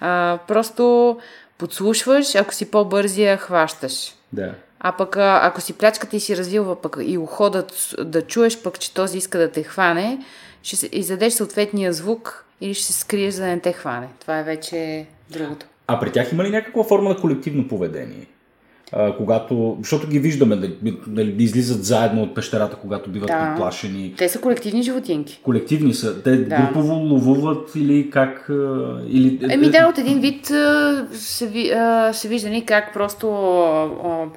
А, 0.00 0.38
просто 0.48 1.16
подслушваш, 1.58 2.34
ако 2.34 2.54
си 2.54 2.70
по-бързи, 2.70 3.22
я 3.22 3.36
хващаш. 3.36 4.14
Да. 4.32 4.54
А 4.80 4.92
пък 4.92 5.16
ако 5.16 5.60
си 5.60 5.72
плячката 5.72 6.16
и 6.16 6.20
си 6.20 6.36
развилва 6.36 6.80
пък 6.82 6.96
и 7.00 7.18
ухо 7.18 7.50
да, 7.98 8.22
чуеш 8.22 8.62
пък, 8.62 8.78
че 8.78 8.94
този 8.94 9.18
иска 9.18 9.38
да 9.38 9.52
те 9.52 9.62
хване, 9.62 10.18
ще 10.62 10.88
издадеш 10.92 11.32
съответния 11.32 11.92
звук 11.92 12.44
или 12.60 12.74
ще 12.74 12.84
се 12.84 12.92
скриеш, 12.92 13.34
за 13.34 13.42
да 13.42 13.48
не 13.48 13.60
те 13.60 13.72
хване. 13.72 14.08
Това 14.20 14.38
е 14.38 14.44
вече 14.44 15.06
другото. 15.30 15.66
А 15.86 16.00
при 16.00 16.12
тях 16.12 16.32
има 16.32 16.44
ли 16.44 16.50
някаква 16.50 16.84
форма 16.84 17.08
на 17.08 17.20
колективно 17.20 17.68
поведение? 17.68 18.26
А, 18.92 19.16
когато, 19.16 19.76
защото 19.78 20.06
ги 20.08 20.18
виждаме, 20.18 20.56
нали, 20.56 20.76
нали, 21.06 21.36
излизат 21.38 21.84
заедно 21.84 22.22
от 22.22 22.34
пещерата, 22.34 22.76
когато 22.76 23.10
биват 23.10 23.28
Да. 23.28 23.48
подплашени. 23.48 24.14
Те 24.18 24.28
са 24.28 24.40
колективни 24.40 24.82
животинки. 24.82 25.40
Колективни 25.42 25.94
са. 25.94 26.22
Те 26.22 26.36
Да. 26.36 26.56
групово 26.56 26.94
ловуват 26.94 27.74
или 27.74 28.10
как... 28.10 28.50
Или... 29.08 29.38
Еми 29.50 29.70
да, 29.70 29.86
от 29.86 29.98
един 29.98 30.20
вид 30.20 30.46
се, 31.12 31.46
ви- 31.46 31.72
се 32.12 32.28
вижда 32.28 32.48
ни 32.48 32.64
как 32.64 32.92
просто, 32.94 33.26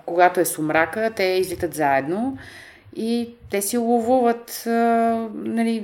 когато 0.05 0.39
е 0.39 0.45
сумрака, 0.45 1.11
те 1.15 1.23
излитат 1.23 1.73
заедно 1.73 2.37
и 2.95 3.29
те 3.49 3.61
си 3.61 3.77
ловуват 3.77 4.63
нали, 5.35 5.83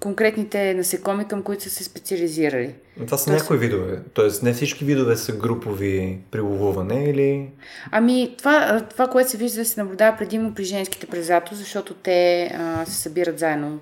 конкретните 0.00 0.74
насекоми, 0.74 1.24
към 1.24 1.42
които 1.42 1.62
са 1.62 1.70
се 1.70 1.84
специализирали. 1.84 2.74
Това 2.96 3.18
са 3.18 3.24
Тоест- 3.24 3.42
някои 3.42 3.58
видове. 3.58 4.00
Тоест 4.14 4.42
не 4.42 4.52
всички 4.52 4.84
видове 4.84 5.16
са 5.16 5.32
групови 5.32 6.18
при 6.30 6.40
ловуване 6.40 7.04
или... 7.04 7.48
Ами, 7.90 8.34
това, 8.38 8.80
това, 8.82 9.08
което 9.08 9.30
се 9.30 9.36
вижда, 9.36 9.64
се 9.64 9.82
наблюдава 9.82 10.16
предимно 10.16 10.54
при 10.54 10.64
женските 10.64 11.06
през 11.06 11.30
лято, 11.30 11.54
защото 11.54 11.94
те 11.94 12.44
а, 12.48 12.84
се 12.86 12.92
събират 12.94 13.38
заедно 13.38 13.78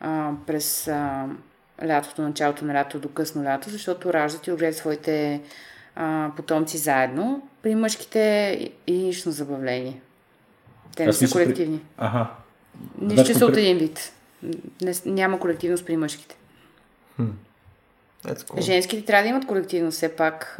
а, 0.00 0.30
през 0.46 0.88
а, 0.88 1.24
лятото, 1.86 2.22
началото 2.22 2.64
на 2.64 2.74
лято 2.74 2.98
до 2.98 3.08
късно 3.08 3.44
лято, 3.44 3.70
защото 3.70 4.12
раждат 4.12 4.46
и 4.46 4.52
отгледат 4.52 4.76
своите 4.76 5.40
а, 5.96 6.30
потомци 6.36 6.78
заедно. 6.78 7.42
При 7.62 7.74
мъжките 7.74 8.50
единично 8.86 9.32
забавление. 9.32 10.00
Те 10.96 11.06
не 11.06 11.12
са 11.12 11.24
мисля, 11.24 11.34
при- 11.34 11.44
колективни. 11.44 11.80
Ага. 11.98 12.30
Нищо 13.00 13.14
Значи 13.14 13.34
са 13.34 13.46
от 13.46 13.56
един 13.56 13.78
вид. 13.78 14.12
Не, 14.82 14.94
няма 15.06 15.38
колективност 15.40 15.86
при 15.86 15.96
мъжките. 15.96 16.36
Cool. 18.26 18.60
Женските 18.60 19.04
трябва 19.04 19.22
да 19.22 19.28
имат 19.28 19.46
колективност, 19.46 19.96
все 19.96 20.08
пак 20.08 20.54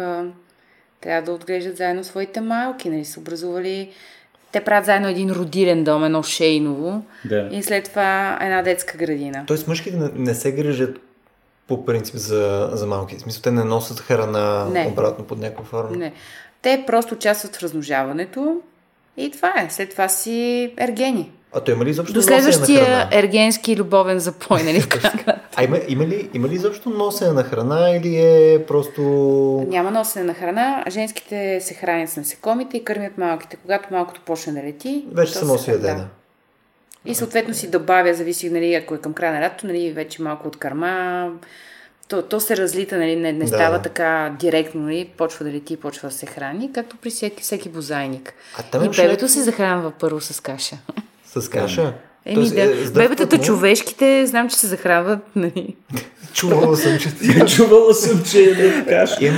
трябва 1.01 1.23
да 1.23 1.33
отглеждат 1.33 1.77
заедно 1.77 2.05
своите 2.05 2.41
малки, 2.41 2.91
нали 2.91 3.05
са 3.05 3.21
образували 3.21 3.93
те 4.53 4.61
правят 4.61 4.85
заедно 4.85 5.09
един 5.09 5.31
родилен 5.31 5.85
дом, 5.85 6.05
едно 6.05 6.23
шейново 6.23 7.03
Да. 7.25 7.49
и 7.53 7.63
след 7.63 7.85
това 7.85 8.39
една 8.43 8.63
детска 8.63 8.99
градина. 8.99 9.45
Тоест 9.47 9.69
мъжките 9.69 9.97
не, 9.97 10.09
не 10.15 10.35
се 10.35 10.53
грижат 10.53 11.01
по 11.67 11.85
принцип 11.87 12.15
за, 12.15 12.71
за 12.73 12.87
малки. 12.87 13.17
В 13.17 13.21
смисъл, 13.21 13.43
те 13.43 13.51
не 13.51 13.65
носят 13.65 14.01
храна 14.01 14.65
Не. 14.65 14.87
обратно 14.87 15.25
под 15.25 15.39
някаква 15.39 15.65
форма. 15.65 15.97
Не. 15.97 16.13
Те 16.63 16.85
просто 16.87 17.15
участват 17.15 17.57
в 17.57 17.63
размножаването 17.63 18.61
и 19.17 19.31
това 19.31 19.53
е. 19.57 19.71
След 19.71 19.91
това 19.91 20.09
си 20.09 20.73
ергени. 20.79 21.33
А 21.57 21.61
то 21.61 21.71
има 21.71 21.85
ли 21.85 21.91
изобщо 21.91 22.13
До 22.13 22.19
носене 22.19 22.37
на 22.37 22.43
следващия 22.43 22.85
храна? 22.85 23.09
ергенски 23.13 23.77
любовен 23.77 24.19
запой, 24.19 24.63
нали? 24.63 24.85
А 25.57 25.65
има, 25.65 25.79
има, 25.89 26.07
ли, 26.07 26.31
има 26.35 26.49
ли 26.49 26.55
изобщо 26.55 26.91
носене 26.91 27.33
на 27.33 27.43
храна 27.43 27.91
или 27.91 28.17
е 28.17 28.65
просто... 28.67 29.03
Няма 29.69 29.91
носене 29.91 30.25
на 30.25 30.35
храна. 30.35 30.85
Женските 30.89 31.61
се 31.61 31.75
хранят 31.75 32.11
с 32.11 32.17
насекомите 32.17 32.77
и 32.77 32.85
кърмят 32.85 33.19
малките. 33.19 33.57
Когато 33.57 33.89
малкото 33.91 34.21
почне 34.21 34.53
да 34.53 34.63
лети... 34.63 35.05
Вече 35.13 35.33
се- 35.33 35.45
носи 35.45 35.71
ядена. 35.71 36.07
И 37.05 37.15
съответно 37.15 37.55
си 37.55 37.71
добавя, 37.71 38.15
зависи, 38.15 38.51
нали, 38.51 38.75
ако 38.75 38.95
е 38.95 38.99
към 38.99 39.13
края 39.15 39.33
на 39.33 39.41
лятото, 39.41 39.67
нали, 39.67 39.93
вече 39.93 40.23
малко 40.23 40.49
от 40.49 40.57
карма. 40.57 41.31
То, 42.09 42.23
то 42.23 42.41
се 42.41 42.57
разлита, 42.57 42.97
нали, 42.97 43.17
не, 43.17 43.33
не 43.33 43.39
Да. 43.39 43.47
става 43.47 43.83
така 43.83 44.37
директно, 44.41 44.81
нали, 44.81 45.11
почва 45.17 45.45
да 45.45 45.53
лети 45.53 45.73
и 45.73 45.77
почва 45.77 46.09
да 46.09 46.15
се 46.15 46.27
храни, 46.27 46.73
както 46.73 46.97
при 46.97 47.11
всеки, 47.11 47.43
всеки 47.43 47.69
бозайник. 47.69 48.35
А 48.59 48.63
там 48.63 48.83
И 48.83 48.85
имаше 48.85 49.03
бебето 49.03 49.13
някакво- 49.15 49.29
се 49.31 49.43
захранва 49.43 49.91
първо 49.91 50.21
с 50.21 50.41
каша. 50.41 50.77
С 51.37 51.49
каша? 51.49 51.93
Еми, 52.27 52.35
Тоест, 52.35 52.55
да. 52.55 52.63
е, 52.63 52.69
Бебетата 52.87 53.37
му- 53.37 53.43
човешките, 53.43 54.27
знам, 54.27 54.49
че 54.49 54.57
се 54.57 54.67
захранват, 54.67 55.19
нали. 55.37 55.77
Чувала 56.33 56.77
съм, 56.77 56.99
че 56.99 57.15
ти... 57.15 57.47
Чувала 57.57 57.95
съм, 57.95 58.23
че 58.25 58.41
е 58.41 58.55
да 58.55 58.63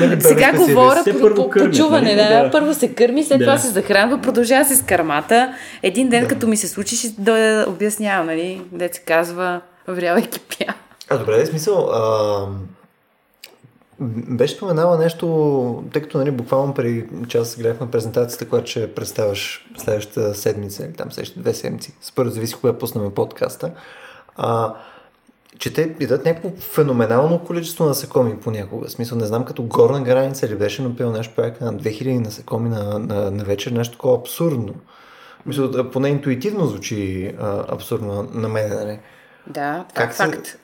ли 0.06 0.20
Сега 0.22 0.52
говоря 0.52 1.04
по, 1.04 1.34
по, 1.34 1.50
по 1.50 1.70
чуване, 1.70 2.14
нали? 2.14 2.28
да. 2.28 2.42
Да. 2.42 2.50
Първо 2.50 2.74
се 2.74 2.88
кърми, 2.88 3.24
след 3.24 3.38
Да. 3.38 3.44
това 3.44 3.58
се 3.58 3.68
захранва, 3.68 4.20
продължава 4.20 4.64
се 4.64 4.76
с 4.76 4.82
кармата. 4.82 5.54
Един 5.82 6.08
ден, 6.08 6.26
като 6.26 6.46
ми 6.46 6.56
се 6.56 6.68
случи, 6.68 6.96
ще 6.96 7.08
да 7.18 7.64
обяснявам, 7.68 8.26
нали, 8.26 8.60
де 8.72 8.90
се 8.92 9.00
казва, 9.00 9.60
вряла 9.88 10.20
и 10.20 10.26
кипя. 10.26 10.74
А, 11.08 11.18
добре, 11.18 11.40
е 11.40 11.46
смисъл. 11.46 11.90
А, 11.92 12.46
беше 14.00 14.54
споменала 14.54 14.98
нещо, 14.98 15.84
тъй 15.92 16.02
като 16.02 16.18
нали, 16.18 16.30
буквално 16.30 16.74
преди 16.74 17.04
час 17.28 17.56
гледахме 17.56 17.90
презентацията, 17.90 18.48
която 18.48 18.70
ще 18.70 18.94
представяш 18.94 19.68
следващата 19.78 20.34
седмица 20.34 20.84
или 20.84 20.92
там 20.92 21.12
следващите 21.12 21.40
две 21.40 21.54
седмици. 21.54 21.94
Според 22.00 22.32
зависи 22.32 22.54
кога 22.54 22.72
пуснем 22.72 23.10
подкаста. 23.10 23.70
А, 24.36 24.74
че 25.58 25.74
те 25.74 25.94
идат 26.00 26.24
някакво 26.24 26.50
феноменално 26.50 27.38
количество 27.38 27.84
насекоми 27.84 28.36
понякога. 28.36 28.88
В 28.88 28.92
смисъл, 28.92 29.18
не 29.18 29.26
знам 29.26 29.44
като 29.44 29.62
горна 29.62 30.02
граница 30.02 30.48
ли 30.48 30.54
беше, 30.56 30.82
но 30.82 30.96
пил 30.96 31.12
нещо 31.12 31.34
проекта 31.34 31.64
на 31.64 31.74
2000 31.74 32.18
насекоми 32.18 32.68
на, 32.68 32.98
на, 32.98 33.30
на 33.30 33.44
вечер, 33.44 33.70
нещо 33.70 33.92
такова 33.92 34.18
абсурдно. 34.18 34.74
Мисля, 35.46 35.90
поне 35.90 36.08
интуитивно 36.08 36.66
звучи 36.66 37.32
а, 37.40 37.64
абсурдно 37.74 38.28
на 38.32 38.48
мен, 38.48 38.68
нали? 38.70 38.98
Да, 39.46 39.84
това 39.88 40.02
Как 40.04 40.10
е 40.10 40.16
се- 40.16 40.22
факт. 40.24 40.46
А, 40.46 40.58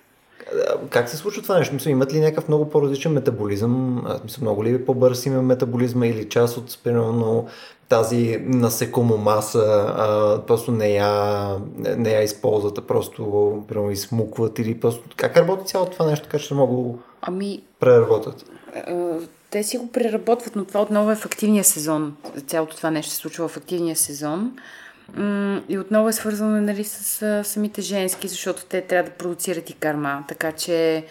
Как 0.90 1.08
се 1.08 1.16
случва 1.16 1.42
това 1.42 1.58
нещо? 1.58 1.74
Мисля, 1.74 1.90
имат 1.90 2.12
ли 2.12 2.20
някакъв 2.20 2.48
много 2.48 2.70
по-различен 2.70 3.12
метаболизъм? 3.12 4.02
А, 4.06 4.20
Мисля, 4.24 4.42
много 4.42 4.64
ли 4.64 4.84
по-бърз 4.84 5.26
има 5.26 5.42
метаболизма 5.42 6.06
или 6.06 6.28
част 6.28 6.56
от, 6.56 6.78
примерно, 6.84 7.46
тази 7.88 8.38
насекомомаса 8.44 9.86
а, 9.96 10.40
просто 10.46 10.72
не 10.72 10.88
я, 10.88 11.48
не, 11.76 12.10
я 12.10 12.22
използват, 12.22 12.78
а 12.78 12.82
просто 12.82 13.24
примерно, 13.68 13.90
измукват 13.90 14.58
или 14.58 14.80
просто... 14.80 15.02
Как 15.16 15.36
работи 15.36 15.66
цялото 15.66 15.92
това 15.92 16.06
нещо, 16.06 16.24
така 16.24 16.38
че 16.38 16.48
да 16.48 16.54
могат 16.54 16.76
да 16.76 16.82
го 16.82 16.98
Ами, 17.22 17.62
преработят? 17.80 18.44
те 19.50 19.62
си 19.62 19.78
го 19.78 19.92
преработват, 19.92 20.56
но 20.56 20.64
това 20.64 20.82
отново 20.82 21.10
е 21.10 21.16
в 21.16 21.26
активния 21.26 21.64
сезон. 21.64 22.16
Цялото 22.46 22.76
това 22.76 22.90
нещо 22.90 23.12
се 23.12 23.16
случва 23.16 23.48
в 23.48 23.56
активния 23.56 23.96
сезон. 23.96 24.52
И 25.68 25.78
отново 25.78 26.08
е 26.08 26.12
свързано 26.12 26.60
нали, 26.60 26.84
с 26.84 27.44
самите 27.44 27.82
женски, 27.82 28.28
защото 28.28 28.64
те 28.64 28.80
трябва 28.80 29.10
да 29.10 29.16
продуцират 29.16 29.70
и 29.70 29.74
карма. 29.74 30.24
Така 30.28 30.52
че 30.52 31.04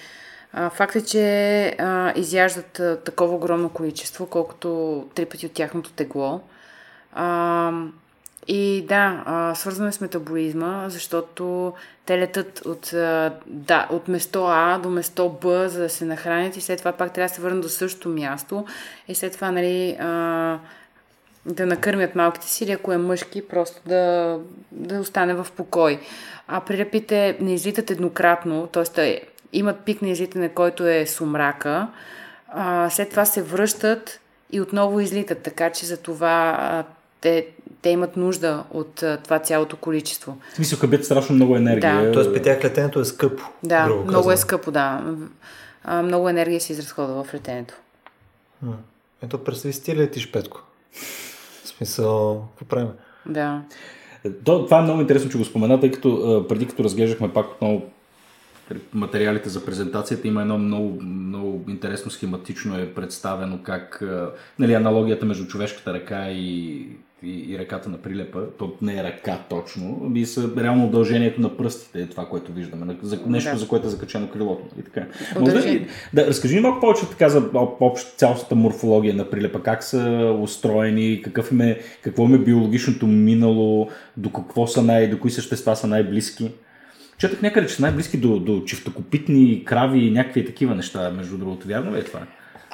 факт 0.71 0.95
е, 0.95 1.05
че 1.05 1.77
изяждат 2.15 2.81
такова 3.05 3.35
огромно 3.35 3.69
количество, 3.69 4.25
колкото 4.25 5.05
три 5.15 5.25
пъти 5.25 5.45
от 5.45 5.53
тяхното 5.53 5.91
тегло. 5.91 6.41
И 8.47 8.85
да, 8.87 9.53
свързано 9.55 9.87
е 9.87 9.91
с 9.91 10.01
метаболизма, 10.01 10.89
защото 10.89 11.73
те 12.05 12.17
летат 12.17 12.61
от, 12.65 12.89
да, 13.47 13.87
от 13.89 14.07
место 14.07 14.45
А 14.47 14.77
до 14.77 14.89
место 14.89 15.29
Б, 15.41 15.69
за 15.69 15.81
да 15.81 15.89
се 15.89 16.05
нахранят 16.05 16.57
и 16.57 16.61
след 16.61 16.79
това 16.79 16.91
пак 16.91 17.13
трябва 17.13 17.29
да 17.29 17.35
се 17.35 17.41
върнат 17.41 17.61
до 17.61 17.69
същото 17.69 18.09
място 18.09 18.65
и 19.07 19.15
след 19.15 19.33
това, 19.33 19.51
нали, 19.51 19.97
да 21.45 21.65
накърмят 21.65 22.15
малките 22.15 22.47
си 22.47 22.63
или 22.63 22.71
ако 22.71 22.93
е 22.93 22.97
мъжки, 22.97 23.47
просто 23.47 23.81
да, 23.85 24.37
да 24.71 24.99
остане 24.99 25.33
в 25.33 25.47
покой. 25.57 25.99
А 26.47 26.61
прилепите 26.61 27.37
не 27.39 27.53
излитат 27.53 27.91
еднократно, 27.91 28.67
т.е. 28.67 29.21
имат 29.53 29.79
пик 29.79 30.01
на 30.01 30.09
излитане, 30.09 30.49
който 30.49 30.87
е 30.87 31.05
сумрака, 31.05 31.87
а, 32.47 32.89
след 32.89 33.09
това 33.09 33.25
се 33.25 33.41
връщат 33.41 34.19
и 34.51 34.61
отново 34.61 34.99
излитат, 34.99 35.41
така 35.41 35.69
че 35.69 35.85
за 35.85 35.97
това 35.97 36.57
а, 36.59 36.83
те, 37.21 37.47
те 37.81 37.89
имат 37.89 38.17
нужда 38.17 38.63
от 38.71 39.03
а, 39.03 39.17
това 39.23 39.39
цялото 39.39 39.77
количество. 39.77 40.37
В 40.51 40.55
смисъл, 40.55 40.79
къбят 40.79 41.05
страшно 41.05 41.35
много 41.35 41.55
енергия. 41.55 42.05
Да. 42.05 42.11
Тоест 42.11 42.33
при 42.33 42.41
тях 42.41 42.63
летенето 42.63 42.99
е 42.99 43.05
скъпо. 43.05 43.43
Да, 43.63 43.85
много 43.85 44.05
казано. 44.05 44.31
е 44.31 44.37
скъпо, 44.37 44.71
да. 44.71 45.03
А, 45.83 46.01
много 46.01 46.29
енергия 46.29 46.61
се 46.61 46.73
изразходва 46.73 47.23
в 47.23 47.33
летенето. 47.33 47.73
М. 48.61 48.73
Ето, 49.23 49.43
представи 49.43 49.73
си 49.73 49.83
ти 49.83 49.95
летиш, 49.95 50.31
Петко. 50.31 50.61
В 51.63 51.67
смисъл, 51.67 52.45
какво 52.49 52.65
правим? 52.65 52.89
Да. 53.25 53.61
То, 54.45 54.65
това 54.65 54.79
е 54.79 54.81
много 54.81 55.01
интересно, 55.01 55.31
че 55.31 55.37
го 55.37 55.45
спомена, 55.45 55.79
тъй 55.79 55.91
като 55.91 56.45
преди 56.49 56.67
като 56.67 56.83
разглеждахме 56.83 57.33
пак 57.33 57.51
отново 57.51 57.81
материалите 58.93 59.49
за 59.49 59.65
презентацията, 59.65 60.27
има 60.27 60.41
едно 60.41 60.57
много, 60.57 61.01
много 61.01 61.65
интересно 61.67 62.11
схематично 62.11 62.79
е 62.79 62.93
представено 62.93 63.59
как 63.63 64.03
нали, 64.59 64.73
аналогията 64.73 65.25
между 65.25 65.47
човешката 65.47 65.93
ръка 65.93 66.29
и, 66.29 66.87
и, 67.23 67.53
и 67.53 67.59
ръката 67.59 67.89
на 67.89 67.97
прилепа, 67.97 68.43
то 68.59 68.73
не 68.81 68.99
е 68.99 69.03
ръка 69.03 69.39
точно, 69.49 70.01
ами 70.05 70.25
са 70.25 70.49
реално 70.57 70.85
удължението 70.85 71.41
на 71.41 71.57
пръстите, 71.57 72.01
е 72.01 72.07
това, 72.07 72.25
което 72.25 72.51
виждаме, 72.51 72.95
за, 73.01 73.19
нещо, 73.27 73.51
Да. 73.51 73.57
за 73.57 73.67
което 73.67 73.87
е 73.87 73.89
закачено 73.89 74.29
крилото. 74.29 74.63
И 74.79 74.83
така. 74.83 75.05
Може 75.39 75.51
да, 75.53 75.85
да, 76.13 76.27
разкажи 76.27 76.55
ни 76.55 76.61
малко 76.61 76.79
повече 76.79 77.09
така 77.09 77.29
за 77.29 77.39
об- 77.53 77.81
общ, 77.81 78.17
цялостната 78.17 78.55
морфология 78.55 79.13
на 79.13 79.29
прилепа, 79.29 79.63
как 79.63 79.83
са 79.83 80.33
устроени, 80.41 81.21
какъв 81.23 81.51
им 81.51 81.61
е, 81.61 81.79
какво 82.01 82.23
им 82.23 82.33
е 82.35 82.37
биологичното 82.37 83.07
минало, 83.07 83.89
до 84.17 84.29
какво 84.31 84.67
са 84.67 84.81
най, 84.81 85.09
до 85.09 85.19
кои 85.19 85.31
същества 85.31 85.75
са 85.75 85.87
най-близки. 85.87 86.51
Четах 87.17 87.41
някъде, 87.41 87.67
че 87.67 87.75
са 87.75 87.81
най-близки 87.81 88.17
до, 88.17 88.39
до 88.39 88.63
чифтокопитни 88.63 89.65
крави 89.65 89.99
и 89.99 90.11
някакви 90.11 90.45
такива 90.45 90.75
неща, 90.75 91.11
между 91.11 91.37
другото. 91.37 91.67
Вярно 91.67 91.95
ли 91.95 91.99
е 91.99 92.03
това? 92.03 92.19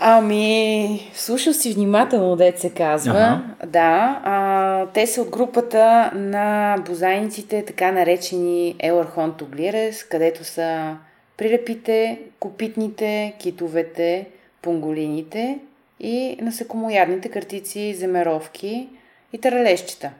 Ами, 0.02 1.12
слушал 1.14 1.54
си 1.54 1.74
внимателно, 1.74 2.36
дет 2.36 2.60
се 2.60 2.70
казва. 2.70 3.12
Ага. 3.12 3.42
Да, 3.66 4.22
а, 4.24 4.86
те 4.94 5.08
са 5.08 5.22
от 5.22 5.30
групата 5.30 6.12
на 6.16 6.78
бозайниците, 6.86 7.66
така 7.66 7.92
наречени 7.92 8.76
Елархонтоглирес, 8.80 10.04
където 10.04 10.44
са 10.44 10.98
прилепите, 11.38 12.20
копитните, 12.40 13.34
китовете, 13.40 14.28
пунголините 14.62 15.60
и 16.00 16.38
насекомоядните 16.42 17.30
картици, 17.30 17.96
земеровки 17.96 18.90
и 19.34 19.38
таралещчета. 19.38 20.12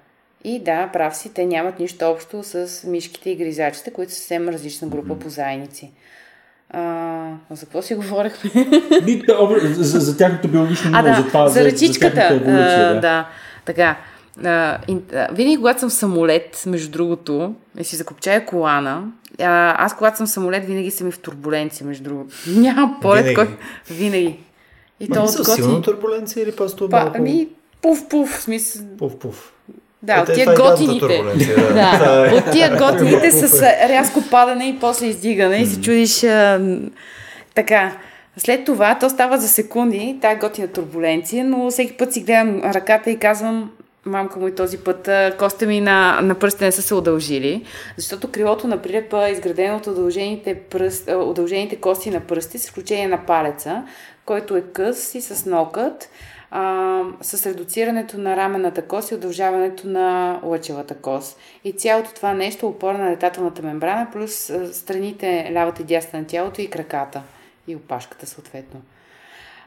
И 0.44 0.60
да, 0.60 0.90
прав 0.94 1.18
си, 1.18 1.34
те 1.34 1.46
нямат 1.46 1.80
нищо 1.80 2.06
общо 2.06 2.44
с 2.44 2.84
мишките 2.88 3.30
и 3.30 3.36
гризачите, 3.36 3.92
които 3.92 4.12
са 4.12 4.18
съвсем 4.18 4.50
различна 4.50 4.88
група 4.88 5.16
бозайници. 5.16 5.92
А, 6.74 7.30
за 7.52 7.66
какво 7.66 7.82
си 7.82 7.96
говорихме? 7.96 8.50
Обр- 8.50 9.72
за, 9.72 10.00
за 10.00 10.18
тяхното 10.18 10.48
биологично 10.48 10.90
минало, 10.90 11.08
да, 11.08 11.16
за 11.22 11.28
това, 11.28 11.48
за 11.50 11.66
ръчичката. 11.66 12.16
тяхната 12.16 12.36
еволюция. 12.36 12.90
а, 12.90 12.94
да. 12.94 13.00
да, 13.02 13.28
така. 13.66 13.98
А, 14.46 14.78
ин, 14.88 15.02
а, 15.16 15.28
винаги, 15.32 15.58
когато 15.58 15.80
съм 15.80 15.90
в 15.90 15.94
самолет, 15.94 16.64
между 16.66 16.92
другото, 16.92 17.56
и 17.80 17.84
си 17.84 17.96
закопчая 17.96 18.46
колана, 18.46 19.04
а, 19.40 19.86
аз 19.86 19.98
когато 19.98 20.18
съм 20.18 20.28
в 20.28 20.30
самолет, 20.30 20.66
винаги 20.66 20.92
съм 20.92 21.08
и 21.08 21.12
в 21.12 21.20
турбуленция, 21.20 21.88
между 21.88 22.04
другото. 22.04 22.36
Няма 22.48 22.98
полет, 23.02 23.26
Винаги? 23.26 23.36
кой... 23.36 23.58
Винаги. 23.90 24.40
И 25.00 25.08
Ма 25.10 25.16
то 25.16 25.24
от 25.24 25.48
силна 25.48 25.82
турбуленция 25.82 26.44
или 26.44 26.56
просто 26.56 26.90
Па, 26.90 27.00
малко... 27.00 27.18
ами, 27.18 27.48
пуф-пуф, 27.84 28.26
в 28.26 28.42
смисъл... 28.42 28.82
Пуф-пуф. 28.98 29.36
Да, 30.04 30.16
Е, 30.18 30.20
от 30.20 30.26
те, 30.26 30.34
тия 30.34 30.56
готините. 30.56 31.24
да. 31.48 31.74
Да, 31.74 32.32
от 32.38 32.52
тия 32.52 32.78
готините 32.78 33.32
с 33.32 33.62
рязко 33.62 34.24
падане 34.32 34.68
и 34.68 34.80
после 34.80 35.06
издигане 35.06 35.58
и 35.58 35.66
се 35.66 35.82
чудиш 35.82 36.26
така. 37.56 37.92
След 38.38 38.66
това 38.66 38.98
то 39.00 39.10
става 39.10 39.38
за 39.38 39.48
секунди, 39.48 40.18
тая 40.22 40.40
готина 40.40 40.68
турбуленция, 40.68 41.46
но 41.46 41.70
всеки 41.72 41.98
път 41.98 42.14
си 42.14 42.22
гледам 42.22 42.62
ръката 42.64 43.10
и 43.12 43.18
казвам, 43.20 43.72
мамка 44.06 44.40
му 44.40 44.48
и 44.48 44.56
този 44.56 44.78
път 44.78 45.08
а, 45.08 45.36
костите 45.40 45.66
ми 45.66 45.82
на, 45.82 46.22
на 46.22 46.36
пръстите 46.36 46.66
не 46.66 46.72
са 46.72 46.82
се 46.82 46.96
удължили, 46.96 47.66
защото 47.98 48.32
крилото 48.32 48.68
на 48.68 48.82
прилепа 48.82 49.28
е 49.28 49.32
изградено 49.32 49.78
от 49.78 49.88
удължените, 49.88 50.56
пръст, 50.56 51.10
удължените 51.26 51.76
кости 51.76 52.10
на 52.10 52.20
пръсти, 52.20 52.58
с 52.58 52.64
изключение 52.64 53.08
на 53.08 53.26
палеца, 53.26 53.84
който 54.26 54.56
е 54.56 54.62
къс 54.62 55.16
и 55.16 55.22
с 55.22 55.46
нокът 55.46 56.10
а, 56.52 57.04
с 57.22 57.46
редуцирането 57.46 58.18
на 58.18 58.36
рамената 58.36 58.82
кост 58.82 59.12
и 59.12 59.16
удължаването 59.16 59.88
на 59.88 60.40
лъчевата 60.44 60.96
кост. 60.96 61.40
И 61.64 61.72
цялото 61.72 62.14
това 62.14 62.34
нещо 62.34 62.66
е 62.66 62.70
опора 62.70 62.98
на 62.98 63.12
летателната 63.12 63.62
мембрана, 63.62 64.08
плюс 64.12 64.52
страните, 64.72 65.50
лявата 65.54 65.82
и 65.82 65.86
дясна 65.86 66.20
на 66.20 66.28
тялото 66.28 66.62
и 66.62 66.70
краката 66.70 67.22
и 67.68 67.76
опашката 67.76 68.28
съответно. 68.28 68.82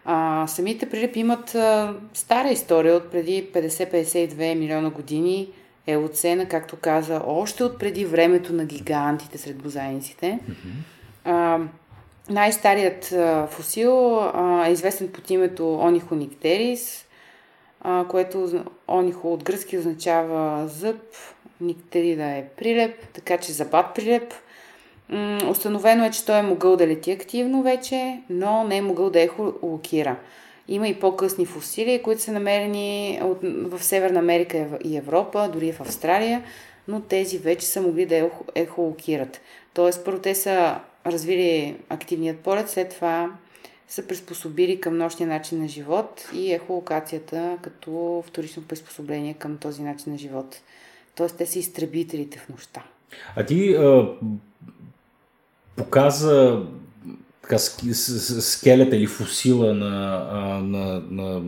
А, 0.05 0.47
самите 0.47 0.91
прилепи 0.91 1.21
имат 1.21 1.55
а, 1.55 1.95
стара 2.15 2.49
история 2.49 2.95
от 2.95 3.11
преди 3.11 3.51
50-52 3.53 4.55
милиона 4.55 4.91
години. 4.91 5.49
Елоцена, 5.87 6.49
както 6.49 6.77
каза, 6.77 7.23
още 7.27 7.65
от 7.65 7.79
преди 7.79 8.05
времето 8.05 8.53
на 8.53 8.65
гигантите 8.65 9.39
сред 9.39 9.57
бозайниците. 9.57 10.39
А, 11.25 11.59
най-старият 12.31 13.13
а, 13.13 13.49
е 14.67 14.73
известен 14.73 15.09
под 15.09 15.31
името 15.31 15.75
Онихониктерис, 15.75 17.07
което 18.09 18.65
Онихо 18.89 19.33
от 19.33 19.45
гръцки 19.45 19.79
означава 19.79 20.69
зъб, 20.69 21.01
никтерида 21.61 22.25
е 22.25 22.45
прилеп, 22.57 23.07
така 23.13 23.39
че 23.39 23.53
забат 23.53 23.95
прилеп. 23.95 24.35
Установено 25.51 26.05
е, 26.05 26.11
че 26.11 26.27
той 26.27 26.39
е 26.39 26.43
могъл 26.43 26.77
да 26.77 26.87
лети 26.87 27.13
активно 27.13 27.63
вече, 27.63 28.21
но 28.31 28.65
не 28.65 28.77
е 28.77 28.83
могъл 28.83 29.11
да 29.11 29.21
ехолокира. 29.21 30.17
Има 30.69 30.89
и 30.89 31.01
по-късни 31.01 31.47
фусили, 31.47 32.03
които 32.03 32.23
са 32.23 32.33
намерени 32.33 33.21
от, 33.23 33.39
в 33.43 33.83
Северна 33.83 34.19
Америка 34.19 34.67
и 34.85 34.97
Европа, 34.97 35.51
дори 35.53 35.73
в 35.73 35.81
Австралия, 35.81 36.43
но 36.89 37.01
тези 37.01 37.39
вече 37.39 37.67
са 37.67 37.81
могли 37.81 38.07
да 38.07 38.31
ехолокират. 38.55 39.41
Тоест, 39.75 40.05
първо 40.05 40.19
те 40.19 40.35
са 40.35 40.81
развили 41.07 41.77
активният 41.89 42.39
полет, 42.39 42.71
след 42.71 42.95
това 42.95 43.31
са 43.89 44.07
приспособили 44.07 44.81
към 44.81 44.99
нощния 44.99 45.29
начин 45.29 45.59
на 45.59 45.69
живот 45.69 46.29
и 46.35 46.53
ехолокацията 46.53 47.59
като 47.63 48.25
вторично 48.27 48.63
приспособление 48.63 49.35
към 49.35 49.59
този 49.59 49.83
начин 49.83 50.13
на 50.13 50.19
живот. 50.19 50.61
Тоест, 51.15 51.37
те 51.37 51.47
са 51.47 51.59
изтребителите 51.59 52.39
в 52.39 52.49
нощта. 52.49 52.83
А 53.37 53.47
ти 53.47 53.75
а, 53.75 54.09
показа 55.77 56.63
така, 57.43 57.59
скелета 57.59 58.97
или 58.97 59.07
фусила 59.07 59.75
на, 59.75 59.91
на, 60.63 61.03
на, 61.11 61.43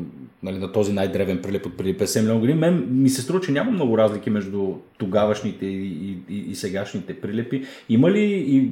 нали, 0.45 0.59
на 0.59 0.73
този 0.73 0.93
най-древен 0.93 1.43
прилеп 1.43 1.67
от 1.67 1.77
преди 1.77 1.99
50 1.99 2.21
милиона 2.21 2.41
години, 2.41 2.59
мен 2.59 2.87
ми 2.91 3.09
се 3.09 3.23
струва, 3.23 3.41
че 3.41 3.53
няма 3.53 3.71
много 3.71 3.99
разлики 3.99 4.31
между 4.31 4.75
тогавашните 4.99 5.67
и, 5.67 6.19
и, 6.29 6.39
и 6.51 6.55
сегашните 6.55 7.21
прилепи. 7.21 7.65
Има 7.89 8.11
ли, 8.11 8.23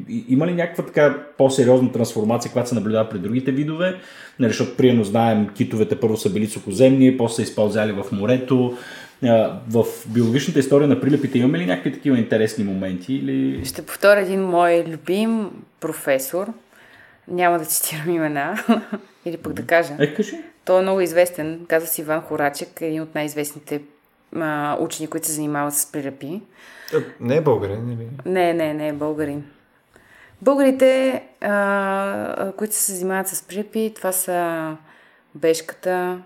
и, 0.08 0.24
има 0.28 0.46
ли 0.46 0.54
някаква 0.54 0.84
така 0.86 1.16
по-сериозна 1.38 1.92
трансформация, 1.92 2.52
която 2.52 2.68
се 2.68 2.74
наблюдава 2.74 3.08
при 3.08 3.18
другите 3.18 3.52
видове? 3.52 3.94
Нали, 4.38 4.50
защото 4.50 4.76
приемно 4.76 5.04
знаем, 5.04 5.48
китовете 5.48 6.00
първо 6.00 6.16
са 6.16 6.30
били 6.30 6.46
сухоземни, 6.46 7.16
после 7.16 7.34
са 7.34 7.42
използвали 7.42 7.92
в 7.92 8.04
морето. 8.12 8.76
В 9.68 9.84
биологичната 10.08 10.58
история 10.58 10.88
на 10.88 11.00
прилепите 11.00 11.38
имаме 11.38 11.58
ли 11.58 11.66
някакви 11.66 11.92
такива 11.92 12.18
интересни 12.18 12.64
моменти? 12.64 13.14
Или... 13.14 13.64
Ще 13.64 13.82
повторя 13.82 14.20
един 14.20 14.42
мой 14.42 14.84
любим 14.88 15.50
професор, 15.80 16.46
няма 17.28 17.58
да 17.58 17.64
цитирам 17.64 18.10
имена, 18.10 18.64
или 19.26 19.36
пък 19.36 19.52
да 19.52 19.62
кажа. 19.62 19.94
Е, 19.98 20.14
кажи. 20.14 20.36
Той 20.64 20.78
е 20.78 20.82
много 20.82 21.00
известен, 21.00 21.66
казва 21.68 21.88
си 21.88 22.00
Иван 22.00 22.20
Хорачек, 22.20 22.80
един 22.80 23.02
от 23.02 23.14
най-известните 23.14 23.82
а, 24.36 24.76
учени, 24.80 25.08
които 25.08 25.26
се 25.26 25.32
занимават 25.32 25.74
с 25.74 25.92
прилепи. 25.92 26.40
Не 27.20 27.36
е 27.36 27.40
българин, 27.40 27.92
или? 27.92 28.08
Не, 28.26 28.54
не, 28.54 28.74
не 28.74 28.88
е 28.88 28.92
българин. 28.92 29.44
Българите, 30.42 31.22
а, 31.40 32.52
които 32.56 32.74
се 32.74 32.92
занимават 32.92 33.28
с 33.28 33.42
прилепи, 33.42 33.92
това 33.96 34.12
са 34.12 34.76
Бешката, 35.34 36.18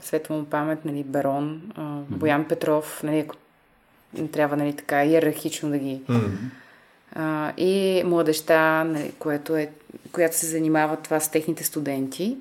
светла 0.00 0.36
му 0.36 0.44
памет, 0.44 0.84
нали, 0.84 1.04
Барон, 1.04 1.72
а, 1.76 1.98
Боян 2.08 2.44
Петров, 2.48 3.02
нали, 3.02 3.18
ако 3.18 3.36
трябва 4.32 4.56
нали, 4.56 4.72
така 4.72 5.04
иерархично 5.04 5.70
да 5.70 5.78
ги... 5.78 6.02
Mm-hmm. 6.08 6.30
А, 7.14 7.52
и 7.56 8.02
младеща, 8.04 8.84
нали, 8.84 9.12
което 9.18 9.56
е 9.56 9.70
която 10.12 10.36
се 10.36 10.46
занимава 10.46 10.96
това 10.96 11.20
с 11.20 11.30
техните 11.30 11.64
студенти. 11.64 12.36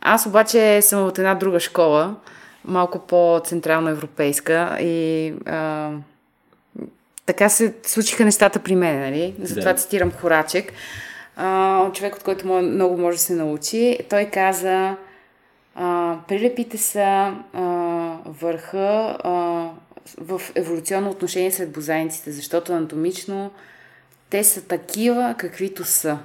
Аз 0.00 0.26
обаче 0.26 0.82
съм 0.82 1.06
от 1.06 1.18
една 1.18 1.34
друга 1.34 1.60
школа, 1.60 2.16
малко 2.64 2.98
по-централно 2.98 3.88
европейска 3.88 4.76
и 4.80 5.34
а, 5.46 5.90
така 7.26 7.48
се 7.48 7.74
случиха 7.82 8.24
нещата 8.24 8.58
при 8.58 8.74
мен, 8.74 9.00
нали? 9.00 9.34
Затова 9.42 9.72
да. 9.72 9.78
цитирам 9.78 10.12
Хорачек, 10.12 10.72
а, 11.36 11.92
човек, 11.92 12.16
от 12.16 12.22
който 12.22 12.46
много 12.46 12.96
може 12.96 13.16
да 13.16 13.22
се 13.22 13.34
научи. 13.34 13.98
Той 14.10 14.24
каза, 14.24 14.96
а, 15.74 16.16
прилепите 16.28 16.78
са 16.78 17.34
а, 17.52 17.62
върха 18.26 19.16
а, 19.24 19.30
в 20.18 20.40
еволюционно 20.54 21.10
отношение 21.10 21.50
сред 21.50 21.72
бозайниците, 21.72 22.30
защото 22.30 22.72
анатомично 22.72 23.50
те 24.30 24.44
са 24.44 24.62
такива, 24.62 25.34
каквито 25.38 25.84
са. 25.84 26.18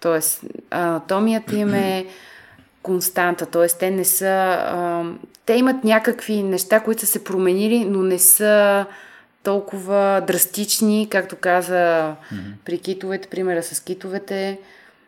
Тоест, 0.00 0.44
анатомията 0.70 1.56
им 1.56 1.74
е 1.74 2.06
константа, 2.82 3.46
т.е. 3.46 3.66
те 3.66 3.90
не 3.90 4.04
са... 4.04 4.26
А, 4.26 5.04
те 5.46 5.54
имат 5.54 5.84
някакви 5.84 6.42
неща, 6.42 6.80
които 6.80 7.00
са 7.00 7.06
се 7.06 7.24
променили, 7.24 7.84
но 7.84 8.02
не 8.02 8.18
са 8.18 8.86
толкова 9.42 10.22
драстични, 10.26 11.08
както 11.10 11.36
каза 11.36 11.74
mm-hmm. 11.74 12.52
при 12.64 12.78
китовете, 12.78 13.28
примера 13.28 13.62
с 13.62 13.80
китовете, 13.80 14.58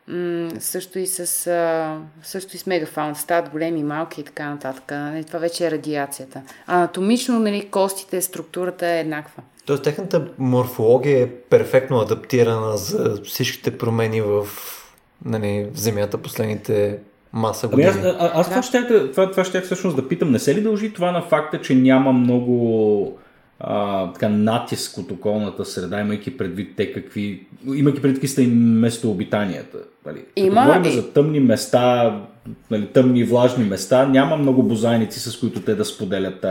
м- 0.09 0.51
също 0.61 0.99
и 0.99 1.07
с, 1.07 1.47
а, 1.47 1.99
също 2.23 2.57
и 2.57 2.59
с 2.59 2.67
мегафауна, 2.67 3.15
стават 3.15 3.51
големи, 3.51 3.83
малки 3.83 4.21
и 4.21 4.25
така 4.25 4.51
нататък. 4.51 4.91
Нали, 4.91 5.25
това 5.25 5.39
вече 5.39 5.67
е 5.67 5.71
радиацията. 5.71 6.43
Анатомично, 6.67 7.39
нали, 7.39 7.69
костите, 7.71 8.23
структурата 8.23 8.87
е 8.87 9.01
еднаква. 9.01 9.43
Тоест, 9.67 9.83
техната 9.83 10.29
морфология 10.39 11.23
е 11.23 11.31
перфектно 11.31 11.99
адаптирана 11.99 12.77
за 12.77 13.23
всичките 13.25 13.79
промени 13.79 14.21
в 14.21 14.49
нали, 15.25 15.67
в 15.75 15.79
Земята 15.79 16.19
последните 16.19 16.99
маса 17.33 17.69
години. 17.69 17.89
Ами 17.89 18.09
аз, 18.09 18.17
аз 18.35 18.49
това, 18.49 18.63
ще, 18.63 18.87
това, 19.11 19.31
това 19.31 19.45
ще 19.45 19.61
всъщност 19.61 19.97
да 19.97 20.09
питам, 20.09 20.31
не 20.31 20.39
се 20.39 20.55
ли 20.55 20.61
дължи 20.61 20.93
това 20.93 21.13
на 21.13 21.23
факта, 21.23 21.61
че 21.61 21.75
няма 21.75 22.13
много 22.13 23.19
а, 23.65 24.13
така, 24.13 24.29
натиск 24.29 24.99
от 24.99 25.11
околната 25.11 25.65
среда, 25.65 26.01
имайки 26.01 26.37
предвид 26.37 26.77
те 26.77 26.93
какви, 26.93 27.47
имайки 27.75 28.03
предвид 28.03 28.17
какви 28.17 28.29
са 28.29 28.43
им 28.43 28.81
местообитанията. 28.81 29.79
Нали? 30.07 30.25
Има... 30.37 30.63
Говорим 30.63 30.93
за 30.93 31.13
тъмни 31.13 31.41
места, 31.41 32.17
нали, 32.71 32.87
тъмни 32.87 33.25
влажни 33.25 33.65
места, 33.65 34.07
няма 34.07 34.37
много 34.37 34.63
бозайници, 34.63 35.21
с 35.21 35.41
които 35.41 35.61
те 35.61 35.75
да 35.75 35.85
споделят 35.85 36.47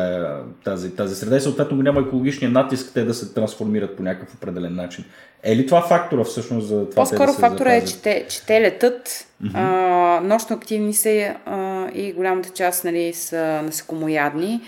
тази, 0.63 0.95
тази 0.95 1.15
среда 1.15 1.37
и 1.37 1.41
съответно 1.41 1.77
няма 1.77 2.01
екологичния 2.01 2.51
натиск 2.51 2.91
те 2.93 3.03
да 3.03 3.13
се 3.13 3.33
трансформират 3.33 3.97
по 3.97 4.03
някакъв 4.03 4.35
определен 4.35 4.75
начин. 4.75 5.05
Е 5.43 5.55
ли 5.55 5.65
това 5.65 5.81
фактора 5.81 6.23
всъщност 6.23 6.67
за 6.67 6.89
това? 6.89 7.03
По-скоро 7.03 7.27
да 7.27 7.33
фактора 7.33 7.73
е, 7.73 7.85
че 7.85 8.01
те, 8.01 8.25
че 8.29 8.45
те 8.45 8.61
летат, 8.61 9.27
mm-hmm. 9.43 9.51
а, 9.53 10.21
нощно 10.23 10.55
активни 10.55 10.93
са 10.93 11.35
а, 11.45 11.87
и 11.93 12.13
голямата 12.13 12.49
част 12.49 12.83
нали, 12.83 13.13
са 13.13 13.61
насекомоядни, 13.65 14.61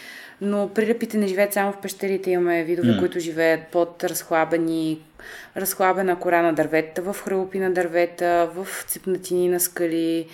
но 0.43 0.69
прилепите 0.75 1.17
не 1.17 1.27
живеят 1.27 1.53
само 1.53 1.71
в 1.71 1.77
пещерите. 1.77 2.31
Имаме 2.31 2.63
видове, 2.63 2.89
mm. 2.89 2.99
които 2.99 3.19
живеят 3.19 3.67
под 3.71 4.03
разхлабени, 4.03 4.99
разхлабена 5.57 6.19
кора 6.19 6.41
на 6.41 6.53
дървета, 6.53 7.01
в 7.01 7.15
хрълпи 7.25 7.59
на 7.59 7.71
дървета, 7.71 8.49
в 8.55 8.67
цепнатини 8.87 9.49
на 9.49 9.59
скали. 9.59 10.27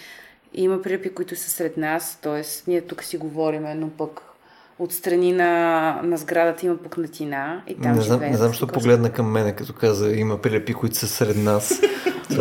Има 0.54 0.82
прилепи, 0.82 1.10
които 1.10 1.36
са 1.36 1.50
сред 1.50 1.78
нас, 1.78 2.20
т.е. 2.22 2.70
ние 2.72 2.82
тук 2.82 3.04
си 3.04 3.18
говорим, 3.18 3.64
но 3.76 3.90
пък 3.90 4.22
отстрани 4.80 5.32
на, 5.32 6.02
на 6.04 6.18
сградата 6.18 6.66
има 6.66 6.78
пукнатина 6.78 7.62
и 7.68 7.76
там 7.76 7.96
не 7.96 8.02
знам, 8.02 8.18
живеят. 8.18 8.32
Не 8.32 8.38
знам, 8.38 8.48
защо 8.50 8.68
погледна 8.68 9.10
към 9.10 9.32
мене, 9.32 9.56
като 9.56 9.74
каза, 9.74 10.12
има 10.12 10.38
прилепи, 10.38 10.74
които 10.74 10.98
са 10.98 11.08
сред 11.08 11.38
нас. 11.38 11.82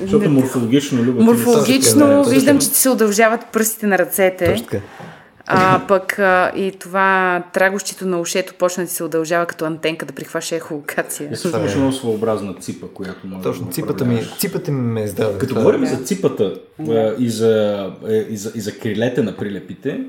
Защото 0.00 0.30
морфологично 0.30 1.02
любят. 1.02 1.24
Морфологично 1.24 2.24
виждам, 2.24 2.58
че 2.58 2.70
ти 2.70 2.76
се 2.76 2.90
удължават 2.90 3.46
пръстите 3.52 3.86
на 3.86 3.98
ръцете. 3.98 4.52
Точно 4.52 4.66
така. 4.66 4.84
А 5.46 5.86
пък 5.88 6.18
а, 6.18 6.52
и 6.56 6.72
това 6.78 7.42
трагощито 7.52 8.06
на 8.06 8.20
ушето 8.20 8.54
почна 8.54 8.84
да 8.84 8.90
се 8.90 9.04
удължава 9.04 9.46
като 9.46 9.64
антенка 9.64 10.06
да 10.06 10.12
прихваща 10.12 10.56
ехолокация. 10.56 11.28
Е, 11.32 11.36
също 11.36 11.58
имаш 11.58 11.74
много 11.74 11.92
своеобразна 11.92 12.54
ципа, 12.54 12.86
която 12.94 13.26
може 13.26 13.42
Точно, 13.42 13.66
да 13.66 13.72
ципата 13.72 14.04
ми, 14.04 14.22
ципата 14.38 14.72
ми 14.72 14.80
ме 14.80 15.02
издава. 15.02 15.38
Като 15.38 15.54
говорим 15.54 15.80
да. 15.80 15.86
за 15.86 15.96
ципата 15.96 16.54
да. 16.78 17.14
и, 17.18 17.30
за, 17.30 17.86
е, 18.08 18.16
и, 18.16 18.36
за, 18.36 18.52
и 18.54 18.60
за 18.60 18.78
крилете 18.78 19.22
на 19.22 19.36
прилепите, 19.36 20.00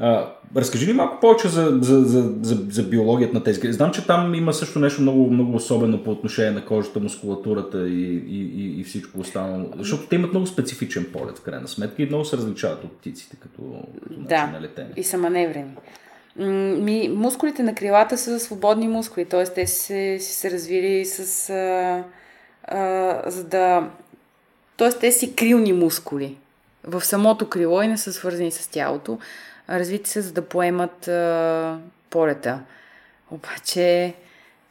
а, 0.00 0.32
разкажи 0.56 0.86
ни 0.86 0.92
малко 0.92 1.20
повече 1.20 1.48
за, 1.48 1.78
за, 1.80 2.00
за, 2.00 2.32
за, 2.42 2.58
за 2.70 2.82
биологията 2.82 3.34
на 3.34 3.44
тези. 3.44 3.72
Знам, 3.72 3.90
че 3.90 4.06
там 4.06 4.34
има 4.34 4.52
също 4.52 4.78
нещо 4.78 5.02
много, 5.02 5.30
много 5.30 5.56
особено 5.56 6.04
по 6.04 6.10
отношение 6.10 6.50
на 6.50 6.64
кожата, 6.64 7.00
мускулатурата 7.00 7.88
и, 7.88 8.16
и, 8.28 8.80
и, 8.80 8.84
всичко 8.84 9.20
останало. 9.20 9.66
Защото 9.76 10.06
те 10.06 10.14
имат 10.16 10.30
много 10.30 10.46
специфичен 10.46 11.06
полет, 11.12 11.38
в 11.38 11.42
крайна 11.42 11.68
сметка, 11.68 12.02
и 12.02 12.06
много 12.06 12.24
се 12.24 12.36
различават 12.36 12.84
от 12.84 12.98
птиците 12.98 13.36
като, 13.36 13.62
като 14.02 14.20
да, 14.20 14.46
на 14.46 14.60
летене. 14.60 14.88
и 14.96 15.04
са 15.04 15.18
маневрени. 15.18 15.74
Ми, 16.36 17.08
мускулите 17.14 17.62
на 17.62 17.74
крилата 17.74 18.18
са 18.18 18.40
свободни 18.40 18.88
мускули, 18.88 19.24
т.е. 19.24 19.44
те 19.44 19.66
се, 19.66 20.18
се 20.20 20.50
развили 20.50 21.04
с... 21.04 21.50
А, 21.50 22.04
а, 22.64 23.30
за 23.30 23.44
да... 23.44 23.90
Т.е. 24.76 24.90
те 24.90 25.12
си 25.12 25.36
крилни 25.36 25.72
мускули. 25.72 26.36
В 26.84 27.04
самото 27.04 27.48
крило 27.48 27.82
и 27.82 27.88
не 27.88 27.98
са 27.98 28.12
свързани 28.12 28.50
с 28.50 28.66
тялото 28.66 29.18
развити 29.70 30.10
се, 30.10 30.20
за 30.20 30.32
да 30.32 30.42
поемат 30.42 31.08
а, 31.08 31.78
полета. 32.10 32.60
Обаче 33.30 34.14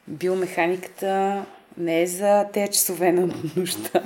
биомеханиката 0.07 1.43
не 1.77 2.01
е 2.01 2.07
за 2.07 2.45
тези 2.53 2.71
часове 2.71 3.11
на 3.11 3.33
нощта. 3.55 4.01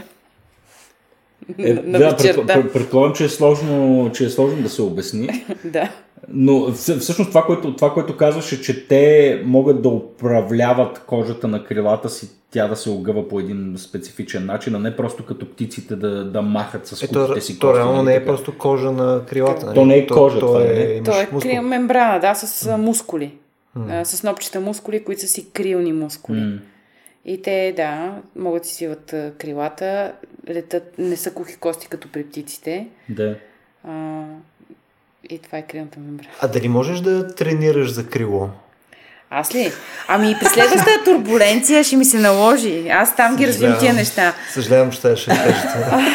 Е, 1.60 1.74
на, 1.84 2.00
да, 2.00 2.18
пред, 2.18 2.74
предполагам, 2.74 3.16
че 3.16 3.26
е, 3.26 3.30
сложно, 3.30 4.12
че 4.14 4.26
е 4.26 4.30
сложно 4.30 4.62
да 4.62 4.70
се 4.70 4.82
обясни. 4.82 5.46
да. 5.64 5.92
Но 6.30 6.72
всъщност 6.72 7.30
това 7.30 7.44
което, 7.46 7.76
това, 7.76 7.94
което 7.94 8.18
казваше, 8.18 8.62
че 8.62 8.88
те 8.88 9.42
могат 9.46 9.82
да 9.82 9.90
управляват 9.90 11.00
кожата 11.08 11.48
на 11.48 11.64
крилата 11.64 12.10
си, 12.10 12.30
тя 12.52 12.68
да 12.68 12.76
се 12.76 12.90
огъва 12.90 13.28
по 13.28 13.40
един 13.40 13.74
специфичен 13.78 14.46
начин, 14.46 14.76
а 14.76 14.80
не 14.80 14.96
просто 14.96 15.26
като 15.26 15.52
птиците 15.52 15.96
да, 15.96 16.26
да 16.26 16.42
махат 16.42 16.88
с 16.88 17.08
кутите 17.08 17.42
си. 17.42 17.60
То 17.60 17.76
реално 17.76 18.04
не 18.04 18.16
е 18.16 18.26
просто 18.26 18.58
кожа 18.58 18.92
на 18.92 19.22
крилата. 19.26 19.66
Нали? 19.66 19.76
То 19.76 19.86
не 19.86 19.98
е 19.98 20.08
кожа, 20.08 20.40
то, 20.40 20.46
това 20.46 20.62
е, 20.62 20.66
е, 20.66 21.04
то 21.04 21.22
е 21.22 21.30
крил 21.42 21.62
мембрана, 21.62 22.20
да, 22.20 22.36
с 22.36 22.78
мускули. 22.78 23.34
Mm. 23.78 24.04
С 24.04 24.24
нопчета 24.24 24.60
мускули, 24.60 25.04
които 25.04 25.22
са 25.22 25.28
си 25.28 25.52
крилни 25.52 25.94
мускули. 25.94 26.40
Mm. 26.40 26.60
И 27.26 27.42
те, 27.42 27.74
да, 27.76 28.22
могат 28.36 28.62
да 28.62 28.68
си 28.68 28.76
сиват 28.76 29.16
крилата, 29.38 30.14
летат, 30.50 30.94
не 30.98 31.16
са 31.16 31.34
кухи 31.34 31.56
кости 31.56 31.88
като 31.88 32.08
при 32.12 32.24
птиците. 32.24 32.88
Да. 33.10 33.36
А, 33.88 34.24
и 35.30 35.40
това 35.40 35.58
е 35.58 35.62
крилната 35.62 36.00
мембрана. 36.00 36.30
А 36.42 36.48
дали 36.48 36.70
можеш 36.70 37.00
да 37.00 37.36
тренираш 37.36 37.92
за 37.92 38.06
крило? 38.08 38.50
Аз 39.30 39.56
ли? 39.56 39.72
Ами 40.08 40.36
при 40.40 40.46
следващата 40.46 41.04
турбуленция 41.06 41.84
ще 41.84 41.96
ми 41.96 42.06
се 42.06 42.20
наложи. 42.20 42.90
Аз 42.90 43.16
там 43.16 43.36
ги 43.36 43.48
развивам 43.48 43.80
тия 43.80 43.94
неща. 43.94 44.34
Съжалявам, 44.54 44.92
че 44.92 45.16
ще 45.16 45.30
кажа 45.30 45.68
това. 45.74 46.06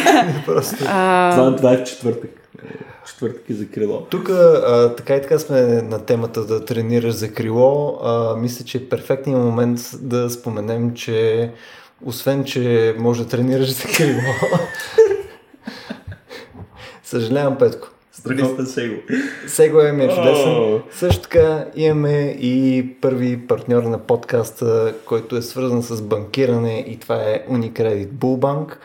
Това, 1.30 1.56
това 1.56 1.72
е 1.72 1.76
в 1.76 1.84
четвъртък. 1.84 2.30
Четвъртък 3.06 3.50
е 3.50 3.54
за 3.54 3.68
крило. 3.68 4.00
Тук 4.00 4.30
така 4.96 5.16
и 5.16 5.22
така 5.22 5.38
сме 5.38 5.60
на 5.62 6.04
темата 6.04 6.44
да 6.44 6.64
тренираш 6.64 7.14
за 7.14 7.32
крило. 7.32 7.98
А, 8.02 8.36
мисля, 8.36 8.64
че 8.64 8.78
е 8.78 8.88
перфектният 8.88 9.42
момент 9.42 9.80
да 10.00 10.30
споменем, 10.30 10.94
че 10.94 11.50
освен, 12.04 12.44
че 12.44 12.94
може 12.98 13.22
да 13.22 13.28
тренираш 13.28 13.68
за 13.68 13.88
крило. 13.96 14.20
Съжалявам, 17.04 17.58
Петко. 17.58 17.88
Страхотен 18.18 18.66
Сега. 18.66 18.96
Сега 19.46 19.92
ми 19.92 20.04
е 20.04 20.08
чудесен. 20.08 20.52
Oh. 20.52 20.82
Също 20.92 21.22
така 21.22 21.64
имаме 21.76 22.36
и 22.40 22.86
първи 23.00 23.46
партньор 23.46 23.82
на 23.82 23.98
подкаста, 23.98 24.94
който 25.04 25.36
е 25.36 25.42
свързан 25.42 25.82
с 25.82 26.02
банкиране 26.02 26.84
и 26.88 26.96
това 26.96 27.16
е 27.16 27.44
Unicredit 27.50 28.08
Bullbank. 28.08 28.76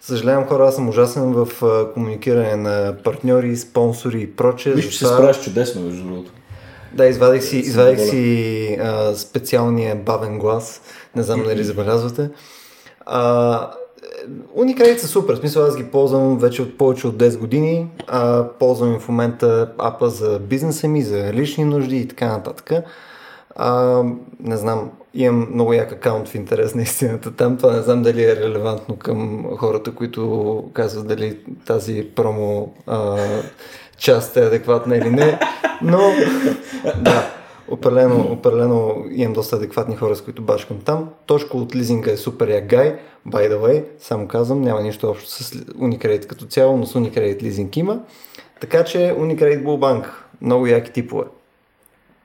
Съжалявам 0.00 0.46
хора, 0.46 0.66
аз 0.66 0.74
съм 0.74 0.88
ужасен 0.88 1.32
в 1.32 1.48
комуникиране 1.94 2.56
на 2.56 2.96
партньори, 3.04 3.56
спонсори 3.56 4.20
и 4.20 4.30
прочее. 4.30 4.72
Виж, 4.72 4.88
че 4.88 4.98
се 4.98 5.04
справяш 5.04 5.44
чудесно, 5.44 5.82
между 5.82 6.04
другото. 6.04 6.30
Да, 6.92 7.06
извадих 7.06 7.42
си, 7.42 7.56
извадих 7.56 8.00
си 8.00 8.78
а, 8.80 9.14
специалния 9.14 9.96
бавен 9.96 10.38
глас. 10.38 10.80
Не 11.16 11.22
знам 11.22 11.42
дали 11.42 11.64
забелязвате. 11.64 12.30
А, 13.06 13.70
Unicredit 14.56 14.96
са 14.96 15.08
супер, 15.08 15.34
в 15.34 15.38
смисъл 15.38 15.64
аз 15.64 15.76
ги 15.76 15.84
ползвам 15.84 16.38
вече 16.38 16.62
от 16.62 16.78
повече 16.78 17.06
от 17.06 17.16
10 17.16 17.38
години, 17.38 17.90
а, 18.06 18.48
ползвам 18.58 19.00
в 19.00 19.08
момента 19.08 19.72
апа 19.78 20.08
за 20.08 20.38
бизнеса 20.38 20.88
ми, 20.88 21.02
за 21.02 21.32
лични 21.32 21.64
нужди 21.64 21.96
и 21.96 22.08
така 22.08 22.26
нататък. 22.26 22.72
А, 23.56 24.02
не 24.40 24.56
знам, 24.56 24.90
имам 25.14 25.48
много 25.54 25.72
як 25.72 25.92
акаунт 25.92 26.28
в 26.28 26.34
интерес 26.34 26.74
на 26.74 26.82
истината 26.82 27.30
там, 27.30 27.56
това 27.56 27.72
не 27.72 27.82
знам 27.82 28.02
дали 28.02 28.24
е 28.24 28.36
релевантно 28.36 28.96
към 28.96 29.46
хората, 29.58 29.94
които 29.94 30.64
казват 30.72 31.06
дали 31.06 31.38
тази 31.66 32.08
промо 32.16 32.68
а, 32.86 33.16
част 33.98 34.36
е 34.36 34.46
адекватна 34.46 34.96
или 34.96 35.10
не, 35.10 35.40
но 35.82 36.00
да. 37.00 37.43
Определено, 37.68 38.32
определено 38.32 39.04
имам 39.10 39.32
доста 39.32 39.56
адекватни 39.56 39.96
хора, 39.96 40.16
с 40.16 40.22
които 40.22 40.42
башкам 40.42 40.80
там. 40.80 41.10
Точка 41.26 41.56
от 41.56 41.76
лизинга 41.76 42.10
е 42.10 42.16
супер 42.16 42.48
як 42.48 42.66
гай. 42.66 42.98
By 43.28 43.52
the 43.52 43.58
way, 43.58 43.84
само 43.98 44.28
казвам, 44.28 44.60
няма 44.60 44.82
нищо 44.82 45.08
общо 45.10 45.30
с 45.30 45.54
Unicredit 45.54 46.26
като 46.26 46.46
цяло, 46.46 46.76
но 46.76 46.86
с 46.86 46.94
Unicredit 46.94 47.42
лизинг 47.42 47.76
има. 47.76 48.00
Така 48.60 48.84
че 48.84 48.98
Unicredit 48.98 49.64
Bullbank, 49.64 50.06
много 50.40 50.66
яки 50.66 50.92
типове. 50.92 51.24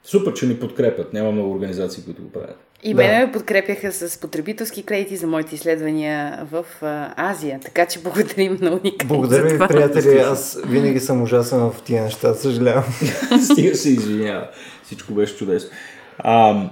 Супер, 0.03 0.33
че 0.33 0.45
ни 0.45 0.59
подкрепят. 0.59 1.13
Няма 1.13 1.31
много 1.31 1.51
организации, 1.51 2.03
които 2.03 2.21
го 2.21 2.31
правят. 2.31 2.68
И 2.83 2.93
да. 2.93 3.03
ме 3.03 3.29
подкрепяха 3.33 3.91
с 3.91 4.17
потребителски 4.17 4.83
кредити 4.83 5.15
за 5.15 5.27
моите 5.27 5.55
изследвания 5.55 6.47
в 6.51 6.65
а, 6.81 7.13
Азия. 7.31 7.59
Така 7.65 7.85
че 7.85 7.99
благодарим 7.99 8.57
на 8.61 8.71
Unicredit. 8.71 9.05
Благодаря 9.05 9.43
ви, 9.43 9.59
приятели. 9.67 10.19
Аз 10.19 10.59
винаги 10.65 10.99
съм 10.99 11.21
ужасен 11.21 11.59
в 11.59 11.75
тия 11.85 12.03
неща. 12.03 12.33
Съжалявам. 12.33 12.83
Стига 13.51 13.75
се 13.75 13.89
извинява. 13.89 14.47
Всичко 14.83 15.13
беше 15.13 15.37
чудесно. 15.37 15.69
А... 16.17 16.63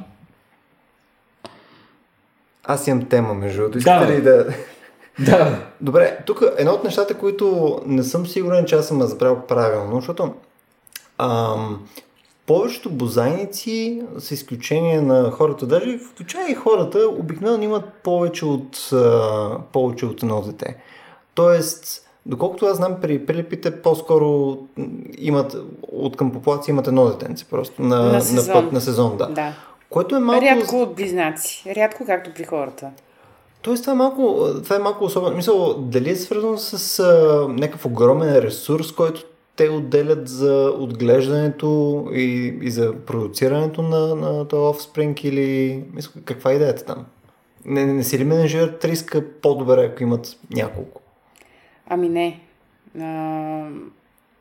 Аз 2.64 2.88
имам 2.88 3.06
тема, 3.06 3.34
между 3.34 3.62
другото. 3.62 3.78
Искате 3.78 4.06
да. 4.06 4.14
ли 4.14 4.22
да... 4.22 4.48
Да. 5.20 5.60
Добре, 5.82 6.18
тук 6.26 6.44
едно 6.58 6.72
от 6.72 6.84
нещата, 6.84 7.14
които 7.14 7.78
не 7.86 8.04
съм 8.04 8.28
сигурен, 8.28 8.66
че 8.66 8.76
аз 8.76 8.88
съм 8.88 9.02
разбрал 9.02 9.46
правилно, 9.48 9.96
защото 9.96 10.34
ам, 11.18 11.88
повечето 12.48 12.90
бозайници, 12.90 14.02
с 14.18 14.32
изключение 14.32 15.02
на 15.02 15.32
хората, 15.32 15.66
даже 15.66 15.98
включая 15.98 16.52
и 16.52 16.56
хората, 16.56 17.00
обикновено 17.20 17.64
имат 17.64 17.94
повече 18.04 18.46
от, 18.46 18.90
а, 18.94 19.58
повече 19.74 20.06
от 20.06 20.24
едно 20.24 20.42
дете. 20.42 20.76
Тоест, 21.34 22.04
Доколкото 22.28 22.66
аз 22.66 22.78
знам, 22.78 22.96
при 23.02 23.26
прилепите 23.26 23.82
по-скоро 23.82 24.58
имат, 25.18 25.58
от 25.92 26.18
към 26.18 26.32
популация 26.32 26.72
имат 26.74 26.88
едно 26.88 27.06
детенце 27.06 27.46
просто 27.46 27.82
на, 27.82 28.04
на, 28.04 28.22
сезон. 28.22 28.46
на 28.48 28.54
път 28.54 28.72
на 28.72 28.82
сезон. 28.82 29.18
Да. 29.18 29.28
да. 29.28 29.54
Което 29.90 30.16
е 30.16 30.20
малко... 30.20 30.46
Рядко 30.46 30.82
от 30.82 30.96
близнаци. 30.96 31.76
Рядко 31.76 32.06
както 32.06 32.34
при 32.36 32.44
хората. 32.44 32.90
Тоест, 33.62 33.84
това 33.84 33.94
е 33.94 33.96
малко, 33.96 34.46
това 34.64 34.76
е 34.76 34.80
малко 34.80 35.06
особено. 35.06 35.36
Мисъл, 35.36 35.74
дали 35.74 36.10
е 36.10 36.16
свързано 36.16 36.58
с 36.58 37.00
а, 37.00 37.48
някакъв 37.50 37.86
огромен 37.86 38.36
ресурс, 38.36 38.92
който 38.92 39.24
те 39.58 39.70
отделят 39.70 40.28
за 40.28 40.74
отглеждането 40.78 42.06
и, 42.14 42.58
и 42.62 42.72
за 42.72 42.96
продуцирането 43.06 43.82
на, 43.82 44.16
на 44.16 44.48
този 44.48 44.60
offspring 44.62 45.26
или 45.26 45.84
каква 46.26 46.52
е 46.52 46.56
идеята 46.56 46.86
там? 46.86 47.06
Не, 47.66 47.86
не, 47.86 48.04
си 48.04 48.20
ли 48.20 48.24
менеджират 48.24 48.86
риска 48.86 49.32
по-добре, 49.42 49.86
ако 49.86 50.04
имат 50.04 50.40
няколко? 50.56 51.02
Ами 51.88 52.10
не. 52.10 52.40
А, 53.00 53.70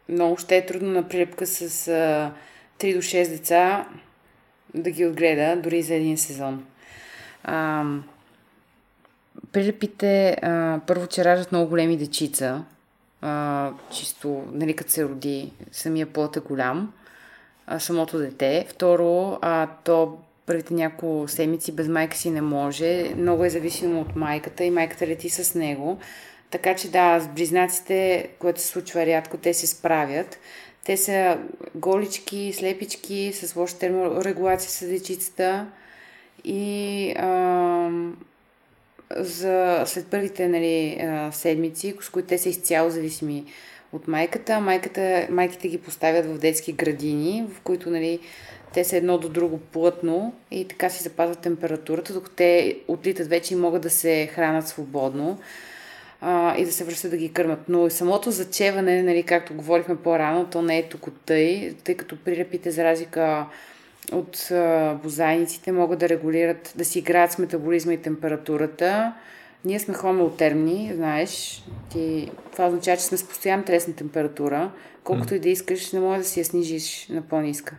много 0.08 0.36
ще 0.36 0.56
е 0.56 0.66
трудно 0.66 0.90
на 0.92 1.08
прилепка 1.08 1.46
с 1.46 1.88
а, 1.88 2.32
3 2.78 2.94
до 2.94 3.02
6 3.02 3.28
деца 3.28 3.88
да 4.74 4.90
ги 4.90 5.06
отгледа, 5.06 5.60
дори 5.62 5.82
за 5.82 5.94
един 5.94 6.18
сезон. 6.18 6.64
А, 7.44 7.84
прилепите, 9.52 10.36
а, 10.42 10.80
първо, 10.86 11.06
че 11.06 11.24
раждат 11.24 11.52
много 11.52 11.68
големи 11.68 11.96
дечица, 11.96 12.64
а, 13.26 13.72
чисто, 13.92 14.44
нали, 14.52 14.76
като 14.76 14.90
се 14.90 15.04
роди, 15.04 15.52
самия 15.72 16.06
плод 16.06 16.36
е 16.36 16.40
голям, 16.40 16.92
а, 17.66 17.80
самото 17.80 18.18
дете. 18.18 18.66
Второ, 18.68 19.38
а, 19.42 19.68
то 19.84 20.18
първите 20.46 20.74
няколко 20.74 21.28
седмици 21.28 21.72
без 21.72 21.88
майка 21.88 22.16
си 22.16 22.30
не 22.30 22.40
може. 22.40 23.14
Много 23.16 23.44
е 23.44 23.50
зависимо 23.50 24.00
от 24.00 24.16
майката 24.16 24.64
и 24.64 24.70
майката 24.70 25.06
лети 25.06 25.28
с 25.28 25.54
него. 25.54 25.98
Така 26.50 26.76
че 26.76 26.90
да, 26.90 27.20
с 27.20 27.28
близнаците, 27.28 28.28
което 28.38 28.60
се 28.60 28.66
случва 28.66 29.06
рядко, 29.06 29.36
те 29.36 29.54
се 29.54 29.66
справят. 29.66 30.38
Те 30.84 30.96
са 30.96 31.38
голички, 31.74 32.52
слепички, 32.52 33.32
с 33.32 33.56
лоша 33.56 33.78
терморегулация 33.78 34.70
с 34.70 34.88
дечицата 34.88 35.66
и 36.44 37.12
а, 37.16 37.90
за, 39.16 39.82
след 39.86 40.06
първите 40.06 40.48
нали, 40.48 41.00
седмици, 41.32 41.94
с 42.00 42.08
които 42.08 42.28
те 42.28 42.38
са 42.38 42.48
изцяло 42.48 42.90
зависими 42.90 43.44
от 43.92 44.08
майката, 44.08 44.60
майката, 44.60 45.26
майките 45.30 45.68
ги 45.68 45.78
поставят 45.78 46.26
в 46.26 46.38
детски 46.38 46.72
градини, 46.72 47.46
в 47.52 47.60
които 47.60 47.90
нали, 47.90 48.20
те 48.72 48.84
са 48.84 48.96
едно 48.96 49.18
до 49.18 49.28
друго 49.28 49.58
плътно 49.58 50.34
и 50.50 50.68
така 50.68 50.90
си 50.90 51.02
запазват 51.02 51.38
температурата, 51.38 52.12
докато 52.12 52.36
те 52.36 52.78
отлитат 52.88 53.28
вече 53.28 53.54
и 53.54 53.56
могат 53.56 53.82
да 53.82 53.90
се 53.90 54.26
хранят 54.26 54.68
свободно 54.68 55.38
а, 56.20 56.56
и 56.58 56.64
да 56.64 56.72
се 56.72 56.84
връщат 56.84 57.10
да 57.10 57.16
ги 57.16 57.32
кърмат. 57.32 57.68
Но 57.68 57.90
самото 57.90 58.30
зачеване, 58.30 59.02
нали, 59.02 59.22
както 59.22 59.54
говорихме 59.54 59.96
по-рано, 59.96 60.46
то 60.50 60.62
не 60.62 60.78
е 60.78 60.88
тук 60.88 61.08
тъй, 61.26 61.74
тъй 61.84 61.94
като 61.94 62.16
прилепите 62.24 62.70
за 62.70 62.84
разлика 62.84 63.46
от 64.12 64.48
бозайниците 65.02 65.72
могат 65.72 65.98
да 65.98 66.08
регулират, 66.08 66.72
да 66.76 66.84
си 66.84 66.98
играят 66.98 67.32
с 67.32 67.38
метаболизма 67.38 67.92
и 67.92 68.02
температурата. 68.02 69.14
Ние 69.64 69.80
сме 69.80 69.94
хомеотермни, 69.94 70.92
знаеш. 70.94 71.64
Ти, 71.92 72.30
това 72.52 72.66
означава, 72.66 72.96
че 72.96 73.02
сме 73.02 73.18
с 73.18 73.28
постоянна 73.28 73.64
тресна 73.64 73.94
температура. 73.94 74.70
Колкото 75.04 75.34
и 75.34 75.38
да 75.38 75.48
искаш, 75.48 75.92
не 75.92 76.00
може 76.00 76.18
да 76.18 76.28
си 76.28 76.40
я 76.40 76.44
снижиш 76.44 77.08
на 77.10 77.22
по-ниска. 77.22 77.76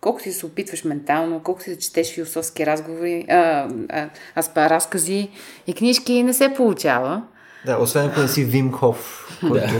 Колкото 0.00 0.28
и 0.28 0.32
да 0.32 0.38
се 0.38 0.46
опитваш 0.46 0.84
ментално, 0.84 1.40
колкото 1.44 1.70
и 1.70 1.74
да 1.74 1.80
четеш 1.80 2.14
философски 2.14 2.66
разговори, 2.66 3.26
а, 3.28 3.68
а, 3.88 4.10
а, 4.34 4.70
разкази 4.70 5.30
и 5.66 5.74
книжки, 5.74 6.22
не 6.22 6.34
се 6.34 6.54
получава. 6.54 7.22
Да, 7.66 7.78
освен 7.78 8.06
ако 8.06 8.20
не 8.20 8.28
си 8.28 8.44
Вим 8.44 8.72
Хоф, 8.72 9.28
който 9.48 9.74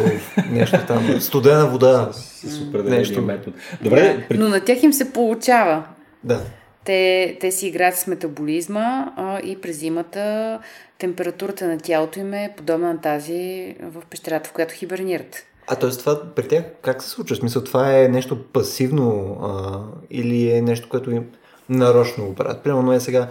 нещо 0.51 0.79
там, 0.87 1.21
студена 1.21 1.67
вода. 1.67 2.09
С 2.13 2.61
определения 2.61 3.23
метод. 3.23 3.57
Добре. 3.83 4.27
Да, 4.31 4.39
но 4.39 4.49
на 4.49 4.61
тях 4.61 4.83
им 4.83 4.93
се 4.93 5.13
получава. 5.13 5.85
Да. 6.25 6.41
Те, 6.85 7.37
те 7.41 7.51
си 7.51 7.67
играят 7.67 7.97
с 7.97 8.07
метаболизма 8.07 9.13
а, 9.17 9.41
и 9.41 9.61
през 9.61 9.79
зимата 9.79 10.59
температурата 10.99 11.67
на 11.67 11.79
тялото 11.79 12.21
им 12.21 12.35
е 12.35 12.55
подобна 12.57 12.93
на 12.93 13.01
тази 13.01 13.75
в 13.81 14.03
пещерата, 14.11 14.51
в 14.51 14.53
която 14.53 14.75
хибернират. 14.75 15.47
А 15.67 15.77
т.е. 15.77 15.91
това 15.91 16.23
при 16.35 16.49
тях 16.49 16.65
как 16.83 17.03
се 17.03 17.09
случва? 17.09 17.37
В 17.37 17.39
смисъл, 17.39 17.65
това 17.65 17.99
е 17.99 18.09
нещо 18.09 18.43
пасивно 18.43 19.39
а, 19.43 19.81
или 20.11 20.53
е 20.53 20.63
нещо, 20.63 20.89
което 20.89 21.11
им 21.11 21.25
нарочно 21.69 22.27
го 22.27 22.35
правят? 22.35 22.63
Примерно 22.63 22.93
е 22.93 23.01
сега, 23.01 23.29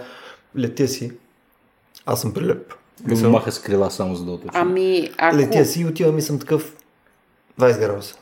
летя 0.58 0.88
си, 0.88 1.12
аз 2.06 2.22
съм 2.22 2.34
прилеп. 2.34 2.74
Мисъл... 3.06 3.32
Маха 3.32 3.52
с 3.52 3.60
крила 3.60 3.92
само 3.92 4.16
за 4.16 4.26
да 4.26 4.32
уточня. 4.32 4.52
Ами, 4.62 5.10
ако... 5.18 5.38
Летя 5.38 5.66
си 5.66 5.82
и 5.82 5.86
отивам 5.86 6.18
и 6.18 6.22
съм 6.22 6.40
такъв 6.40 6.76
20 7.60 7.80
градуса. 7.80 8.16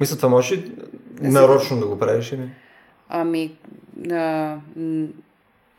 Мисля, 0.00 0.16
това 0.16 0.28
може 0.28 0.56
ли 0.56 0.72
нарочно 1.20 1.80
да 1.80 1.86
го 1.86 1.98
правиш 1.98 2.32
или? 2.32 2.50
Ами, 3.08 3.54
а, 4.10 4.56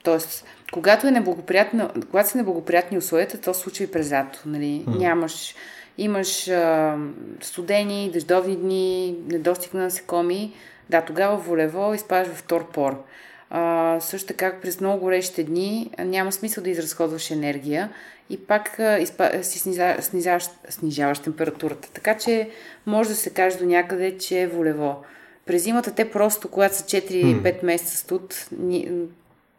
тоест, 0.03 0.45
когато, 0.71 1.07
е 1.07 1.11
неблагоприятно, 1.11 1.89
когато 2.09 2.29
са 2.29 2.37
неблагоприятни 2.37 2.97
условията, 2.97 3.41
то 3.41 3.53
се 3.53 3.61
случва 3.61 3.83
и 3.83 3.91
през 3.91 4.11
лято. 4.11 4.39
Нали? 4.45 4.83
М. 4.87 4.95
Нямаш, 4.97 5.55
имаш 5.97 6.47
а, 6.47 6.97
студени, 7.41 8.09
дъждовни 8.13 8.55
дни, 8.55 9.15
недостиг 9.27 9.73
на 9.73 9.81
насекоми. 9.81 10.53
Да, 10.89 11.01
тогава 11.01 11.37
волево 11.37 11.93
изпадаш 11.93 12.27
в 12.27 12.43
торпор. 12.43 13.03
А, 13.49 13.97
също 13.99 14.27
така 14.27 14.53
през 14.61 14.81
много 14.81 14.99
горещите 14.99 15.43
дни 15.43 15.91
няма 15.99 16.31
смисъл 16.31 16.63
да 16.63 16.69
изразходваш 16.69 17.31
енергия 17.31 17.89
и 18.29 18.37
пак 18.37 18.79
а, 18.79 18.99
изпа, 18.99 19.29
си 19.41 19.59
сниза, 19.59 19.95
снижаваш, 19.99 20.43
снижаваш 20.69 21.19
температурата. 21.19 21.89
Така 21.93 22.17
че 22.17 22.49
може 22.85 23.09
да 23.09 23.15
се 23.15 23.29
каже 23.29 23.57
до 23.57 23.65
някъде, 23.65 24.17
че 24.17 24.41
е 24.41 24.47
волево. 24.47 25.03
През 25.45 25.63
зимата 25.63 25.95
те 25.95 26.11
просто, 26.11 26.47
когато 26.49 26.75
са 26.75 26.83
4-5 26.83 27.63
месеца 27.63 27.97
студ, 27.97 28.47
ни, 28.59 28.91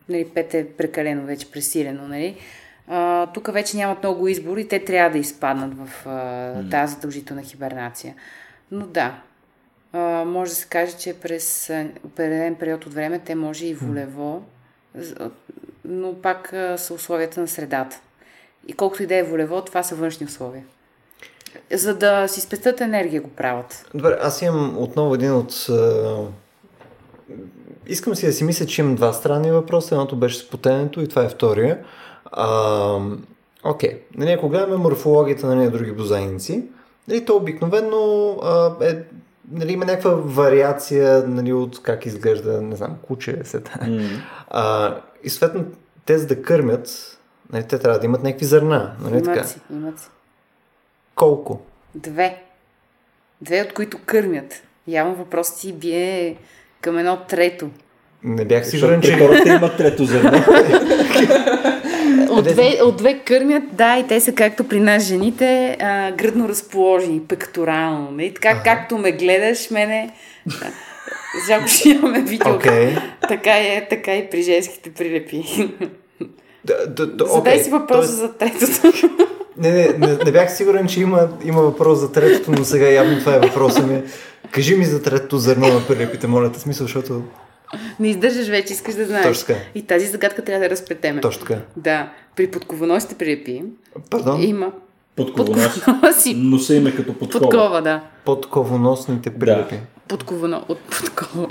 нали, 0.09 0.27
5 0.27 0.55
е 0.55 0.67
прекалено 0.67 1.27
вече 1.27 1.51
пресилено, 1.51 2.09
нали? 2.09 2.37
Тук 3.35 3.53
вече 3.53 3.77
нямат 3.77 4.03
много 4.03 4.29
избор 4.29 4.59
и 4.59 4.69
те 4.69 4.85
трябва 4.85 5.11
да 5.11 5.19
изпаднат 5.19 5.75
в 5.75 6.07
а, 6.07 6.71
тази 6.71 6.95
задължителна 6.95 7.43
хибернация. 7.43 8.15
Но 8.71 8.87
да, 8.87 9.21
а, 9.93 10.25
може 10.25 10.51
да 10.51 10.57
се 10.57 10.67
каже, 10.67 10.97
че 10.97 11.15
през 11.15 11.71
определен 12.05 12.55
период 12.55 12.87
от 12.87 12.95
време 12.95 13.19
те 13.19 13.35
може 13.35 13.67
и 13.67 13.75
волево, 13.75 14.43
но 15.85 16.15
пак 16.15 16.53
а, 16.53 16.79
са 16.79 16.95
условията 16.95 17.41
на 17.41 17.49
средата. 17.49 18.01
И 18.69 18.73
колкото 18.73 19.03
и 19.03 19.07
да 19.07 19.17
е 19.17 19.23
волево, 19.23 19.65
това 19.65 19.83
са 19.83 19.95
външни 19.95 20.27
условия. 20.27 20.65
За 21.73 21.95
да 21.95 22.29
си 22.29 22.41
спестят 22.41 22.81
енергия 22.81 23.23
го 23.23 23.29
правят. 23.29 23.87
Добре, 23.95 24.19
аз 24.21 24.43
имам 24.43 24.79
отново 24.79 25.15
един 25.15 25.33
от... 25.33 25.67
Искам 27.87 28.15
си 28.15 28.27
да 28.27 28.33
си 28.33 28.45
мисля, 28.45 28.67
че 28.67 28.83
имам 28.83 28.95
два 28.95 29.13
странни 29.13 29.51
въпроса. 29.51 29.95
Едното 29.95 30.17
беше 30.17 30.39
с 30.39 30.51
потенето 30.51 31.01
и 31.01 31.09
това 31.09 31.25
е 31.25 31.29
втория. 31.29 31.79
А, 32.33 32.99
окей. 33.65 34.03
Нали, 34.17 34.31
ако 34.31 34.49
гледаме 34.49 34.77
морфологията 34.77 35.47
на 35.47 35.57
ние 35.57 35.71
други 35.71 35.93
бозайници, 35.93 36.65
нали, 37.09 37.25
то 37.25 37.37
обикновено 37.37 38.33
а, 38.43 38.77
е, 38.81 39.03
нали, 39.51 39.73
има 39.73 39.85
някаква 39.85 40.11
вариация 40.11 41.25
нали, 41.27 41.53
от 41.53 41.83
как 41.83 42.07
изглежда, 42.07 42.63
не 42.63 42.77
знам, 42.77 42.97
куче, 43.03 43.39
сета. 43.45 43.79
А, 44.49 44.97
и 45.25 45.31
съответно, 45.31 45.65
те 46.05 46.19
за 46.19 46.27
да 46.27 46.43
кърмят, 46.43 47.19
нали, 47.53 47.65
те 47.65 47.79
трябва 47.79 47.99
да 47.99 48.07
имат 48.07 48.23
някакви 48.23 48.45
зърна. 48.45 48.93
Нали, 49.01 49.23
така? 49.23 49.33
Имат 49.33 49.49
си, 49.49 49.61
имат 49.73 49.99
си. 49.99 50.09
Колко? 51.15 51.61
Две. 51.95 52.43
Две, 53.41 53.63
от 53.63 53.73
които 53.73 53.99
кърмят. 54.07 54.63
Явно 54.87 55.15
въпросът 55.15 55.57
си 55.57 55.73
бие 55.73 56.37
към 56.81 56.99
едно 56.99 57.19
трето. 57.29 57.71
Не 58.23 58.45
бях 58.45 58.67
сигурен, 58.67 59.03
че... 59.03 59.19
хората 59.19 59.49
имат 59.49 59.77
трето 59.77 60.05
зърно. 60.05 60.31
От 62.31 62.45
две, 62.45 62.79
от 62.85 62.97
две 62.97 63.19
кърмят, 63.19 63.63
да, 63.73 63.99
и 63.99 64.07
те 64.07 64.21
са 64.21 64.33
както 64.33 64.65
при 64.65 64.81
нас 64.81 65.03
жените, 65.03 65.77
а, 65.81 66.13
гръдно 66.13 66.49
разположени, 66.49 67.21
пекторално. 67.21 68.11
Не? 68.11 68.35
Така 68.35 68.49
Ага. 68.49 68.63
както 68.63 68.99
ме 68.99 69.13
гледаш, 69.13 69.71
мене... 69.71 70.13
Жалко, 71.49 71.67
че 71.69 71.89
имаме 71.89 72.21
видео. 72.21 72.55
Окей. 72.55 72.97
Така 73.29 73.51
е, 73.51 73.87
така 73.91 74.15
и 74.17 74.31
при 74.31 74.43
женските 74.43 74.91
прилепи. 74.91 75.45
Да, 76.65 76.87
да, 76.87 77.07
да, 77.07 77.27
Задай 77.27 77.59
си 77.59 77.71
въпроса 77.71 77.99
Тоест, 78.09 78.19
за 78.19 78.33
третото. 78.33 79.09
Не, 79.57 79.71
не, 79.71 79.89
не, 79.99 80.19
не 80.25 80.33
бях 80.33 80.57
сигурен, 80.57 80.87
че 80.87 81.01
има, 81.01 81.29
има 81.45 81.63
въпрос 81.63 81.99
за 81.99 82.13
третото, 82.13 82.51
но 82.51 82.65
сега 82.65 82.89
явно 82.89 83.19
това 83.19 83.35
е 83.35 83.41
въпроса 83.41 83.83
ми. 83.87 84.03
Кажи 84.51 84.77
ми 84.77 84.85
за 84.85 85.03
третото 85.03 85.39
зърно 85.39 85.69
на 85.69 85.87
прилепите, 85.87 86.27
моля 86.27 86.53
те, 86.53 86.61
смисъл, 86.61 86.87
защото... 86.87 87.23
Не 88.01 88.09
издържаш 88.09 88.49
вече, 88.49 88.73
искаш 88.73 88.95
да 88.95 89.05
знаеш. 89.07 89.27
Точно 89.27 89.47
така. 89.47 89.61
И 89.75 89.83
тази 89.83 90.07
загадка 90.07 90.45
трябва 90.45 90.65
да 90.65 90.71
разплетеме. 90.71 91.21
Точно 91.21 91.47
така. 91.47 91.61
Да, 91.77 92.11
при 92.37 92.51
подкованосите 92.51 93.15
прилепи 93.15 93.63
Пардон? 94.11 94.43
има 94.43 94.73
Подковонос. 95.17 95.75
подкованоси. 95.75 96.35
Носа 96.35 96.75
им 96.75 96.87
е 96.87 96.95
като 96.95 97.15
подкова. 97.15 97.41
Подкова, 97.41 97.83
да. 97.83 98.03
Подковоносните 98.25 99.31
прилепи. 99.31 99.79
Подковано 100.09 100.65
от 100.69 100.79
подкова. 100.81 101.49